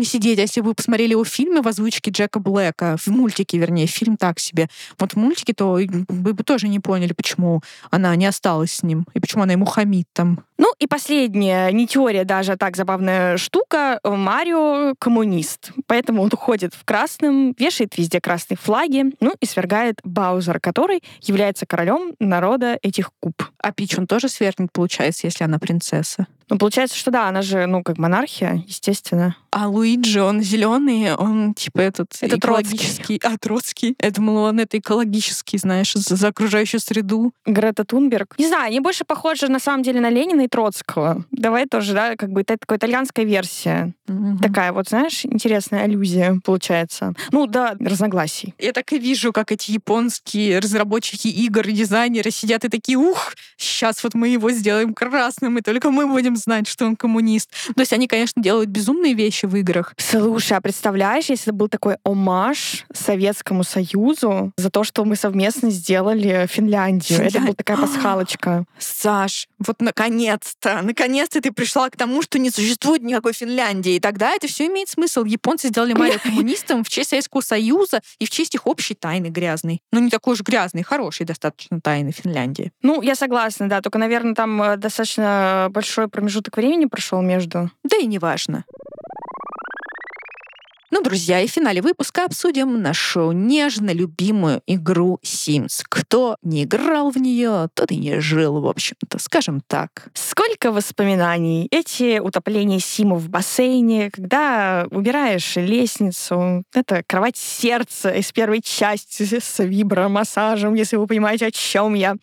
сидеть. 0.02 0.38
А 0.38 0.42
если 0.42 0.60
вы 0.60 0.74
посмотрели 0.74 1.12
его 1.12 1.24
фильмы 1.24 1.62
в 1.62 1.68
озвучке 1.68 2.10
Джека 2.10 2.38
Блэка, 2.38 2.96
в 2.96 3.08
мультике, 3.08 3.58
вернее, 3.58 3.86
фильм 3.86 4.16
так 4.16 4.38
себе, 4.38 4.68
вот 4.98 5.12
в 5.12 5.16
мультике, 5.16 5.52
то 5.52 5.78
вы 6.08 6.34
бы 6.34 6.42
тоже 6.42 6.68
не 6.68 6.80
поняли, 6.80 7.12
почему 7.12 7.62
она 7.90 8.14
не 8.16 8.26
осталась 8.26 8.72
с 8.72 8.82
ним, 8.82 9.06
и 9.14 9.20
почему 9.20 9.42
она 9.42 9.52
ему 9.52 9.66
хамит 9.66 10.08
там. 10.12 10.44
Ну 10.56 10.72
и 10.78 10.86
последняя, 10.86 11.70
не 11.72 11.86
теория 11.86 12.24
даже, 12.24 12.52
а 12.52 12.56
так 12.56 12.76
забавная 12.76 13.36
штука. 13.36 13.98
Марио 14.04 14.94
коммунист. 14.98 15.72
Поэтому 15.86 16.22
он 16.22 16.30
уходит 16.32 16.74
в 16.74 16.84
красном, 16.84 17.54
вешает 17.58 17.98
везде 17.98 18.20
красные 18.20 18.56
флаги, 18.56 19.04
ну 19.20 19.34
и 19.40 19.46
свергает 19.46 20.00
Баузера, 20.04 20.60
который 20.60 21.02
является 21.22 21.66
королем 21.66 22.14
народа 22.20 22.78
этих 22.82 23.10
куб. 23.20 23.42
А 23.58 23.72
Пич 23.72 23.98
он 23.98 24.06
тоже 24.06 24.28
свергнет, 24.28 24.70
получается, 24.72 25.26
если 25.26 25.44
она 25.44 25.58
принцесса. 25.58 26.26
Ну, 26.50 26.58
получается, 26.58 26.96
что 26.96 27.10
да, 27.10 27.28
она 27.28 27.42
же, 27.42 27.66
ну, 27.66 27.82
как 27.82 27.96
монархия, 27.98 28.62
естественно. 28.66 29.36
А 29.50 29.68
Луиджи, 29.68 30.20
он 30.20 30.42
зеленый, 30.42 31.14
он 31.14 31.54
типа 31.54 31.80
этот 31.80 32.16
Это 32.20 32.36
экологический. 32.36 33.18
А, 33.22 33.38
Троцкий. 33.38 33.96
Я 34.00 34.10
думала, 34.10 34.48
он 34.48 34.60
это 34.60 34.78
экологический, 34.78 35.58
знаешь, 35.58 35.94
за, 35.94 36.16
за 36.16 36.28
окружающую 36.28 36.80
среду. 36.80 37.32
Грета 37.46 37.84
Тунберг. 37.84 38.34
Не 38.38 38.46
знаю, 38.46 38.66
они 38.66 38.80
больше 38.80 39.04
похожи 39.04 39.48
на 39.48 39.58
самом 39.58 39.82
деле 39.82 40.00
на 40.00 40.10
Ленина 40.10 40.43
и 40.44 40.48
Троцкого. 40.48 41.24
Давай 41.30 41.66
тоже, 41.66 41.94
да, 41.94 42.16
как 42.16 42.30
бы 42.30 42.42
это 42.42 42.56
такая 42.58 42.78
итальянская 42.78 43.24
версия. 43.24 43.94
Мгм. 44.06 44.38
Такая 44.38 44.72
вот, 44.72 44.88
знаешь, 44.88 45.24
интересная 45.24 45.84
аллюзия 45.84 46.38
получается. 46.44 47.14
Ну, 47.32 47.46
да, 47.46 47.74
разногласий. 47.80 48.54
Я 48.58 48.72
так 48.72 48.92
и 48.92 48.98
вижу, 48.98 49.32
как 49.32 49.52
эти 49.52 49.72
японские 49.72 50.58
разработчики 50.58 51.28
игр 51.28 51.66
дизайнеры 51.66 52.30
сидят 52.30 52.64
и 52.64 52.68
такие, 52.68 52.98
ух, 52.98 53.34
сейчас 53.56 54.02
вот 54.04 54.14
мы 54.14 54.28
его 54.28 54.50
сделаем 54.50 54.94
красным, 54.94 55.58
и 55.58 55.62
только 55.62 55.90
мы 55.90 56.06
будем 56.06 56.36
знать, 56.36 56.68
что 56.68 56.86
он 56.86 56.96
коммунист. 56.96 57.50
То 57.74 57.80
есть 57.80 57.92
они, 57.92 58.06
конечно, 58.06 58.42
делают 58.42 58.70
безумные 58.70 59.14
вещи 59.14 59.46
в 59.46 59.56
играх. 59.56 59.94
Слушай, 59.96 60.58
а 60.58 60.60
представляешь, 60.60 61.26
если 61.26 61.50
был 61.50 61.68
такой 61.68 61.96
омаж 62.04 62.84
Советскому 62.92 63.64
Союзу 63.64 64.52
за 64.56 64.70
то, 64.70 64.84
что 64.84 65.04
мы 65.04 65.16
совместно 65.16 65.70
сделали 65.70 66.46
Финляндию. 66.50 67.20
Это 67.20 67.30
Финляндию. 67.30 67.42
была 67.42 67.54
такая 67.54 67.76
пасхалочка. 67.86 68.64
Саш, 68.78 69.48
вот 69.58 69.80
наконец-то, 70.34 70.82
наконец-то 70.82 71.40
ты 71.40 71.52
пришла 71.52 71.90
к 71.90 71.96
тому, 71.96 72.22
что 72.22 72.38
не 72.38 72.50
существует 72.50 73.02
никакой 73.02 73.32
Финляндии. 73.32 73.94
И 73.94 74.00
тогда 74.00 74.32
это 74.32 74.46
все 74.46 74.66
имеет 74.66 74.88
смысл. 74.88 75.24
Японцы 75.24 75.68
сделали 75.68 75.92
Марио 75.98 76.18
коммунистом 76.18 76.84
в 76.84 76.88
честь 76.88 77.10
Советского 77.10 77.40
Союза 77.40 78.00
и 78.18 78.26
в 78.26 78.30
честь 78.30 78.54
их 78.54 78.66
общей 78.66 78.94
тайны 78.94 79.28
грязной. 79.28 79.80
Ну, 79.92 80.00
не 80.00 80.10
такой 80.10 80.34
уж 80.34 80.42
грязной, 80.42 80.82
хорошей 80.82 81.26
достаточно 81.26 81.80
тайны 81.80 82.12
Финляндии. 82.12 82.72
Ну, 82.82 83.02
я 83.02 83.14
согласна, 83.14 83.68
да, 83.68 83.80
только, 83.80 83.98
наверное, 83.98 84.34
там 84.34 84.62
э, 84.62 84.76
достаточно 84.76 85.68
большой 85.70 86.08
промежуток 86.08 86.56
времени 86.56 86.86
прошел 86.86 87.22
между. 87.22 87.70
Да 87.84 87.96
и 87.96 88.06
неважно. 88.06 88.64
Ну, 90.96 91.02
друзья, 91.02 91.40
и 91.40 91.48
в 91.48 91.50
финале 91.50 91.82
выпуска 91.82 92.24
обсудим 92.24 92.80
нашу 92.80 93.32
нежно 93.32 93.90
любимую 93.90 94.62
игру 94.68 95.18
Sims. 95.24 95.82
Кто 95.88 96.36
не 96.40 96.62
играл 96.62 97.10
в 97.10 97.16
нее, 97.16 97.66
тот 97.74 97.90
и 97.90 97.96
не 97.96 98.20
жил, 98.20 98.60
в 98.60 98.68
общем-то, 98.68 99.18
скажем 99.18 99.60
так. 99.60 100.10
Сколько 100.14 100.70
воспоминаний. 100.70 101.66
Эти 101.72 102.20
утопления 102.20 102.78
Симов 102.78 103.22
в 103.22 103.28
бассейне, 103.28 104.08
когда 104.12 104.86
убираешь 104.92 105.56
лестницу, 105.56 106.62
это 106.72 107.02
кровать 107.04 107.36
сердца 107.36 108.10
из 108.12 108.30
первой 108.30 108.62
части 108.62 109.24
с 109.24 109.64
вибромассажем, 109.64 110.74
если 110.74 110.94
вы 110.94 111.08
понимаете, 111.08 111.46
о 111.46 111.50
чем 111.50 111.94
я. 111.94 112.14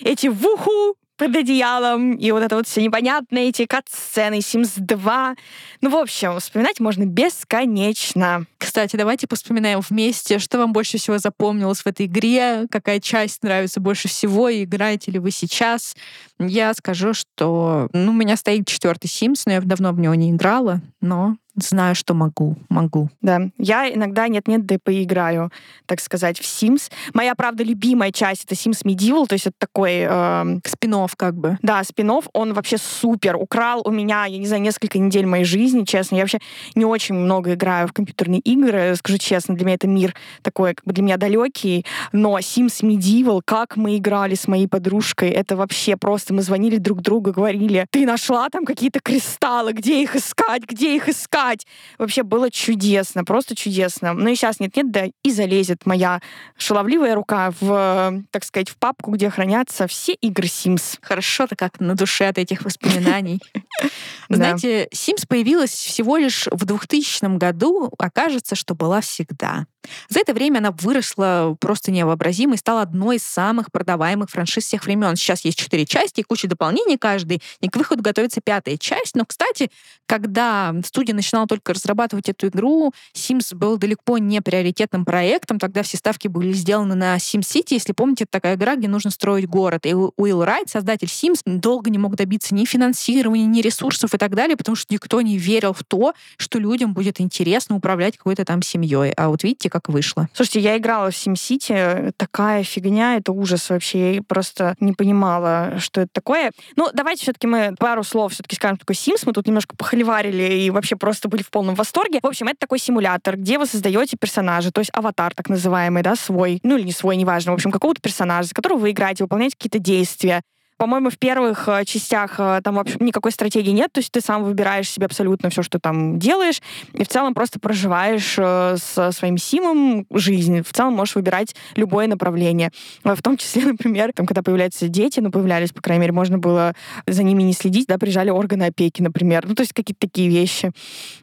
Эти 0.00 0.26
вуху 0.26 0.96
под 1.16 1.34
одеялом, 1.34 2.12
и 2.12 2.30
вот 2.30 2.42
это 2.42 2.56
вот 2.56 2.66
все 2.66 2.82
непонятные 2.82 3.48
эти 3.48 3.66
кат-сцены, 3.66 4.38
Sims 4.38 4.72
2. 4.76 5.36
Ну, 5.80 5.90
в 5.90 5.96
общем, 5.96 6.38
вспоминать 6.38 6.80
можно 6.80 7.04
бесконечно. 7.04 8.46
Кстати, 8.58 8.96
давайте 8.96 9.26
вспоминаем 9.32 9.80
вместе, 9.80 10.38
что 10.38 10.58
вам 10.58 10.72
больше 10.72 10.98
всего 10.98 11.18
запомнилось 11.18 11.80
в 11.80 11.86
этой 11.86 12.06
игре, 12.06 12.66
какая 12.70 13.00
часть 13.00 13.42
нравится 13.42 13.80
больше 13.80 14.08
всего, 14.08 14.48
и 14.48 14.64
играете 14.64 15.10
ли 15.10 15.18
вы 15.18 15.30
сейчас. 15.30 15.96
Я 16.38 16.74
скажу, 16.74 17.14
что 17.14 17.88
ну, 17.92 18.12
у 18.12 18.14
меня 18.14 18.36
стоит 18.36 18.66
четвертый 18.66 19.06
Sims, 19.06 19.42
но 19.46 19.52
я 19.52 19.60
давно 19.60 19.92
в 19.92 20.00
него 20.00 20.14
не 20.14 20.30
играла, 20.30 20.80
но 21.00 21.36
знаю, 21.56 21.94
что 21.94 22.14
могу, 22.14 22.56
могу. 22.68 23.10
Да, 23.22 23.40
я 23.58 23.92
иногда 23.92 24.28
нет-нет, 24.28 24.66
да 24.66 24.76
и 24.76 24.78
поиграю, 24.78 25.50
так 25.86 26.00
сказать, 26.00 26.38
в 26.38 26.42
Sims. 26.42 26.90
Моя, 27.14 27.34
правда, 27.34 27.64
любимая 27.64 28.12
часть— 28.12 28.44
это 28.46 28.54
Sims 28.54 28.84
Medieval, 28.84 29.26
то 29.26 29.34
есть 29.34 29.46
это 29.46 29.56
такой... 29.58 30.06
Э, 30.08 30.58
спинов 30.64 31.16
как 31.16 31.34
бы. 31.36 31.58
Да, 31.62 31.82
спинов, 31.84 32.28
он 32.32 32.52
вообще 32.52 32.78
супер. 32.78 33.36
Украл 33.36 33.82
у 33.84 33.90
меня, 33.90 34.26
я 34.26 34.38
не 34.38 34.46
знаю, 34.46 34.62
несколько 34.62 34.98
недель 34.98 35.26
моей 35.26 35.44
жизни, 35.44 35.84
честно. 35.84 36.16
Я 36.16 36.22
вообще 36.22 36.38
не 36.74 36.84
очень 36.84 37.14
много 37.14 37.54
играю 37.54 37.88
в 37.88 37.92
компьютерные 37.92 38.40
игры, 38.40 38.94
скажу 38.96 39.18
честно, 39.18 39.54
для 39.54 39.64
меня 39.64 39.74
это 39.74 39.88
мир 39.88 40.14
такой, 40.42 40.74
как 40.74 40.84
бы 40.84 40.92
для 40.92 41.02
меня 41.02 41.16
далекий, 41.16 41.84
но 42.12 42.38
Sims 42.38 42.82
Medieval, 42.82 43.40
как 43.44 43.76
мы 43.76 43.96
играли 43.96 44.34
с 44.34 44.48
моей 44.48 44.68
подружкой, 44.68 45.30
это 45.30 45.56
вообще 45.56 45.96
просто 45.96 46.34
мы 46.34 46.42
звонили 46.42 46.76
друг 46.76 47.00
другу, 47.00 47.32
говорили, 47.32 47.86
ты 47.90 48.06
нашла 48.06 48.48
там 48.48 48.64
какие-то 48.64 49.00
кристаллы, 49.00 49.72
где 49.72 50.02
их 50.02 50.16
искать, 50.16 50.62
где 50.62 50.96
их 50.96 51.08
искать? 51.08 51.45
Играть. 51.46 51.66
Вообще 51.98 52.22
было 52.22 52.50
чудесно, 52.50 53.24
просто 53.24 53.54
чудесно. 53.54 54.12
Ну 54.12 54.28
и 54.28 54.34
сейчас 54.34 54.60
нет-нет, 54.60 54.90
да 54.90 55.06
и 55.22 55.30
залезет 55.30 55.86
моя 55.86 56.20
шаловливая 56.56 57.14
рука 57.14 57.52
в, 57.60 58.22
так 58.30 58.44
сказать, 58.44 58.68
в 58.68 58.76
папку, 58.76 59.10
где 59.12 59.30
хранятся 59.30 59.86
все 59.86 60.12
игры 60.14 60.46
Sims. 60.46 60.98
Хорошо-то 61.00 61.56
как 61.56 61.80
на 61.80 61.94
душе 61.94 62.26
от 62.26 62.38
этих 62.38 62.62
воспоминаний. 62.64 63.40
Знаете, 64.28 64.88
Sims 64.92 65.26
появилась 65.28 65.70
всего 65.70 66.16
лишь 66.16 66.48
в 66.50 66.64
2000 66.64 67.36
году, 67.38 67.92
окажется, 67.98 68.54
что 68.54 68.74
была 68.74 69.00
всегда. 69.00 69.66
За 70.08 70.20
это 70.20 70.34
время 70.34 70.58
она 70.58 70.70
выросла 70.72 71.56
просто 71.60 71.90
невообразимо 71.90 72.54
и 72.54 72.58
стала 72.58 72.82
одной 72.82 73.16
из 73.16 73.22
самых 73.22 73.70
продаваемых 73.70 74.30
франшиз 74.30 74.64
всех 74.64 74.84
времен. 74.84 75.16
Сейчас 75.16 75.44
есть 75.44 75.58
четыре 75.58 75.86
части 75.86 76.20
и 76.20 76.22
куча 76.22 76.48
дополнений 76.48 76.98
каждый, 76.98 77.42
и 77.60 77.68
к 77.68 77.76
выходу 77.76 78.02
готовится 78.02 78.40
пятая 78.40 78.76
часть. 78.76 79.14
Но, 79.14 79.24
кстати, 79.24 79.70
когда 80.06 80.74
студия 80.84 81.14
начинала 81.14 81.35
только 81.44 81.74
разрабатывать 81.74 82.30
эту 82.30 82.48
игру, 82.48 82.94
Sims 83.14 83.54
был 83.54 83.76
далеко 83.76 84.16
не 84.16 84.40
приоритетным 84.40 85.04
проектом. 85.04 85.58
Тогда 85.58 85.82
все 85.82 85.98
ставки 85.98 86.28
были 86.28 86.52
сделаны 86.52 86.94
на 86.94 87.16
SimCity. 87.16 87.68
Если 87.70 87.92
помните, 87.92 88.24
это 88.24 88.32
такая 88.32 88.54
игра, 88.54 88.76
где 88.76 88.88
нужно 88.88 89.10
строить 89.10 89.46
город. 89.46 89.84
И 89.84 89.94
Уилл 89.94 90.44
Райт, 90.44 90.70
создатель 90.70 91.08
Sims, 91.08 91.40
долго 91.44 91.90
не 91.90 91.98
мог 91.98 92.16
добиться 92.16 92.54
ни 92.54 92.64
финансирования, 92.64 93.46
ни 93.46 93.60
ресурсов 93.60 94.14
и 94.14 94.18
так 94.18 94.34
далее, 94.34 94.56
потому 94.56 94.76
что 94.76 94.94
никто 94.94 95.20
не 95.20 95.36
верил 95.36 95.74
в 95.74 95.84
то, 95.84 96.14
что 96.38 96.58
людям 96.58 96.94
будет 96.94 97.20
интересно 97.20 97.76
управлять 97.76 98.16
какой-то 98.16 98.44
там 98.44 98.62
семьей. 98.62 99.12
А 99.12 99.28
вот 99.28 99.42
видите, 99.42 99.68
как 99.68 99.88
вышло. 99.88 100.28
Слушайте, 100.32 100.60
я 100.60 100.78
играла 100.78 101.10
в 101.10 101.14
SimCity, 101.14 102.12
такая 102.16 102.62
фигня, 102.62 103.16
это 103.16 103.32
ужас 103.32 103.68
вообще. 103.68 104.14
Я 104.14 104.22
просто 104.22 104.76
не 104.80 104.92
понимала, 104.92 105.74
что 105.78 106.02
это 106.02 106.10
такое. 106.12 106.52
Ну, 106.76 106.88
давайте 106.92 107.22
все-таки 107.22 107.46
мы 107.46 107.74
пару 107.78 108.04
слов 108.04 108.32
все-таки 108.32 108.56
скажем 108.56 108.78
такой 108.78 108.94
Sims. 108.94 109.22
Мы 109.24 109.32
тут 109.32 109.46
немножко 109.46 109.76
похоливарили 109.76 110.60
и 110.60 110.70
вообще 110.70 110.96
просто 110.96 111.25
были 111.28 111.42
в 111.42 111.50
полном 111.50 111.74
восторге. 111.74 112.20
В 112.22 112.26
общем, 112.26 112.48
это 112.48 112.56
такой 112.58 112.78
симулятор, 112.78 113.36
где 113.36 113.58
вы 113.58 113.66
создаете 113.66 114.16
персонажа, 114.16 114.72
то 114.72 114.80
есть 114.80 114.90
аватар 114.92 115.34
так 115.34 115.48
называемый, 115.48 116.02
да, 116.02 116.16
свой, 116.16 116.60
ну 116.62 116.76
или 116.76 116.84
не 116.84 116.92
свой, 116.92 117.16
неважно, 117.16 117.52
в 117.52 117.54
общем, 117.54 117.70
какого-то 117.70 118.00
персонажа, 118.00 118.48
за 118.48 118.54
которого 118.54 118.78
вы 118.78 118.90
играете, 118.90 119.24
выполняете 119.24 119.56
какие-то 119.56 119.78
действия. 119.78 120.42
По-моему, 120.76 121.08
в 121.08 121.18
первых 121.18 121.68
э, 121.68 121.84
частях 121.86 122.34
э, 122.38 122.60
там 122.62 122.74
вообще 122.74 122.96
никакой 123.00 123.32
стратегии 123.32 123.70
нет, 123.70 123.92
то 123.92 124.00
есть 124.00 124.12
ты 124.12 124.20
сам 124.20 124.44
выбираешь 124.44 124.90
себе 124.90 125.06
абсолютно 125.06 125.48
все, 125.48 125.62
что 125.62 125.78
там 125.78 126.18
делаешь, 126.18 126.60
и 126.92 127.02
в 127.02 127.08
целом 127.08 127.32
просто 127.32 127.58
проживаешь 127.58 128.34
э, 128.36 128.76
со 128.78 129.10
своим 129.12 129.38
симом 129.38 130.06
жизнь. 130.10 130.62
В 130.62 130.70
целом 130.74 130.92
можешь 130.92 131.14
выбирать 131.14 131.54
любое 131.76 132.08
направление. 132.08 132.72
В 133.04 133.22
том 133.22 133.38
числе, 133.38 133.62
например, 133.66 134.12
там, 134.12 134.26
когда 134.26 134.42
появляются 134.42 134.88
дети, 134.88 135.20
ну, 135.20 135.30
появлялись, 135.30 135.72
по 135.72 135.80
крайней 135.80 136.02
мере, 136.02 136.12
можно 136.12 136.36
было 136.36 136.74
за 137.06 137.22
ними 137.22 137.42
не 137.42 137.54
следить, 137.54 137.86
да, 137.86 137.96
приезжали 137.96 138.28
органы 138.28 138.64
опеки, 138.64 139.00
например. 139.00 139.46
Ну, 139.48 139.54
то 139.54 139.62
есть 139.62 139.72
какие-то 139.72 140.06
такие 140.06 140.28
вещи. 140.28 140.72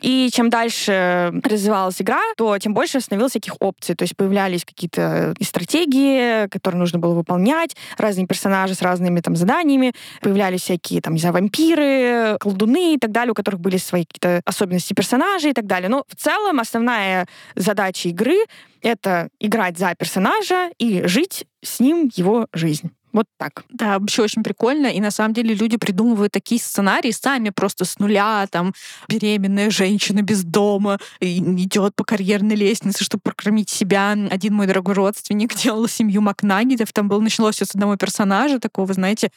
И 0.02 0.30
чем 0.34 0.50
дальше 0.50 1.32
развивалась 1.44 2.02
игра, 2.02 2.22
то 2.38 2.58
тем 2.58 2.74
больше 2.74 3.00
становилось 3.02 3.34
всяких 3.34 3.56
опций. 3.60 3.94
То 3.94 4.04
есть 4.04 4.18
появлялись 4.18 4.66
какие-то 4.66 5.36
стратегии, 5.42 6.48
которые 6.48 6.80
нужно 6.80 6.98
было 6.98 7.14
выполнять, 7.14 7.76
разные 8.00 8.26
персонажи 8.26 8.74
с 8.74 8.82
разными 8.82 9.20
там 9.20 9.36
заданиями, 9.44 9.94
появлялись 10.22 10.62
всякие, 10.62 11.02
там, 11.02 11.14
не 11.14 11.20
знаю, 11.20 11.34
вампиры, 11.34 12.38
колдуны 12.40 12.96
и 12.96 12.98
так 12.98 13.12
далее, 13.12 13.32
у 13.32 13.36
которых 13.36 13.60
были 13.60 13.78
свои 13.78 14.06
какие-то 14.06 14.42
особенности 14.46 14.94
персонажей 14.94 15.52
и 15.52 15.54
так 15.54 15.66
далее. 15.66 15.90
Но 15.90 16.04
в 16.08 16.16
целом 16.16 16.60
основная 16.60 17.28
задача 17.56 18.10
игры— 18.10 18.46
это 18.82 19.30
играть 19.40 19.78
за 19.78 19.96
персонажа 19.96 20.70
и 20.78 21.04
жить 21.06 21.46
с 21.62 21.80
ним 21.80 22.10
его 22.16 22.48
жизнь. 22.54 22.92
Вот 23.14 23.28
так. 23.38 23.64
Да, 23.70 24.00
вообще 24.00 24.24
очень 24.24 24.44
прикольно. 24.44 24.88
И 24.88 25.00
на 25.00 25.12
самом 25.12 25.34
деле 25.34 25.54
люди 25.54 25.78
придумывают 25.78 26.34
такие 26.34 26.60
сценарии 26.60 27.12
сами 27.12 27.52
просто 27.52 27.86
с 27.86 28.00
нуля. 28.00 28.48
Там 28.50 28.74
беременная 29.08 29.70
женщина 29.70 30.24
без 30.24 30.44
дома 30.44 30.98
идет 31.20 31.96
по 31.96 32.04
карьерной 32.04 32.56
лестнице, 32.56 33.04
чтобы 33.04 33.22
прокормить 33.24 33.70
себя. 33.70 34.18
Один 34.32 34.56
мой 34.56 34.66
дорогой 34.66 34.96
родственник 34.96 35.56
делал 35.64 35.88
семью 35.88 36.22
Макнагетов. 36.22 36.92
Там 36.92 37.08
было 37.08 37.22
началось 37.22 37.56
все 37.56 37.66
с 37.66 37.76
одного 37.76 37.96
персонажа, 37.98 38.60
такого, 38.60 38.92
знаете, 38.94 39.30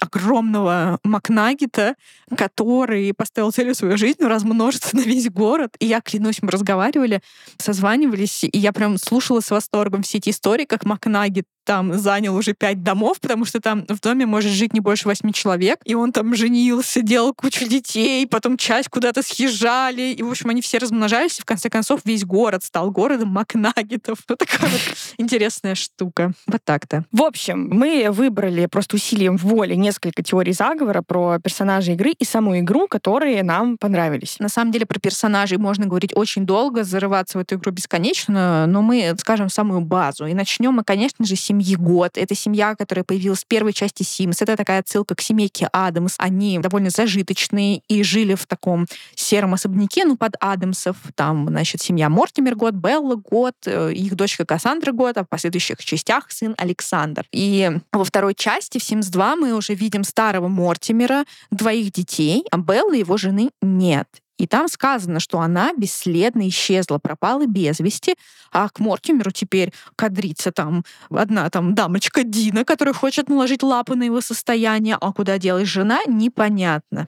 огромного 0.00 0.98
Макнагита, 1.04 1.94
который 2.36 3.12
поставил 3.14 3.52
целью 3.52 3.74
свою 3.74 3.96
жизнь 3.96 4.22
размножиться 4.22 4.96
на 4.96 5.00
весь 5.00 5.30
город. 5.30 5.74
И 5.78 5.86
я, 5.86 6.00
клянусь, 6.00 6.42
мы 6.42 6.50
разговаривали, 6.50 7.22
созванивались, 7.58 8.44
и 8.44 8.58
я 8.58 8.72
прям 8.72 8.98
слушала 8.98 9.40
с 9.40 9.50
восторгом 9.50 10.02
все 10.02 10.18
эти 10.18 10.30
истории, 10.30 10.64
как 10.64 10.84
Макнагит 10.84 11.46
там 11.64 11.94
занял 11.94 12.34
уже 12.34 12.52
пять 12.52 12.82
домов, 12.82 13.20
потому 13.20 13.44
что 13.44 13.60
там 13.60 13.84
в 13.88 14.00
доме 14.00 14.26
может 14.26 14.50
жить 14.50 14.72
не 14.72 14.80
больше 14.80 15.08
восьми 15.08 15.32
человек, 15.32 15.80
и 15.84 15.94
он 15.94 16.12
там 16.12 16.34
женился, 16.34 17.02
делал 17.02 17.34
кучу 17.34 17.68
детей, 17.68 18.26
потом 18.26 18.56
часть 18.56 18.88
куда-то 18.88 19.22
съезжали, 19.22 20.12
и, 20.12 20.22
в 20.22 20.30
общем, 20.30 20.50
они 20.50 20.60
все 20.60 20.78
размножались, 20.78 21.38
и 21.38 21.42
в 21.42 21.44
конце 21.44 21.68
концов 21.70 22.00
весь 22.04 22.24
город 22.24 22.64
стал 22.64 22.90
городом 22.90 23.28
Макнагетов. 23.28 24.18
Вот 24.32 24.38
такая 24.38 24.70
вот 24.70 24.80
интересная 25.18 25.74
штука. 25.74 26.32
Вот 26.46 26.62
так-то. 26.64 27.04
В 27.12 27.22
общем, 27.22 27.68
мы 27.70 28.08
выбрали 28.10 28.64
просто 28.64 28.96
усилием 28.96 29.36
воли 29.36 29.74
несколько 29.74 30.22
теорий 30.22 30.52
заговора 30.52 31.02
про 31.02 31.38
персонажей 31.38 31.94
игры 31.94 32.12
и 32.12 32.24
саму 32.24 32.58
игру, 32.60 32.88
которые 32.88 33.42
нам 33.42 33.76
понравились. 33.76 34.38
На 34.38 34.48
самом 34.48 34.72
деле 34.72 34.86
про 34.86 34.98
персонажей 34.98 35.58
можно 35.58 35.86
говорить 35.86 36.12
очень 36.14 36.46
долго, 36.46 36.82
зарываться 36.82 37.36
в 37.36 37.42
эту 37.42 37.56
игру 37.56 37.72
бесконечно, 37.72 38.66
но 38.66 38.80
мы 38.80 39.14
скажем 39.18 39.50
самую 39.50 39.82
базу. 39.82 40.24
И 40.24 40.34
начнем 40.34 40.72
мы, 40.72 40.84
конечно 40.84 41.26
же, 41.26 41.36
с 41.36 41.40
семьи 41.52 41.76
Год. 41.76 42.16
Это 42.16 42.34
семья, 42.34 42.74
которая 42.74 43.04
появилась 43.04 43.44
в 43.44 43.46
первой 43.46 43.74
части 43.74 44.02
Sims. 44.02 44.38
Это 44.40 44.56
такая 44.56 44.80
отсылка 44.80 45.14
к 45.14 45.20
семейке 45.20 45.68
Адамс. 45.70 46.14
Они 46.16 46.58
довольно 46.58 46.88
зажиточные 46.88 47.82
и 47.88 48.02
жили 48.02 48.34
в 48.34 48.46
таком 48.46 48.86
сером 49.14 49.52
особняке, 49.52 50.04
ну, 50.06 50.16
под 50.16 50.34
Адамсов. 50.40 50.96
Там, 51.14 51.48
значит, 51.48 51.82
семья 51.82 52.08
Мортимер 52.08 52.56
Год, 52.56 52.74
Белла 52.74 53.16
Год, 53.16 53.54
э, 53.66 53.92
их 53.92 54.14
дочка 54.14 54.46
Кассандра 54.46 54.92
Год, 54.92 55.18
а 55.18 55.24
в 55.24 55.28
последующих 55.28 55.84
частях 55.84 56.30
сын 56.30 56.54
Александр. 56.56 57.26
И 57.32 57.70
во 57.92 58.04
второй 58.04 58.34
части, 58.34 58.78
в 58.78 58.82
Sims 58.82 59.10
2, 59.10 59.36
мы 59.36 59.52
уже 59.52 59.74
видим 59.74 60.04
старого 60.04 60.48
Мортимера, 60.48 61.24
двоих 61.50 61.92
детей, 61.92 62.44
а 62.50 62.56
Беллы 62.56 62.96
его 62.96 63.18
жены 63.18 63.50
нет. 63.60 64.08
И 64.42 64.46
там 64.48 64.66
сказано, 64.66 65.20
что 65.20 65.38
она 65.38 65.72
бесследно 65.72 66.48
исчезла, 66.48 66.98
пропала 66.98 67.46
без 67.46 67.78
вести, 67.78 68.16
а 68.50 68.68
к 68.70 68.80
Мортимеру 68.80 69.30
теперь 69.30 69.72
кадрится 69.94 70.50
там 70.50 70.84
одна 71.10 71.48
там 71.48 71.76
дамочка 71.76 72.24
Дина, 72.24 72.64
которая 72.64 72.92
хочет 72.92 73.28
наложить 73.28 73.62
лапы 73.62 73.94
на 73.94 74.02
его 74.02 74.20
состояние, 74.20 74.98
а 75.00 75.12
куда 75.12 75.38
делась 75.38 75.68
жена, 75.68 76.00
непонятно. 76.08 77.06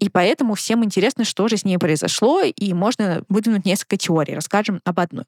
И 0.00 0.08
поэтому 0.08 0.54
всем 0.54 0.84
интересно, 0.84 1.24
что 1.24 1.46
же 1.46 1.56
с 1.56 1.64
ней 1.64 1.78
произошло, 1.78 2.40
и 2.42 2.72
можно 2.72 3.22
выдвинуть 3.28 3.64
несколько 3.64 3.96
теорий. 3.96 4.34
Расскажем 4.34 4.80
об 4.84 4.98
одной. 4.98 5.26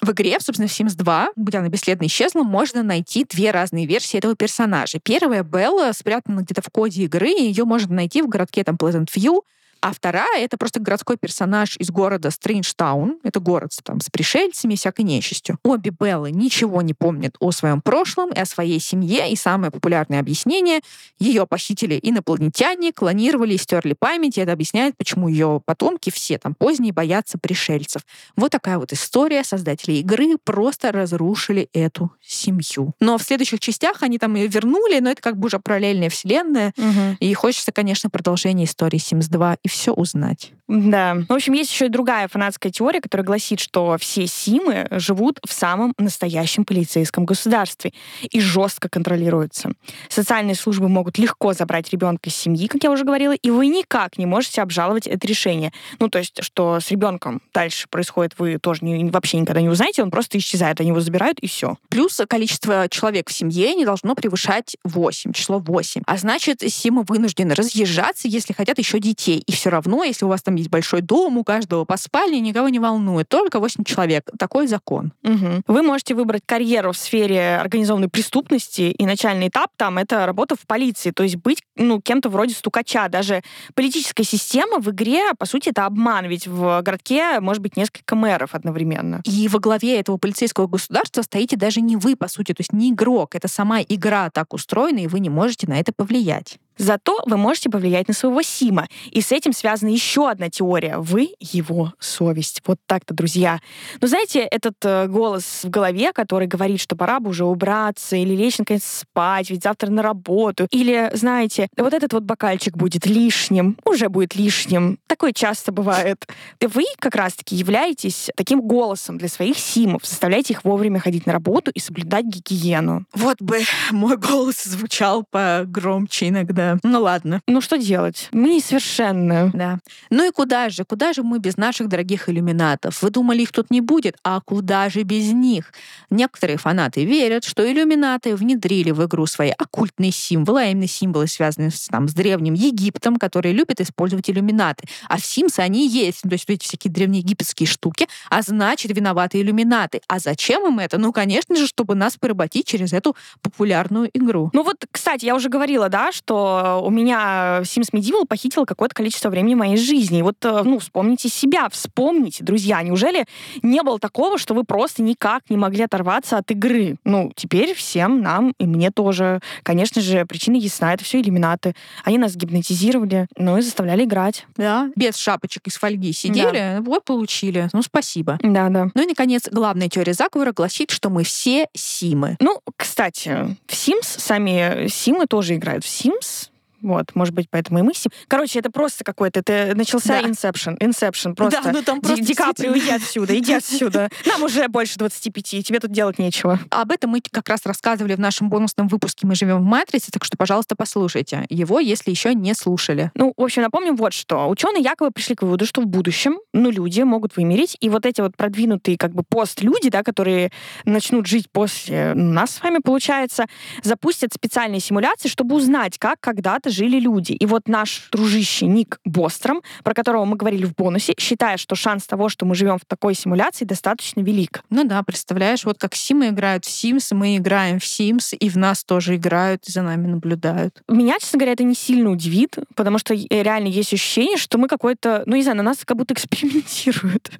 В 0.00 0.12
игре, 0.12 0.38
собственно, 0.38 0.68
в 0.68 0.70
Sims 0.70 0.94
2, 0.94 1.30
будь 1.34 1.54
она 1.56 1.68
бесследно 1.68 2.06
исчезла, 2.06 2.44
можно 2.44 2.84
найти 2.84 3.24
две 3.24 3.50
разные 3.50 3.86
версии 3.86 4.18
этого 4.18 4.36
персонажа. 4.36 5.00
Первая, 5.02 5.42
Белла, 5.42 5.90
спрятана 5.90 6.42
где-то 6.42 6.62
в 6.62 6.70
коде 6.70 7.02
игры, 7.02 7.32
и 7.32 7.42
ее 7.42 7.64
можно 7.64 7.92
найти 7.92 8.22
в 8.22 8.28
городке 8.28 8.62
там 8.62 8.76
Pleasant 8.76 9.08
View, 9.12 9.40
А 9.86 9.92
вторая— 9.92 10.40
это 10.44 10.56
просто 10.56 10.80
городской 10.80 11.16
персонаж 11.16 11.76
из 11.76 11.92
города 11.92 12.32
Стрэнджтаун. 12.32 13.20
Это 13.22 13.38
город 13.38 13.70
там 13.84 14.00
с 14.00 14.10
пришельцами 14.10 14.74
и 14.74 14.76
всякой 14.76 15.02
нечистью. 15.02 15.60
Обе 15.62 15.92
Беллы 15.96 16.32
ничего 16.32 16.82
не 16.82 16.92
помнят 16.92 17.36
о 17.38 17.52
своем 17.52 17.80
прошлом 17.80 18.32
и 18.32 18.38
о 18.40 18.46
своей 18.46 18.80
семье. 18.80 19.30
И 19.30 19.36
самое 19.36 19.70
популярное 19.70 20.18
объяснение— 20.18 20.80
ее 21.20 21.46
похитили 21.46 22.00
инопланетяне, 22.02 22.92
клонировали 22.92 23.54
и 23.54 23.58
стерли 23.58 23.94
память. 23.96 24.38
И 24.38 24.40
это 24.40 24.50
объясняет, 24.50 24.96
почему 24.96 25.28
ее 25.28 25.62
потомки 25.64 26.10
все 26.10 26.36
там 26.38 26.56
поздние 26.56 26.92
боятся 26.92 27.38
пришельцев. 27.38 28.02
Вот 28.34 28.50
такая 28.50 28.78
вот 28.78 28.92
история. 28.92 29.44
Создатели 29.44 29.92
игры 29.98 30.36
просто 30.42 30.90
разрушили 30.90 31.68
эту 31.72 32.10
семью. 32.20 32.92
Но 32.98 33.18
в 33.18 33.22
следующих 33.22 33.60
частях 33.60 34.02
они 34.02 34.18
там 34.18 34.34
ее 34.34 34.48
вернули, 34.48 34.98
но 34.98 35.10
это 35.10 35.22
как 35.22 35.36
бы 35.36 35.46
уже 35.46 35.60
параллельная 35.60 36.10
вселенная. 36.10 36.74
Мгм. 36.76 37.18
И 37.20 37.32
хочется, 37.34 37.70
конечно, 37.70 38.10
продолжение 38.10 38.66
истории 38.66 38.98
Sims 38.98 39.28
2 39.30 39.58
и 39.62 39.68
все 39.76 39.92
узнать. 39.92 40.52
Да. 40.68 41.18
В 41.28 41.32
общем, 41.32 41.52
есть 41.52 41.70
еще 41.70 41.86
и 41.86 41.88
другая 41.88 42.26
фанатская 42.28 42.72
теория, 42.72 43.00
которая 43.00 43.24
гласит, 43.24 43.60
что 43.60 43.96
все 43.98 44.26
Симы 44.26 44.88
живут 44.90 45.38
в 45.46 45.52
самом 45.52 45.92
настоящем 45.98 46.64
полицейском 46.64 47.24
государстве 47.24 47.92
и 48.22 48.40
жестко 48.40 48.88
контролируются. 48.88 49.70
Социальные 50.08 50.56
службы 50.56 50.88
могут 50.88 51.18
легко 51.18 51.52
забрать 51.52 51.90
ребенка 51.92 52.30
из 52.30 52.36
семьи, 52.36 52.66
как 52.66 52.82
я 52.82 52.90
уже 52.90 53.04
говорила, 53.04 53.32
и 53.32 53.50
вы 53.50 53.68
никак 53.68 54.18
не 54.18 54.26
можете 54.26 54.60
обжаловать 54.60 55.06
это 55.06 55.26
решение. 55.26 55.72
Ну, 56.00 56.08
то 56.08 56.18
есть, 56.18 56.42
что 56.42 56.80
с 56.80 56.90
ребенком 56.90 57.40
дальше 57.54 57.86
происходит, 57.88 58.34
вы 58.38 58.58
тоже 58.58 58.84
не- 58.84 59.10
вообще 59.10 59.38
никогда 59.38 59.60
не 59.60 59.68
узнаете, 59.68 60.02
он 60.02 60.10
просто 60.10 60.38
исчезает, 60.38 60.80
они 60.80 60.88
его 60.88 61.00
забирают, 61.00 61.38
и 61.38 61.46
все. 61.46 61.76
Плюс 61.88 62.20
количество 62.28 62.88
человек 62.88 63.30
в 63.30 63.32
семье 63.32 63.74
не 63.74 63.84
должно 63.84 64.16
превышать 64.16 64.76
8, 64.82 65.32
число 65.32 65.60
8. 65.60 66.02
А 66.06 66.16
значит, 66.16 66.62
Симы 66.66 67.04
вынуждены 67.04 67.54
разъезжаться, 67.54 68.26
если 68.26 68.52
хотят 68.52 68.78
еще 68.78 68.98
детей. 68.98 69.42
И 69.46 69.52
все 69.52 69.70
равно, 69.70 70.02
если 70.02 70.24
у 70.24 70.28
вас 70.28 70.42
там 70.42 70.55
есть 70.56 70.70
большой 70.70 71.00
дом, 71.00 71.38
у 71.38 71.44
каждого 71.44 71.84
по 71.84 71.96
спальне, 71.96 72.40
никого 72.40 72.68
не 72.68 72.78
волнует. 72.78 73.28
Только 73.28 73.60
8 73.60 73.84
человек. 73.84 74.30
Такой 74.38 74.66
закон. 74.66 75.12
Мгм. 75.22 75.62
Вы 75.66 75.82
можете 75.82 76.14
выбрать 76.14 76.42
карьеру 76.44 76.92
в 76.92 76.96
сфере 76.96 77.56
организованной 77.56 78.08
преступности, 78.08 78.82
и 78.82 79.06
начальный 79.06 79.48
этап 79.48 79.70
там— 79.76 79.98
это 79.98 80.26
работа 80.26 80.56
в 80.56 80.66
полиции, 80.66 81.10
то 81.10 81.22
есть 81.22 81.36
быть 81.36 81.62
ну, 81.76 82.00
кем-то 82.00 82.28
вроде 82.28 82.54
стукача. 82.54 83.08
Даже 83.08 83.42
политическая 83.74 84.24
система 84.24 84.78
в 84.78 84.90
игре, 84.90 85.34
по 85.38 85.46
сути, 85.46 85.70
это 85.70 85.86
обман, 85.86 86.26
ведь 86.26 86.46
в 86.46 86.82
городке 86.82 87.40
может 87.40 87.62
быть 87.62 87.76
несколько 87.76 88.16
мэров 88.16 88.54
одновременно. 88.54 89.20
И 89.24 89.48
во 89.48 89.58
главе 89.58 89.98
этого 90.00 90.16
полицейского 90.16 90.66
государства 90.66 91.22
стоите 91.22 91.56
даже 91.56 91.80
не 91.80 91.96
вы, 91.96 92.16
по 92.16 92.28
сути, 92.28 92.52
то 92.52 92.60
есть 92.60 92.72
не 92.72 92.90
игрок. 92.90 93.34
Это 93.34 93.48
сама 93.48 93.80
игра 93.82 94.30
так 94.30 94.52
устроена, 94.54 94.98
и 94.98 95.06
вы 95.06 95.20
не 95.20 95.30
можете 95.30 95.66
на 95.66 95.78
это 95.78 95.92
повлиять. 95.92 96.58
Зато 96.78 97.22
вы 97.26 97.36
можете 97.36 97.70
повлиять 97.70 98.08
на 98.08 98.14
своего 98.14 98.42
Сима. 98.42 98.88
И 99.10 99.20
с 99.20 99.32
этим 99.32 99.52
связана 99.52 99.88
еще 99.88 100.28
одна 100.28 100.50
теория. 100.50 100.98
Вы 100.98 101.30
его 101.40 101.92
совесть. 101.98 102.62
Вот 102.66 102.78
так-то, 102.86 103.14
друзья. 103.14 103.60
Но 104.00 104.08
знаете, 104.08 104.40
этот 104.40 104.74
э, 104.84 105.06
голос 105.06 105.64
в 105.64 105.70
голове, 105.70 106.12
который 106.12 106.46
говорит, 106.46 106.80
что 106.80 106.96
пора 106.96 107.20
бы 107.20 107.30
уже 107.30 107.44
убраться 107.44 108.16
или 108.16 108.34
лечь 108.34 108.58
наконец 108.58 108.84
спать, 108.84 109.50
ведь 109.50 109.62
завтра 109.62 109.90
на 109.90 110.02
работу. 110.02 110.66
Или, 110.70 111.10
знаете, 111.14 111.68
вот 111.76 111.94
этот 111.94 112.12
вот 112.12 112.24
бокальчик 112.24 112.76
будет 112.76 113.06
лишним, 113.06 113.78
уже 113.84 114.08
будет 114.08 114.34
лишним. 114.34 114.98
Такое 115.06 115.32
часто 115.32 115.72
бывает. 115.72 116.26
Вы 116.60 116.84
как 116.98 117.14
раз-таки 117.14 117.56
являетесь 117.56 118.30
таким 118.36 118.60
голосом 118.60 119.18
для 119.18 119.28
своих 119.28 119.58
Симов. 119.58 120.04
Заставляете 120.04 120.54
их 120.54 120.64
вовремя 120.64 121.00
ходить 121.00 121.26
на 121.26 121.32
работу 121.32 121.70
и 121.70 121.80
соблюдать 121.80 122.26
гигиену. 122.26 123.06
Вот 123.14 123.40
бы 123.40 123.60
мой 123.90 124.16
голос 124.16 124.64
звучал 124.64 125.24
погромче 125.30 126.28
иногда. 126.28 126.65
Ну 126.82 127.00
ладно. 127.00 127.40
Ну 127.46 127.60
что 127.60 127.76
делать? 127.76 128.28
Мы 128.32 128.56
несовершенны. 128.56 129.50
Да. 129.54 129.78
Ну 130.10 130.26
и 130.26 130.30
куда 130.30 130.68
же? 130.68 130.84
Куда 130.84 131.12
же 131.12 131.22
мы 131.22 131.38
без 131.38 131.56
наших 131.56 131.88
дорогих 131.88 132.28
иллюминатов? 132.28 133.02
Вы 133.02 133.10
думали, 133.10 133.42
их 133.42 133.52
тут 133.52 133.70
не 133.70 133.80
будет? 133.80 134.16
А 134.22 134.40
куда 134.40 134.88
же 134.88 135.02
без 135.02 135.32
них? 135.32 135.72
Некоторые 136.10 136.56
фанаты 136.56 137.04
верят, 137.04 137.44
что 137.44 137.70
иллюминаты 137.70 138.36
внедрили 138.36 138.90
в 138.90 139.04
игру 139.06 139.26
свои 139.26 139.50
оккультные 139.50 140.12
символы, 140.12 140.62
а 140.62 140.64
именно 140.66 140.86
символы, 140.86 141.26
связанные 141.26 141.70
с, 141.70 141.88
там, 141.88 142.08
с 142.08 142.14
древним 142.14 142.54
Египтом, 142.54 143.16
которые 143.16 143.52
любят 143.52 143.80
использовать 143.80 144.30
иллюминаты. 144.30 144.84
А 145.08 145.18
в 145.18 145.20
Sims 145.20 145.58
они 145.58 145.88
есть. 145.88 146.22
То 146.22 146.32
есть 146.32 146.48
эти 146.48 146.64
всякие 146.64 146.92
древнеегипетские 146.92 147.66
штуки, 147.66 148.08
а 148.30 148.42
значит, 148.42 148.96
виноваты 148.96 149.40
иллюминаты. 149.40 150.00
А 150.08 150.18
зачем 150.18 150.66
им 150.66 150.78
это? 150.78 150.98
Ну, 150.98 151.12
конечно 151.12 151.56
же, 151.56 151.66
чтобы 151.66 151.94
нас 151.94 152.16
поработить 152.16 152.66
через 152.66 152.92
эту 152.92 153.16
популярную 153.42 154.10
игру. 154.14 154.50
Ну 154.52 154.62
вот, 154.62 154.84
кстати, 154.90 155.24
я 155.24 155.34
уже 155.34 155.48
говорила, 155.48 155.88
да, 155.88 156.12
что 156.12 156.55
у 156.82 156.90
меня 156.90 157.60
Sims 157.62 157.92
Medieval 157.92 158.26
похитил 158.26 158.66
какое-то 158.66 158.94
количество 158.94 159.30
времени 159.30 159.54
моей 159.54 159.76
жизни. 159.76 160.20
И 160.20 160.22
вот, 160.22 160.36
э, 160.44 160.62
ну, 160.64 160.78
вспомните 160.78 161.28
себя, 161.28 161.68
вспомните, 161.68 162.44
друзья, 162.44 162.82
неужели 162.82 163.26
не 163.62 163.82
было 163.82 163.98
такого, 163.98 164.38
что 164.38 164.54
вы 164.54 164.64
просто 164.64 165.02
никак 165.02 165.42
не 165.48 165.56
могли 165.56 165.84
оторваться 165.84 166.38
от 166.38 166.50
игры? 166.50 166.96
Ну, 167.04 167.32
теперь 167.34 167.74
всем 167.74 168.20
нам, 168.20 168.54
и 168.58 168.66
мне 168.66 168.90
тоже. 168.90 169.40
Конечно 169.62 170.00
же, 170.00 170.24
причина 170.26 170.56
ясна, 170.56 170.94
это 170.94 171.04
все 171.04 171.20
иллюминаты. 171.20 171.74
Они 172.04 172.18
нас 172.18 172.36
гипнотизировали, 172.36 173.26
ну 173.36 173.58
и 173.58 173.60
заставляли 173.60 174.04
играть. 174.04 174.46
Да. 174.56 174.90
Без 174.96 175.16
шапочек 175.16 175.66
из 175.66 175.76
фольги 175.76 176.12
сидели, 176.12 176.78
вот 176.80 177.04
получили. 177.04 177.68
Ну, 177.72 177.82
спасибо. 177.82 178.38
Да-да. 178.42 178.88
Ну 178.94 179.02
и, 179.02 179.06
наконец, 179.06 179.48
главная 179.50 179.88
теория 179.88 180.12
заговора 180.12 180.52
гласит, 180.52 180.90
что 180.90 181.10
мы 181.10 181.24
все 181.24 181.68
симы. 181.74 182.36
Ну, 182.40 182.60
кстати, 182.76 183.56
в 183.66 183.72
Sims 183.72 184.04
сами 184.04 184.88
Симы 184.88 185.26
тоже 185.26 185.56
играют 185.56 185.84
в 185.84 185.88
Sims. 185.88 186.45
Вот, 186.82 187.14
может 187.14 187.34
быть, 187.34 187.48
поэтому 187.50 187.78
и 187.78 187.82
мы 187.82 187.94
Сим. 187.94 188.10
Короче, 188.28 188.58
это 188.58 188.70
просто 188.70 189.04
какой-то... 189.04 189.40
Это 189.40 189.72
начался 189.74 190.20
Да. 190.20 190.28
Inception. 190.28 190.78
Inception. 190.78 191.34
Просто. 191.34 191.62
Да, 191.62 191.72
ну 191.72 191.82
там 191.82 192.00
просто 192.00 192.24
Ди 192.24 192.34
Каприо, 192.34 192.76
иди 192.76 192.90
отсюда, 192.90 193.38
иди 193.38 193.52
отсюда. 193.54 194.10
Нам 194.26 194.42
уже 194.42 194.68
больше 194.68 194.98
25, 194.98 195.66
тебе 195.66 195.80
тут 195.80 195.90
делать 195.90 196.18
нечего. 196.18 196.58
Об 196.70 196.90
этом 196.90 197.10
мы 197.10 197.20
как 197.30 197.48
раз 197.48 197.60
рассказывали 197.64 198.14
в 198.14 198.20
нашем 198.20 198.48
бонусном 198.48 198.88
выпуске 198.88 199.26
«Мы 199.26 199.34
живем 199.34 199.58
в 199.58 199.64
матрице», 199.64 200.10
так 200.10 200.24
что, 200.24 200.36
пожалуйста, 200.36 200.76
послушайте 200.76 201.46
его, 201.48 201.80
если 201.80 202.10
еще 202.10 202.34
не 202.34 202.54
слушали. 202.54 203.10
Ну, 203.14 203.32
в 203.36 203.42
общем, 203.42 203.62
напомним 203.62 203.96
вот 203.96 204.12
что. 204.12 204.48
Ученые 204.48 204.82
якобы 204.82 205.10
пришли 205.10 205.34
к 205.34 205.42
выводу, 205.42 205.66
что 205.66 205.80
в 205.80 205.86
будущем, 205.86 206.38
ну, 206.52 206.70
люди 206.70 207.00
могут 207.02 207.36
вымереть, 207.36 207.76
и 207.80 207.88
вот 207.88 208.06
эти 208.06 208.20
вот 208.20 208.36
продвинутые 208.36 208.98
как 208.98 209.12
бы 209.12 209.22
пост-люди, 209.22 209.90
да, 209.90 210.02
которые 210.02 210.50
начнут 210.84 211.26
жить 211.26 211.50
после 211.50 212.14
нас 212.14 212.56
с 212.56 212.62
вами, 212.62 212.78
получается, 212.78 213.46
запустят 213.82 214.32
специальные 214.32 214.80
симуляции, 214.80 215.28
чтобы 215.28 215.56
узнать, 215.56 215.98
как 215.98 216.20
когда-то 216.20 216.65
жили 216.70 216.98
люди. 217.00 217.32
И 217.32 217.46
вот 217.46 217.68
наш 217.68 218.08
дружище 218.12 218.66
Ник 218.66 218.98
Бостром, 219.04 219.62
про 219.84 219.94
которого 219.94 220.24
мы 220.24 220.36
говорили 220.36 220.64
в 220.64 220.74
бонусе, 220.74 221.14
считает, 221.18 221.60
что 221.60 221.74
шанс 221.74 222.06
того, 222.06 222.28
что 222.28 222.46
мы 222.46 222.54
живем 222.54 222.78
в 222.78 222.84
такой 222.86 223.14
симуляции, 223.14 223.64
достаточно 223.64 224.20
велик. 224.20 224.62
Ну 224.70 224.84
да, 224.84 225.02
представляешь, 225.02 225.64
вот 225.64 225.78
как 225.78 225.94
Симы 225.94 226.28
играют 226.28 226.64
в 226.64 226.68
Sims, 226.68 227.14
мы 227.14 227.36
играем 227.36 227.78
в 227.78 227.84
Sims, 227.84 228.36
и 228.36 228.48
в 228.48 228.56
нас 228.56 228.84
тоже 228.84 229.16
играют, 229.16 229.68
и 229.68 229.72
за 229.72 229.82
нами 229.82 230.06
наблюдают. 230.06 230.82
Меня, 230.88 231.18
честно 231.18 231.38
говоря, 231.38 231.52
это 231.52 231.64
не 231.64 231.74
сильно 231.74 232.10
удивит, 232.10 232.56
потому 232.74 232.98
что 232.98 233.14
э, 233.14 233.18
реально 233.30 233.68
есть 233.68 233.92
ощущение, 233.92 234.36
что 234.36 234.58
мы 234.58 234.68
какой-то, 234.68 235.22
ну, 235.26 235.36
не 235.36 235.42
знаю, 235.42 235.56
на 235.58 235.62
нас 235.62 235.78
как 235.84 235.96
будто 235.96 236.14
экспериментируют. 236.14 237.30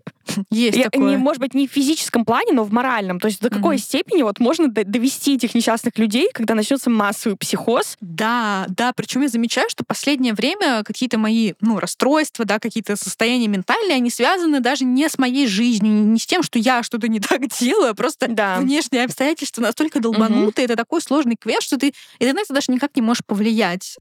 Есть 0.51 0.77
Я- 0.77 0.85
такое. 0.91 1.11
не, 1.11 1.17
может 1.17 1.41
быть, 1.41 1.55
не 1.55 1.69
в 1.69 1.71
физическом 1.71 2.25
плане, 2.25 2.53
но 2.53 2.65
в 2.65 2.73
моральном. 2.73 3.21
То 3.21 3.29
есть 3.29 3.41
до 3.41 3.49
какой 3.49 3.77
Мгм. 3.77 3.83
степени 3.83 4.23
вот 4.23 4.41
можно 4.41 4.67
до- 4.67 4.85
довести 4.85 5.37
этих 5.37 5.55
несчастных 5.55 5.99
людей, 5.99 6.29
когда 6.35 6.55
начнется 6.55 6.91
массовый 6.91 7.37
психоз? 7.37 7.97
Да, 8.01 8.67
да, 8.69 8.93
причем 8.93 9.16
я 9.23 9.29
замечаю, 9.29 9.69
что 9.71 9.85
последнее 9.85 10.35
время 10.35 10.83
какие-то 10.85 11.19
мои, 11.19 11.55
ну, 11.61 11.79
расстройства, 11.79 12.45
да, 12.45 12.59
какие-то 12.59 12.97
состояния 12.97 13.49
ментальные, 13.49 13.97
они 13.97 14.11
связаны 14.11 14.61
даже 14.61 14.85
не 14.85 15.09
с 15.09 15.19
моей 15.19 15.47
жизнью, 15.47 15.93
не 16.07 16.19
с 16.19 16.27
тем, 16.27 16.43
что 16.43 16.59
я 16.59 16.83
что-то 16.85 17.09
не 17.09 17.21
так 17.21 17.47
делаю, 17.49 17.91
а 17.91 17.95
просто 17.95 18.29
Да. 18.29 18.59
внешние 18.61 19.05
обстоятельства 19.05 19.63
настолько 19.63 20.01
долбанутые, 20.01 20.65
это 20.67 20.77
такой 20.77 21.01
сложный 21.01 21.37
квест, 21.37 21.63
что 21.63 21.77
ты, 21.79 21.89
и 21.89 22.25
ты 22.25 22.33
на 22.33 22.41
это 22.41 22.53
даже 22.55 22.73
никак 22.73 22.95
не 22.97 23.03
можешь 23.03 23.25
повлиять. 23.27 23.97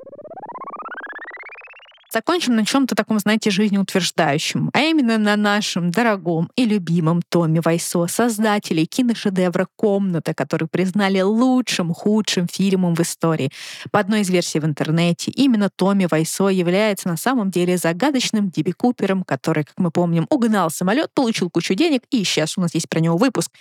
Закончим 2.11 2.55
на 2.55 2.65
чем-то 2.65 2.95
таком, 2.95 3.19
знаете, 3.19 3.49
жизнеутверждающем, 3.49 4.69
а 4.73 4.81
именно 4.81 5.17
на 5.17 5.35
нашем 5.35 5.91
дорогом 5.91 6.49
и 6.55 6.65
любимом 6.65 7.21
Томе 7.21 7.61
Вайсо, 7.61 8.07
создателе 8.07 8.85
киношедевра 8.85 9.67
«Комната», 9.75 10.33
который 10.33 10.67
признали 10.67 11.21
лучшим, 11.21 11.93
худшим 11.93 12.47
фильмом 12.47 12.95
в 12.95 13.01
истории. 13.01 13.51
По 13.91 13.99
одной 13.99 14.21
из 14.21 14.29
версий 14.29 14.59
в 14.59 14.65
интернете, 14.65 15.31
именно 15.31 15.69
Томми 15.69 16.07
Вайсо 16.09 16.47
является 16.47 17.07
на 17.07 17.17
самом 17.17 17.51
деле 17.51 17.77
загадочным 17.77 18.49
Диби 18.49 18.71
Купером, 18.71 19.23
который, 19.23 19.63
как 19.63 19.77
мы 19.77 19.91
помним, 19.91 20.27
угнал 20.29 20.69
самолет, 20.69 21.11
получил 21.13 21.49
кучу 21.49 21.73
денег 21.73 22.03
и 22.11 22.21
исчез. 22.21 22.57
У 22.57 22.61
нас 22.61 22.73
есть 22.73 22.87
про 22.87 22.99
него 22.99 23.17
выпуск. 23.17 23.51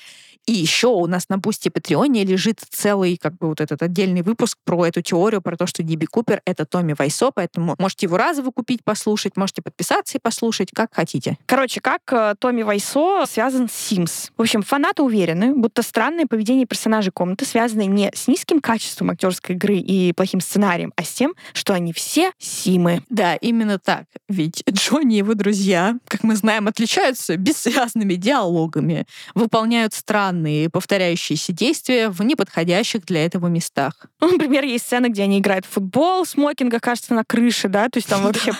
И 0.46 0.52
еще 0.52 0.88
у 0.88 1.06
нас 1.06 1.28
на 1.28 1.38
Boosty 1.38 1.70
Patreon 1.70 2.17
е 2.18 2.24
лежит 2.24 2.60
целый 2.68 3.16
как 3.16 3.36
бы 3.38 3.48
вот 3.48 3.60
этот 3.60 3.82
отдельный 3.82 4.22
выпуск 4.22 4.58
про 4.64 4.86
эту 4.86 5.00
теорию, 5.00 5.40
про 5.40 5.56
то, 5.56 5.66
что 5.66 5.82
Диби 5.82 6.04
Купер— 6.04 6.42
это 6.44 6.66
Томми 6.66 6.94
Вайсо, 6.98 7.30
поэтому 7.30 7.74
можете 7.78 8.06
его 8.06 8.18
разово 8.18 8.50
купить, 8.50 8.84
послушать, 8.84 9.36
можете 9.36 9.62
подписаться 9.62 10.18
и 10.18 10.20
послушать, 10.20 10.70
как 10.74 10.94
хотите. 10.94 11.38
Короче, 11.46 11.80
как 11.80 12.02
э, 12.12 12.34
Томми 12.38 12.62
Вайсо 12.62 13.24
связан 13.26 13.68
с 13.68 13.92
Sims. 13.92 14.30
В 14.36 14.42
общем, 14.42 14.62
фанаты 14.62 15.02
уверены, 15.02 15.54
будто 15.54 15.82
странное 15.82 16.26
поведение 16.26 16.66
персонажей 16.66 17.12
Комнаты 17.12 17.46
связано 17.46 17.82
не 17.86 18.10
с 18.14 18.28
низким 18.28 18.60
качеством 18.60 19.10
актерской 19.10 19.54
игры 19.54 19.76
и 19.76 20.12
плохим 20.12 20.40
сценарием, 20.40 20.92
а 20.96 21.04
с 21.04 21.12
тем, 21.12 21.34
что 21.54 21.72
они 21.72 21.92
все 21.92 22.32
Симы. 22.38 23.02
Да, 23.08 23.36
именно 23.36 23.78
так. 23.78 24.04
Ведь 24.28 24.62
Джонни 24.70 25.16
и 25.16 25.18
его 25.18 25.34
друзья, 25.34 25.96
как 26.06 26.22
мы 26.22 26.36
знаем, 26.36 26.68
отличаются 26.68 27.36
бессвязными 27.36 28.14
диалогами, 28.14 29.06
выполняют 29.34 29.94
странные 29.94 30.33
повторяющиеся 30.70 31.52
действия 31.52 32.08
в 32.08 32.22
неподходящих 32.22 33.04
для 33.04 33.24
этого 33.24 33.48
местах. 33.48 34.06
Ну, 34.20 34.30
например, 34.32 34.64
есть 34.64 34.86
сцена, 34.86 35.08
где 35.08 35.22
они 35.22 35.38
играют 35.38 35.66
в 35.66 35.70
футбол, 35.70 36.24
смокинга, 36.26 36.80
кажется, 36.80 37.14
на 37.14 37.24
крыше, 37.24 37.68
да, 37.68 37.88
то 37.88 37.98
есть 37.98 38.08
там 38.08 38.22
вообще 38.24 38.52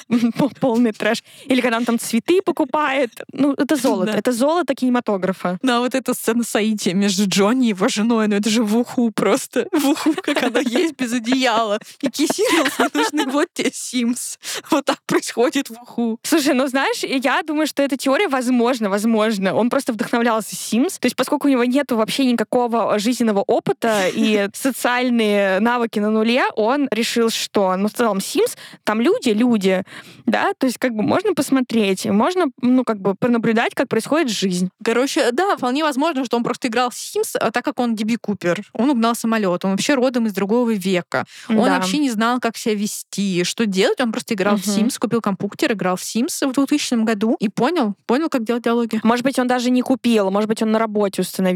полный 0.60 0.92
трэш. 0.92 1.22
Или 1.46 1.60
когда 1.60 1.78
он 1.78 1.84
там 1.84 1.98
цветы 1.98 2.40
покупает. 2.42 3.10
Ну, 3.32 3.52
это 3.52 3.76
золото. 3.76 4.12
Это 4.12 4.32
золото 4.32 4.74
кинематографа. 4.74 5.58
Да, 5.62 5.80
вот 5.80 5.94
эта 5.94 6.14
сцена 6.14 6.44
соития 6.44 6.94
между 6.94 7.28
Джонни 7.28 7.66
и 7.66 7.68
его 7.70 7.88
женой, 7.88 8.28
ну 8.28 8.36
это 8.36 8.50
же 8.50 8.62
в 8.62 8.76
уху 8.76 9.10
просто. 9.10 9.66
В 9.72 9.88
уху, 9.88 10.14
как 10.22 10.42
она 10.42 10.60
есть 10.64 10.96
без 10.96 11.12
одеяла. 11.12 11.78
Какие 12.00 12.28
не 12.38 12.88
нужны, 12.94 13.30
вот 13.30 13.48
тебе 13.52 13.70
Симс. 13.72 14.38
Вот 14.70 14.84
так 14.84 14.98
происходит 15.06 15.68
в 15.68 15.72
уху. 15.72 16.18
Слушай, 16.22 16.54
ну 16.54 16.66
знаешь, 16.66 17.02
я 17.02 17.42
думаю, 17.42 17.66
что 17.66 17.82
эта 17.82 17.96
теория 17.96 18.28
возможно, 18.28 18.88
возможно. 18.88 19.54
Он 19.54 19.70
просто 19.70 19.92
вдохновлялся 19.92 20.54
Sims. 20.54 20.98
То 21.00 21.06
есть 21.06 21.16
поскольку 21.16 21.48
у 21.48 21.50
него 21.50 21.63
нет 21.66 21.90
вообще 21.92 22.24
никакого 22.24 22.98
жизненного 22.98 23.40
опыта 23.40 24.08
и 24.14 24.48
социальные 24.54 25.60
навыки 25.60 25.98
на 25.98 26.10
нуле, 26.10 26.42
он 26.56 26.88
решил, 26.90 27.30
что, 27.30 27.76
ну, 27.76 27.88
в 27.88 27.92
целом, 27.92 28.18
Sims, 28.18 28.56
там 28.84 29.00
люди, 29.00 29.30
люди, 29.30 29.82
да, 30.26 30.52
то 30.58 30.66
есть 30.66 30.78
как 30.78 30.92
бы 30.92 31.02
можно 31.02 31.34
посмотреть, 31.34 32.06
можно, 32.06 32.46
ну, 32.60 32.84
как 32.84 33.00
бы 33.00 33.14
пронаблюдать, 33.14 33.74
как 33.74 33.88
происходит 33.88 34.30
жизнь. 34.30 34.68
Короче, 34.84 35.30
да, 35.32 35.56
вполне 35.56 35.82
возможно, 35.84 36.24
что 36.24 36.36
он 36.36 36.44
просто 36.44 36.68
играл 36.68 36.90
в 36.90 36.94
Sims, 36.94 37.36
а 37.40 37.50
так 37.50 37.64
как 37.64 37.78
он 37.80 37.94
Диби 37.94 38.16
Купер. 38.16 38.62
Он 38.72 38.90
угнал 38.90 39.14
самолет, 39.14 39.64
он 39.64 39.72
вообще 39.72 39.94
родом 39.94 40.26
из 40.26 40.32
другого 40.32 40.70
века. 40.74 41.24
Он 41.48 41.56
Да. 41.64 41.76
вообще 41.76 41.98
не 41.98 42.10
знал, 42.10 42.40
как 42.40 42.56
себя 42.56 42.74
вести, 42.74 43.44
что 43.44 43.66
делать. 43.66 44.00
Он 44.00 44.12
просто 44.12 44.34
играл 44.34 44.56
в 44.56 44.66
Мгм. 44.66 44.86
Sims, 44.86 44.98
купил 44.98 45.20
компьютер, 45.20 45.72
играл 45.72 45.96
в 45.96 46.02
Sims 46.02 46.46
в 46.46 46.52
2000 46.52 47.04
году 47.04 47.36
и 47.40 47.48
понял, 47.48 47.94
понял, 48.06 48.28
как 48.28 48.44
делать 48.44 48.62
диалоги. 48.64 49.00
Может 49.02 49.24
быть, 49.24 49.38
он 49.38 49.46
даже 49.46 49.70
не 49.70 49.82
купил, 49.82 50.30
может 50.30 50.48
быть, 50.48 50.62
он 50.62 50.72
на 50.72 50.78
работе 50.78 51.22
установил. 51.22 51.53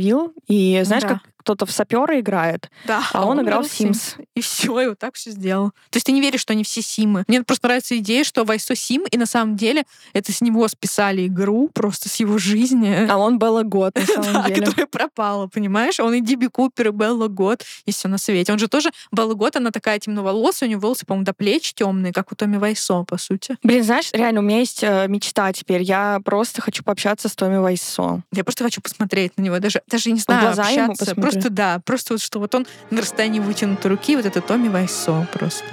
И 0.48 0.80
знаешь, 0.84 1.02
Да. 1.02 1.08
как 1.08 1.22
кто-то 1.48 1.64
в 1.64 1.70
сапера 1.70 2.20
играет, 2.20 2.70
Да, 2.84 3.02
а 3.14 3.24
он 3.24 3.40
играл 3.40 3.62
в 3.62 3.66
Sims. 3.66 4.22
И 4.34 4.42
все, 4.42 4.80
и 4.82 4.88
вот 4.88 4.98
так 4.98 5.14
все 5.14 5.30
сделал. 5.30 5.70
То 5.88 5.96
есть 5.96 6.04
ты 6.04 6.12
не 6.12 6.20
веришь, 6.20 6.42
что 6.42 6.52
они 6.52 6.62
все 6.62 6.82
Симы. 6.82 7.24
Мне 7.26 7.42
просто 7.42 7.68
нравится 7.68 7.96
идея, 7.96 8.22
что 8.22 8.44
Вайсо 8.44 8.76
Сим, 8.76 9.04
и 9.10 9.16
на 9.16 9.24
самом 9.24 9.56
деле 9.56 9.84
это 10.12 10.30
с 10.30 10.42
него 10.42 10.68
списали 10.68 11.26
игру, 11.26 11.70
просто 11.72 12.10
с 12.10 12.16
его 12.16 12.36
жизни. 12.36 13.06
А 13.10 13.16
он 13.16 13.38
Белла 13.38 13.62
Гот, 13.62 13.94
на 13.94 14.04
самом 14.06 14.32
Да, 14.34 14.42
деле. 14.48 14.66
которая 14.66 14.86
пропала, 14.86 15.46
понимаешь? 15.46 15.98
Он 16.00 16.12
и 16.12 16.20
Диби 16.20 16.48
Купер, 16.48 16.88
и 16.88 16.90
Белла 16.90 17.28
Гот, 17.28 17.64
и 17.86 17.92
все 17.92 18.08
на 18.08 18.18
свете. 18.18 18.52
Он 18.52 18.58
же 18.58 18.68
тоже, 18.68 18.90
Белла 19.10 19.32
Гот, 19.32 19.56
она 19.56 19.70
такая 19.70 19.98
темноволосая, 19.98 20.66
у 20.66 20.70
нее 20.70 20.78
волосы, 20.78 21.06
по-моему, 21.06 21.24
до 21.24 21.32
плеч 21.32 21.72
темные, 21.72 22.12
как 22.12 22.30
у 22.30 22.34
Томми 22.34 22.58
Вайсо, 22.58 23.04
по 23.04 23.16
сути. 23.16 23.56
Блин, 23.62 23.82
знаешь, 23.84 24.10
реально, 24.12 24.40
у 24.40 24.42
меня 24.42 24.58
есть 24.58 24.80
э, 24.82 25.06
мечта 25.08 25.50
теперь. 25.54 25.80
Я 25.80 26.20
просто 26.22 26.60
хочу 26.60 26.84
пообщаться 26.84 27.30
с 27.30 27.34
Томми 27.34 27.56
Вайсо. 27.56 28.22
Я 28.34 28.44
просто 28.44 28.64
хочу 28.64 28.82
посмотреть 28.82 29.38
на 29.38 29.42
него, 29.42 29.58
даже, 29.60 29.80
даже 29.88 30.12
не 30.12 30.20
знаю, 30.20 30.42
глаза 30.42 30.68
ему 30.68 30.92
общаться. 30.92 31.14
посмотри. 31.14 31.37
Просто 31.40 31.50
да, 31.50 31.80
просто 31.84 32.14
вот 32.14 32.22
что 32.22 32.38
вот 32.38 32.54
он 32.54 32.66
на 32.90 33.00
расстоянии 33.00 33.40
вытянутой 33.40 33.90
руки, 33.90 34.16
вот 34.16 34.26
это 34.26 34.40
Томми 34.40 34.68
Вайсо 34.68 35.26
просто. 35.32 35.64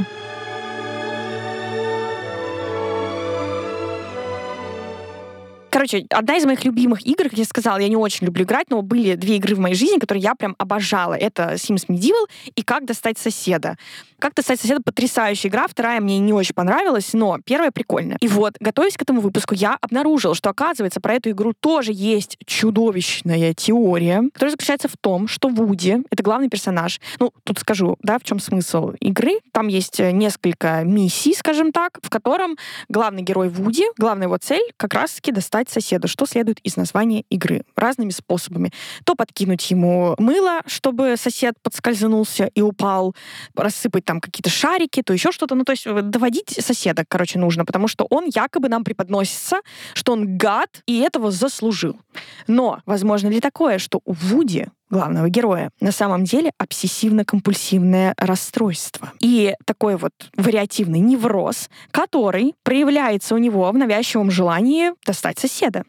Короче, 5.88 6.07
одна 6.09 6.36
из 6.36 6.45
моих 6.45 6.65
любимых 6.65 7.05
игр, 7.05 7.29
как 7.29 7.38
я 7.38 7.45
сказала, 7.45 7.77
я 7.77 7.88
не 7.88 7.95
очень 7.95 8.25
люблю 8.25 8.43
играть, 8.43 8.71
но 8.71 8.81
были 8.81 9.13
две 9.13 9.36
игры 9.36 9.55
в 9.55 9.59
моей 9.59 9.75
жизни, 9.75 9.99
которые 9.99 10.23
я 10.23 10.33
прям 10.33 10.55
обожала. 10.57 11.13
Это 11.13 11.53
Sims 11.53 11.86
Medieval 11.88 12.25
и 12.55 12.63
Как 12.63 12.86
достать 12.86 13.19
соседа. 13.19 13.77
Как 14.17 14.33
достать 14.33 14.59
соседа 14.59 14.81
потрясающая 14.81 15.49
игра, 15.49 15.67
вторая 15.67 15.99
мне 15.99 16.17
не 16.19 16.33
очень 16.33 16.55
понравилась, 16.55 17.13
но 17.13 17.38
первая 17.45 17.69
прикольная. 17.69 18.17
И 18.21 18.27
вот, 18.27 18.55
готовясь 18.59 18.97
к 18.97 19.01
этому 19.01 19.21
выпуску, 19.21 19.53
я 19.53 19.77
обнаружила, 19.81 20.33
что, 20.33 20.49
оказывается, 20.49 21.01
про 21.01 21.15
эту 21.15 21.31
игру 21.31 21.53
тоже 21.53 21.91
есть 21.93 22.38
чудовищная 22.45 23.53
теория, 23.53 24.23
которая 24.33 24.51
заключается 24.51 24.88
в 24.88 24.97
том, 24.99 25.27
что 25.27 25.49
Вуди— 25.49 25.97
это 26.09 26.23
главный 26.23 26.49
персонаж. 26.49 27.01
Ну, 27.19 27.33
тут 27.43 27.59
скажу, 27.59 27.97
да, 28.01 28.17
в 28.17 28.23
чем 28.23 28.39
смысл 28.39 28.93
игры. 28.99 29.41
Там 29.51 29.67
есть 29.67 29.99
э, 29.99 30.11
несколько 30.11 30.83
миссий, 30.83 31.36
скажем 31.36 31.71
так, 31.71 31.99
в 32.01 32.09
котором 32.09 32.57
главный 32.89 33.21
герой 33.21 33.49
Вуди, 33.49 33.86
главная 33.97 34.27
его 34.27 34.38
цель 34.38 34.71
как 34.77 34.93
раз-таки 34.93 35.33
достать 35.33 35.69
соседа, 35.76 36.07
что 36.07 36.26
следует 36.26 36.59
из 36.63 36.78
названия 36.78 37.26
игры 37.30 37.63
разными 37.76 38.11
способами. 38.11 38.71
То 39.03 39.15
подкинуть 39.15 39.69
ему 39.71 40.15
мыло, 40.17 40.61
чтобы 40.65 41.15
сосед 41.17 41.55
подскользнулся 41.61 42.45
и 42.55 42.61
упал, 42.61 43.13
рассыпать 43.55 44.05
там 44.05 44.21
какие-то 44.21 44.49
шарики, 44.49 45.01
то 45.01 45.13
еще 45.13 45.32
что-то. 45.32 45.55
Ну, 45.55 45.63
то 45.63 45.73
есть 45.73 45.86
э, 45.86 46.01
доводить 46.01 46.49
соседа, 46.49 47.03
короче, 47.07 47.39
нужно, 47.39 47.65
потому 47.65 47.88
что 47.88 48.07
он 48.09 48.26
якобы 48.34 48.69
нам 48.69 48.84
преподносится, 48.84 49.57
что 49.93 50.13
он 50.13 50.38
гад 50.38 50.82
и 50.86 50.99
этого 50.99 51.32
заслужил. 51.32 51.99
Но 52.47 52.80
возможно 52.86 53.28
ли 53.28 53.39
такое, 53.39 53.78
что 53.78 53.99
у 54.05 54.13
Вуди 54.13 54.67
главного 54.95 55.29
героя 55.29 55.71
на 55.81 55.91
самом 55.91 56.23
деле 56.23 56.51
обсессивно-компульсивное 56.57 58.13
расстройство. 58.17 59.11
И 59.19 59.53
такой 59.65 59.97
вот 59.97 60.13
вариативный 60.37 60.99
невроз, 60.99 61.69
который 61.91 62.55
проявляется 62.63 63.35
у 63.35 63.37
него 63.37 63.69
в 63.69 63.77
навязчивом 63.77 64.31
желании 64.31 64.91
достать 65.05 65.37
соседа. 65.37 65.83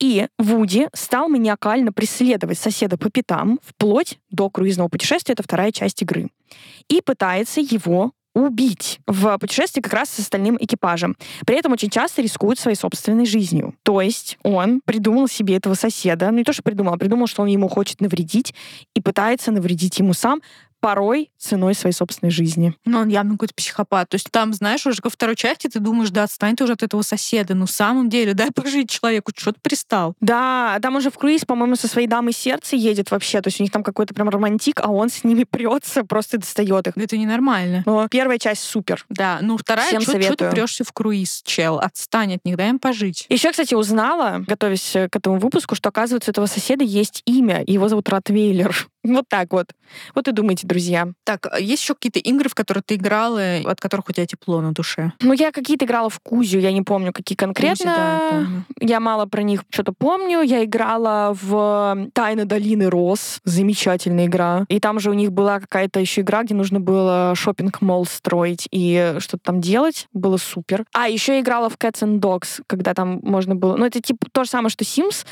И 0.00 0.26
Вуди 0.38 0.88
стал 0.94 1.28
маниакально 1.28 1.92
преследовать 1.92 2.58
соседа 2.58 2.96
по 2.96 3.10
пятам 3.10 3.58
вплоть 3.62 4.18
до 4.30 4.48
круизного 4.48 4.88
путешествия, 4.88 5.34
это 5.34 5.42
вторая 5.42 5.70
часть 5.72 6.00
игры. 6.00 6.30
И 6.88 7.02
пытается 7.02 7.60
его 7.60 8.12
убить 8.44 9.00
в 9.06 9.38
путешествии 9.38 9.80
как 9.80 9.92
раз 9.92 10.10
с 10.10 10.18
остальным 10.20 10.56
экипажем. 10.60 11.16
При 11.46 11.56
этом 11.56 11.72
очень 11.72 11.90
часто 11.90 12.22
рискует 12.22 12.58
своей 12.58 12.76
собственной 12.76 13.26
жизнью. 13.26 13.74
То 13.82 14.00
есть 14.00 14.38
он 14.42 14.80
придумал 14.84 15.28
себе 15.28 15.56
этого 15.56 15.74
соседа, 15.74 16.30
ну 16.30 16.38
не 16.38 16.44
то, 16.44 16.52
что 16.52 16.62
придумал, 16.62 16.94
а 16.94 16.98
придумал, 16.98 17.26
что 17.26 17.42
он 17.42 17.48
ему 17.48 17.68
хочет 17.68 18.00
навредить 18.00 18.54
и 18.94 19.00
пытается 19.00 19.52
навредить 19.52 19.98
ему 19.98 20.14
сам, 20.14 20.40
порой 20.80 21.30
ценой 21.38 21.74
своей 21.74 21.94
собственной 21.94 22.30
жизни. 22.30 22.74
Ну, 22.84 23.00
он 23.00 23.08
явно 23.08 23.32
какой-то 23.32 23.54
психопат. 23.54 24.08
То 24.08 24.16
есть 24.16 24.30
там, 24.30 24.52
знаешь, 24.52 24.86
уже 24.86 25.00
ко 25.02 25.10
второй 25.10 25.36
части 25.36 25.68
ты 25.68 25.78
думаешь, 25.78 26.10
да, 26.10 26.24
отстань 26.24 26.56
ты 26.56 26.64
уже 26.64 26.72
от 26.72 26.82
этого 26.82 27.02
соседа. 27.02 27.54
Ну, 27.54 27.66
в 27.66 27.70
самом 27.70 28.08
деле, 28.08 28.34
дай 28.34 28.50
пожить 28.54 28.90
человеку, 28.90 29.32
что 29.36 29.52
ты 29.52 29.60
пристал. 29.60 30.14
Да, 30.20 30.78
там 30.82 30.96
уже 30.96 31.10
в 31.10 31.18
круиз, 31.18 31.44
по-моему, 31.44 31.76
со 31.76 31.88
своей 31.88 32.06
дамой 32.06 32.32
сердца 32.32 32.76
едет 32.76 33.10
вообще. 33.10 33.40
То 33.40 33.48
есть 33.48 33.60
у 33.60 33.62
них 33.62 33.72
там 33.72 33.82
какой-то 33.82 34.14
прям 34.14 34.28
романтик, 34.28 34.80
а 34.80 34.90
он 34.90 35.10
с 35.10 35.24
ними 35.24 35.44
прется, 35.50 36.04
просто 36.04 36.38
достает 36.38 36.86
их. 36.86 36.96
Это 36.96 37.16
ненормально. 37.16 37.82
Но 37.86 38.08
первая 38.08 38.38
часть 38.38 38.62
супер. 38.62 39.04
Да, 39.08 39.38
ну 39.42 39.56
вторая, 39.56 39.88
Всем 39.88 40.02
что 40.02 40.12
ты 40.12 40.22
советую. 40.22 40.50
прешься 40.50 40.84
в 40.84 40.92
круиз, 40.92 41.42
чел? 41.44 41.78
Отстань 41.78 42.34
от 42.34 42.44
них, 42.44 42.56
дай 42.56 42.70
им 42.70 42.78
пожить. 42.78 43.26
Еще, 43.28 43.50
кстати, 43.50 43.74
узнала, 43.74 44.42
готовясь 44.46 44.96
э, 44.96 45.08
к 45.08 45.16
этому 45.16 45.38
выпуску, 45.38 45.74
что, 45.74 45.88
оказывается, 45.88 46.30
у 46.30 46.32
этого 46.32 46.46
соседа 46.46 46.84
есть 46.84 47.22
имя, 47.26 47.62
его 47.66 47.88
зовут 47.88 48.08
Ротвейлер. 48.08 48.88
Вот 49.02 49.24
так 49.28 49.52
вот. 49.52 49.66
Вот 50.14 50.28
и 50.28 50.32
думайте, 50.32 50.66
друзья. 50.66 51.08
Так, 51.24 51.46
а 51.50 51.58
есть 51.58 51.82
еще 51.82 51.94
какие-то 51.94 52.18
игры, 52.18 52.48
в 52.48 52.54
которые 52.54 52.82
ты 52.84 52.96
играла, 52.96 53.40
от 53.64 53.80
которых 53.80 54.08
у 54.08 54.12
тебя 54.12 54.26
тепло 54.26 54.60
на 54.60 54.72
душе? 54.72 55.12
Ну, 55.20 55.32
я 55.32 55.52
какие-то 55.52 55.84
играла 55.84 56.10
в 56.10 56.20
Кузю, 56.20 56.58
я 56.58 56.72
не 56.72 56.82
помню, 56.82 57.12
какие 57.12 57.36
конкретно. 57.36 57.84
Да, 57.96 58.30
помню. 58.30 58.64
Я 58.80 59.00
мало 59.00 59.26
про 59.26 59.42
них 59.42 59.64
что-то 59.70 59.92
помню. 59.92 60.42
Я 60.42 60.64
играла 60.64 61.36
в 61.40 62.08
Тайны 62.12 62.44
долины 62.44 62.90
Рос. 62.90 63.40
Замечательная 63.44 64.26
игра. 64.26 64.64
И 64.68 64.80
там 64.80 65.00
же 65.00 65.10
у 65.10 65.14
них 65.14 65.32
была 65.32 65.60
какая-то 65.60 66.00
еще 66.00 66.20
игра, 66.20 66.42
где 66.42 66.54
нужно 66.54 66.80
было 66.80 67.32
шопинг 67.34 67.80
мол 67.80 68.04
строить 68.06 68.68
и 68.70 69.16
что-то 69.18 69.42
там 69.44 69.60
делать. 69.60 70.08
Было 70.12 70.36
супер. 70.36 70.84
А, 70.92 71.08
еще 71.08 71.34
я 71.34 71.40
играла 71.40 71.70
в 71.70 71.76
Cats 71.76 72.02
and 72.02 72.20
Dogs, 72.20 72.62
когда 72.66 72.94
там 72.94 73.20
можно 73.22 73.54
было... 73.54 73.76
Ну, 73.76 73.86
это 73.86 74.00
типа 74.00 74.26
то 74.30 74.44
же 74.44 74.50
самое, 74.50 74.70
что 74.70 74.84
Sims, 74.84 75.24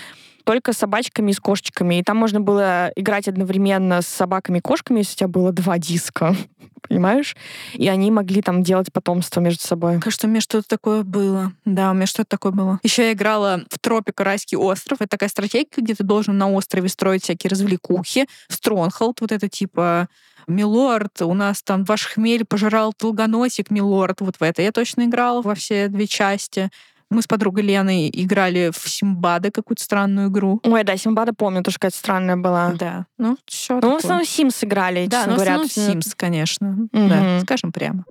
только 0.49 0.73
с 0.73 0.79
собачками 0.79 1.31
и 1.31 1.35
с 1.35 1.41
кошечками. 1.41 1.99
И 1.99 2.03
там 2.03 2.17
можно 2.17 2.41
было 2.41 2.91
играть 2.97 3.29
одновременно 3.29 4.01
с 4.01 4.07
собаками 4.07 4.59
и 4.59 4.61
кошками, 4.63 5.01
если 5.01 5.13
у 5.13 5.17
тебя 5.17 5.29
было 5.29 5.53
два 5.53 5.77
диска. 5.77 6.35
Понимаешь? 6.89 7.37
И 7.75 7.87
они 7.87 8.11
могли 8.11 8.41
там 8.41 8.63
делать 8.63 8.91
потомство 8.91 9.41
между 9.41 9.63
собой. 9.63 10.01
Кажется, 10.01 10.27
у 10.27 10.31
меня 10.31 10.41
что-то 10.41 10.67
такое 10.67 11.03
было. 11.03 11.53
Да, 11.67 11.91
у 11.91 11.95
меня 11.95 12.07
что-то 12.07 12.31
такое 12.31 12.53
было. 12.53 12.81
Еще 12.83 13.09
я 13.09 13.13
играла 13.13 13.61
в 13.71 13.79
Тропик 13.79 14.19
Райский 14.21 14.57
остров. 14.57 15.03
Это 15.03 15.11
такая 15.11 15.29
стратегия, 15.29 15.69
где 15.77 15.95
ты 15.95 16.03
должен 16.03 16.39
на 16.39 16.51
острове 16.51 16.89
строить 16.89 17.25
всякие 17.25 17.51
развлекухи. 17.51 18.27
Стронхолд, 18.49 19.21
вот 19.21 19.33
это 19.33 19.51
типа 19.51 20.09
Милорд, 20.47 21.21
у 21.21 21.35
нас 21.35 21.63
там 21.63 21.85
ваш 21.85 22.07
хмель 22.07 22.47
пожирал 22.47 22.95
долгоносик, 22.99 23.71
Милорд, 23.71 24.23
вот 24.23 24.37
в 24.37 24.43
это 24.43 24.63
я 24.63 24.73
точно 24.73 25.05
играла 25.05 25.43
во 25.43 25.55
все 25.55 25.89
две 25.89 26.07
части. 26.07 26.71
Мы 27.11 27.23
с 27.23 27.27
подругой 27.27 27.63
Леной 27.65 28.11
играли 28.13 28.71
в 28.71 28.89
Симбады, 28.89 29.51
какую-то 29.51 29.83
странную 29.83 30.29
игру. 30.29 30.61
Ой, 30.63 30.85
да, 30.85 30.97
Симбада 30.97 31.33
помню, 31.33 31.63
тоже 31.63 31.77
какая-то 31.79 31.97
странная 31.97 32.37
была. 32.37 32.73
Да, 32.79 33.07
ну, 33.17 33.39
все 33.47 33.81
Ну, 33.81 33.95
в 33.95 33.97
основном 33.97 34.25
Sims 34.25 34.57
играли, 34.63 35.07
Да, 35.07 35.19
честно 35.19 35.31
ну, 35.31 35.33
в 35.33 35.37
говоря. 35.37 35.61
основном 35.63 35.99
Sims, 35.99 36.13
конечно. 36.15 36.69
Мгм. 36.93 37.09
Да, 37.09 37.41
скажем 37.41 37.73
прямо. 37.73 38.05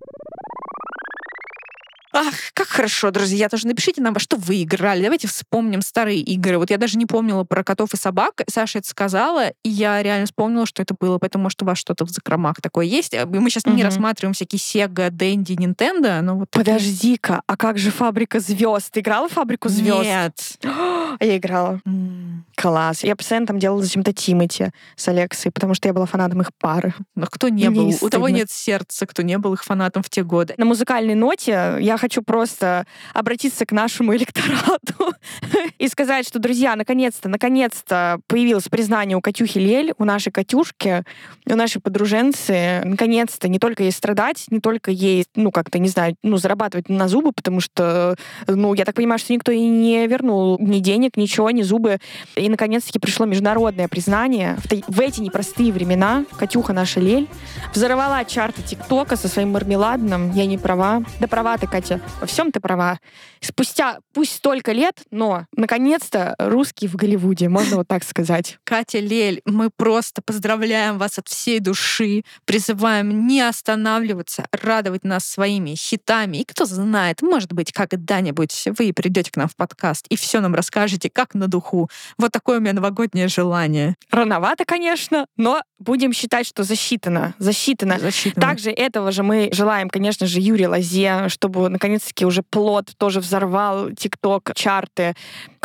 Ах, 2.20 2.34
как 2.56 2.68
хорошо, 2.68 3.12
друзья. 3.12 3.48
Тоже 3.48 3.68
напишите 3.68 4.02
нам, 4.02 4.16
во 4.16 4.20
что 4.20 4.38
вы 4.38 4.64
играли. 4.64 5.04
Давайте 5.04 5.28
вспомним 5.28 5.82
старые 5.84 6.20
игры. 6.22 6.58
Вот 6.58 6.72
я 6.72 6.78
даже 6.78 6.98
не 6.98 7.06
помнила 7.06 7.44
про 7.44 7.64
котов 7.64 7.94
и 7.94 7.98
собак. 7.98 8.42
Саша 8.50 8.80
это 8.80 8.90
сказала, 8.90 9.50
и 9.64 9.70
я 9.70 10.02
реально 10.02 10.26
вспомнила, 10.26 10.66
что 10.66 10.82
это 10.82 10.96
было. 11.00 11.20
Поэтому, 11.20 11.44
может, 11.44 11.62
у 11.62 11.66
вас 11.66 11.78
что-то 11.78 12.06
в 12.06 12.10
закромах 12.10 12.60
такое 12.60 12.88
есть. 12.88 13.14
И 13.14 13.20
Мы 13.24 13.50
сейчас 13.52 13.68
не 13.68 13.74
Мгм. 13.74 13.84
рассматриваем 13.84 14.34
всякие 14.34 14.58
Sega, 14.60 15.12
Dendy, 15.12 15.56
Nintendo, 15.56 16.22
но 16.22 16.38
вот... 16.40 16.50
такие- 16.50 16.66
Подожди-ка, 16.66 17.44
а 17.46 17.56
как 17.56 17.78
же 17.78 17.92
«Фабрика 17.92 18.40
звезд»? 18.40 18.92
Ты 18.92 19.02
играла 19.02 19.30
в 19.30 19.34
«Фабрику 19.34 19.70
звезд»? 19.70 20.04
Нет. 20.04 20.58
А 21.20 21.26
я 21.26 21.38
играла. 21.38 21.82
М, 21.86 22.46
Класс. 22.56 23.04
Я 23.04 23.16
постоянно 23.16 23.48
там 23.48 23.60
делала 23.60 23.82
зачем-то 23.82 24.14
Тимати 24.14 24.72
с 24.96 25.08
Алексой, 25.08 25.52
потому 25.52 25.74
что 25.74 25.88
я 25.88 25.94
была 25.94 26.06
фанатом 26.06 26.42
их 26.42 26.50
пары. 26.60 26.94
Но 27.16 27.28
кто 27.28 27.50
не 27.50 27.70
Мне 27.70 27.82
был? 27.82 27.88
не 27.88 27.98
У 28.02 28.10
того 28.10 28.30
нет 28.30 28.50
сердца, 28.50 29.06
кто 29.06 29.22
не 29.22 29.38
был 29.38 29.54
их 29.54 29.64
фанатом 29.64 30.02
в 30.04 30.10
те 30.10 30.24
годы. 30.24 30.56
На 30.58 30.66
музыкальной 30.66 31.16
ноте 31.16 31.78
я 31.80 31.98
хочу 31.98 32.22
просто 32.24 32.86
обратиться 33.14 33.66
к 33.66 33.72
нашему 33.72 34.14
электорату 34.16 35.14
и 35.78 35.88
сказать, 35.88 36.28
что, 36.28 36.40
друзья, 36.40 36.76
наконец-то, 36.76 37.30
наконец-то 37.30 38.20
появилось 38.28 38.68
признание 38.68 39.18
у 39.18 39.22
Катюхи 39.22 39.60
Лель, 39.60 39.94
у 39.98 40.06
нашей 40.06 40.32
Катюшки, 40.32 41.04
у 41.46 41.56
нашей 41.56 41.80
подруженцы. 41.82 42.82
Наконец-то 42.84 43.48
не 43.48 43.60
только 43.60 43.84
ей 43.84 43.92
страдать, 43.92 44.46
не 44.50 44.60
только 44.60 44.92
ей, 44.92 45.26
ну, 45.36 45.52
как-то, 45.52 45.80
не 45.80 45.90
знаю, 45.90 46.16
ну, 46.24 46.38
зарабатывать 46.38 46.90
на 46.90 47.08
зубы, 47.08 47.32
потому 47.32 47.60
что, 47.62 48.16
ну, 48.48 48.74
я 48.74 48.86
так 48.86 48.96
понимаю, 48.96 49.20
что 49.20 49.34
никто 49.34 49.52
и 49.52 49.60
не 49.60 50.08
вернул 50.08 50.58
ни 50.60 50.80
денег, 50.80 50.97
ничего, 50.98 51.50
ни 51.52 51.62
зубы. 51.62 52.00
И, 52.36 52.50
наконец-таки, 52.50 53.00
пришло 53.00 53.26
международное 53.26 53.88
признание. 53.88 54.58
В, 54.64 54.96
в 54.96 55.00
эти 55.00 55.22
непростые 55.22 55.72
времена 55.72 56.26
Катюха 56.38 56.74
наша 56.74 57.00
Лель 57.00 57.28
взорвала 57.74 58.24
чарты 58.26 58.62
ТикТока 58.62 59.16
со 59.16 59.28
своим 59.28 59.52
мармеладным. 59.52 60.32
Я 60.34 60.46
не 60.46 60.58
права. 60.58 61.04
Да 61.20 61.28
права 61.28 61.58
ты, 61.58 61.68
Катя. 61.68 62.02
Во 62.20 62.28
всем 62.28 62.52
ты 62.52 62.60
права. 62.60 63.00
Спустя 63.42 64.00
пусть 64.14 64.36
столько 64.36 64.72
лет, 64.72 65.04
но 65.12 65.46
наконец-то 65.56 66.36
русский 66.40 66.88
в 66.88 66.96
Голливуде, 66.96 67.50
можно 67.50 67.78
вот 67.78 67.88
так 67.88 68.04
сказать. 68.04 68.58
Катя 68.64 69.00
Лель, 69.00 69.42
мы 69.46 69.70
просто 69.76 70.22
поздравляем 70.22 70.98
вас 70.98 71.20
от 71.20 71.28
всей 71.28 71.60
души, 71.60 72.24
призываем 72.46 73.28
не 73.28 73.42
останавливаться, 73.42 74.48
радовать 74.52 75.04
нас 75.04 75.26
своими 75.26 75.76
хитами. 75.76 76.38
И 76.38 76.46
кто 76.46 76.66
знает, 76.66 77.22
может 77.22 77.54
быть, 77.54 77.72
когда-нибудь 77.72 78.68
вы 78.78 78.94
придете 78.94 79.32
к 79.32 79.38
нам 79.38 79.48
в 79.48 79.56
подкаст 79.56 80.06
и 80.10 80.16
все 80.16 80.40
нам 80.40 80.56
расскажете, 80.56 80.87
как 81.14 81.34
на 81.34 81.48
духу. 81.48 81.90
Вот 82.18 82.32
такое 82.32 82.58
у 82.58 82.62
меня 82.62 82.74
новогоднее 82.74 83.28
желание. 83.28 83.96
Рановато, 84.12 84.66
конечно, 84.66 85.28
но 85.38 85.62
будем 85.80 86.14
считать, 86.14 86.48
что 86.48 86.64
засчитано. 86.64 87.36
Засчитано. 87.40 88.00
Защитно. 88.00 88.42
Также 88.42 88.72
этого 88.72 89.12
же 89.12 89.24
мы 89.24 89.50
желаем, 89.52 89.90
конечно 89.90 90.28
же, 90.28 90.40
Юрию 90.40 90.72
Лозе, 90.72 91.30
чтобы 91.30 91.70
наконец-таки 91.70 92.26
уже 92.26 92.44
плод 92.44 92.92
тоже 92.98 93.20
взорвал 93.20 93.92
ТикТок, 93.92 94.52
чарты. 94.56 95.16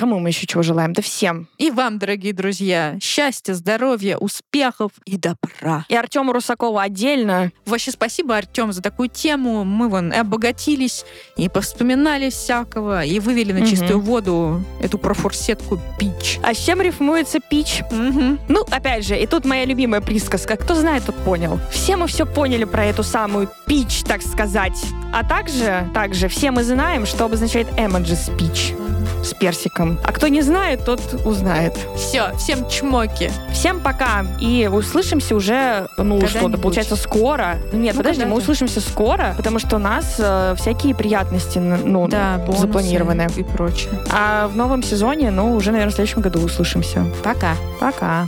Кому 0.02 0.18
мы 0.18 0.30
еще 0.30 0.48
чего 0.48 0.64
желаем? 0.64 0.94
Да 0.94 1.00
всем. 1.00 1.46
И 1.58 1.70
вам, 1.70 2.00
дорогие 2.00 2.32
друзья, 2.32 2.98
счастья, 3.00 3.54
здоровья, 3.54 4.16
успехов 4.16 4.90
и 5.04 5.16
добра. 5.16 5.86
И 5.88 5.94
Артему 5.94 6.32
Русакову 6.32 6.78
отдельно. 6.78 7.52
Вообще 7.66 7.92
спасибо, 7.92 8.36
Артем, 8.36 8.72
за 8.72 8.82
такую 8.82 9.10
тему. 9.10 9.62
Мы 9.62 9.88
вон 9.88 10.12
и 10.12 10.16
обогатились, 10.16 11.04
и 11.36 11.48
повспоминали 11.48 12.30
всякого, 12.30 13.04
и 13.04 13.20
вывели 13.20 13.52
на 13.52 13.60
Мгм. 13.60 13.68
чистую 13.68 14.00
воду 14.00 14.64
эту 14.82 14.98
профурсетку 14.98 15.78
пич. 16.00 16.40
А 16.42 16.52
с 16.52 16.58
чем 16.58 16.82
рифмуется 16.82 17.38
пич? 17.38 17.82
Мгм. 17.92 18.40
Ну, 18.48 18.62
опять 18.72 19.06
же, 19.06 19.16
и 19.16 19.24
тут 19.28 19.44
моя 19.44 19.64
любимая 19.66 20.00
присказка. 20.00 20.56
Кто 20.56 20.74
знает, 20.74 21.04
тот 21.06 21.14
понял. 21.18 21.60
Все 21.70 21.94
мы 21.94 22.08
все 22.08 22.26
поняли 22.26 22.64
про 22.64 22.86
эту 22.86 23.04
самую 23.04 23.48
пич, 23.68 24.02
так 24.02 24.20
сказать. 24.22 24.84
А 25.12 25.24
также, 25.24 25.88
также 25.94 26.26
все 26.26 26.50
мы 26.50 26.64
знаем, 26.64 27.06
что 27.06 27.26
обозначает 27.26 27.68
эмоджи 27.78 28.16
спич 28.16 28.72
с 29.22 29.32
персиком. 29.34 29.91
А 30.04 30.12
кто 30.12 30.28
не 30.28 30.42
знает, 30.42 30.84
тот 30.84 31.00
узнает. 31.24 31.76
Все, 31.96 32.34
всем 32.38 32.68
чмоки. 32.68 33.30
Всем 33.52 33.80
пока. 33.80 34.24
И 34.40 34.68
услышимся 34.72 35.34
уже, 35.34 35.88
ну 35.96 36.26
что, 36.26 36.48
да, 36.48 36.58
получается, 36.58 36.96
скоро. 36.96 37.56
Нет, 37.72 37.94
Ну, 37.94 38.02
подожди, 38.02 38.24
мы 38.24 38.36
услышимся 38.36 38.80
скоро, 38.80 39.34
потому 39.36 39.58
что 39.58 39.76
у 39.76 39.78
нас 39.78 40.16
э, 40.18 40.54
всякие 40.58 40.94
приятности, 40.94 41.58
ну, 41.58 42.08
Да, 42.08 42.40
запланированы. 42.56 43.26
и 43.36 43.42
прочее. 43.42 43.90
А 44.10 44.48
в 44.48 44.56
новом 44.56 44.82
сезоне, 44.82 45.30
ну, 45.30 45.54
уже, 45.54 45.70
наверное, 45.72 45.92
в 45.92 45.94
следующем 45.94 46.22
году 46.22 46.40
услышимся. 46.40 47.04
Пока. 47.22 47.54
Пока. 47.80 48.26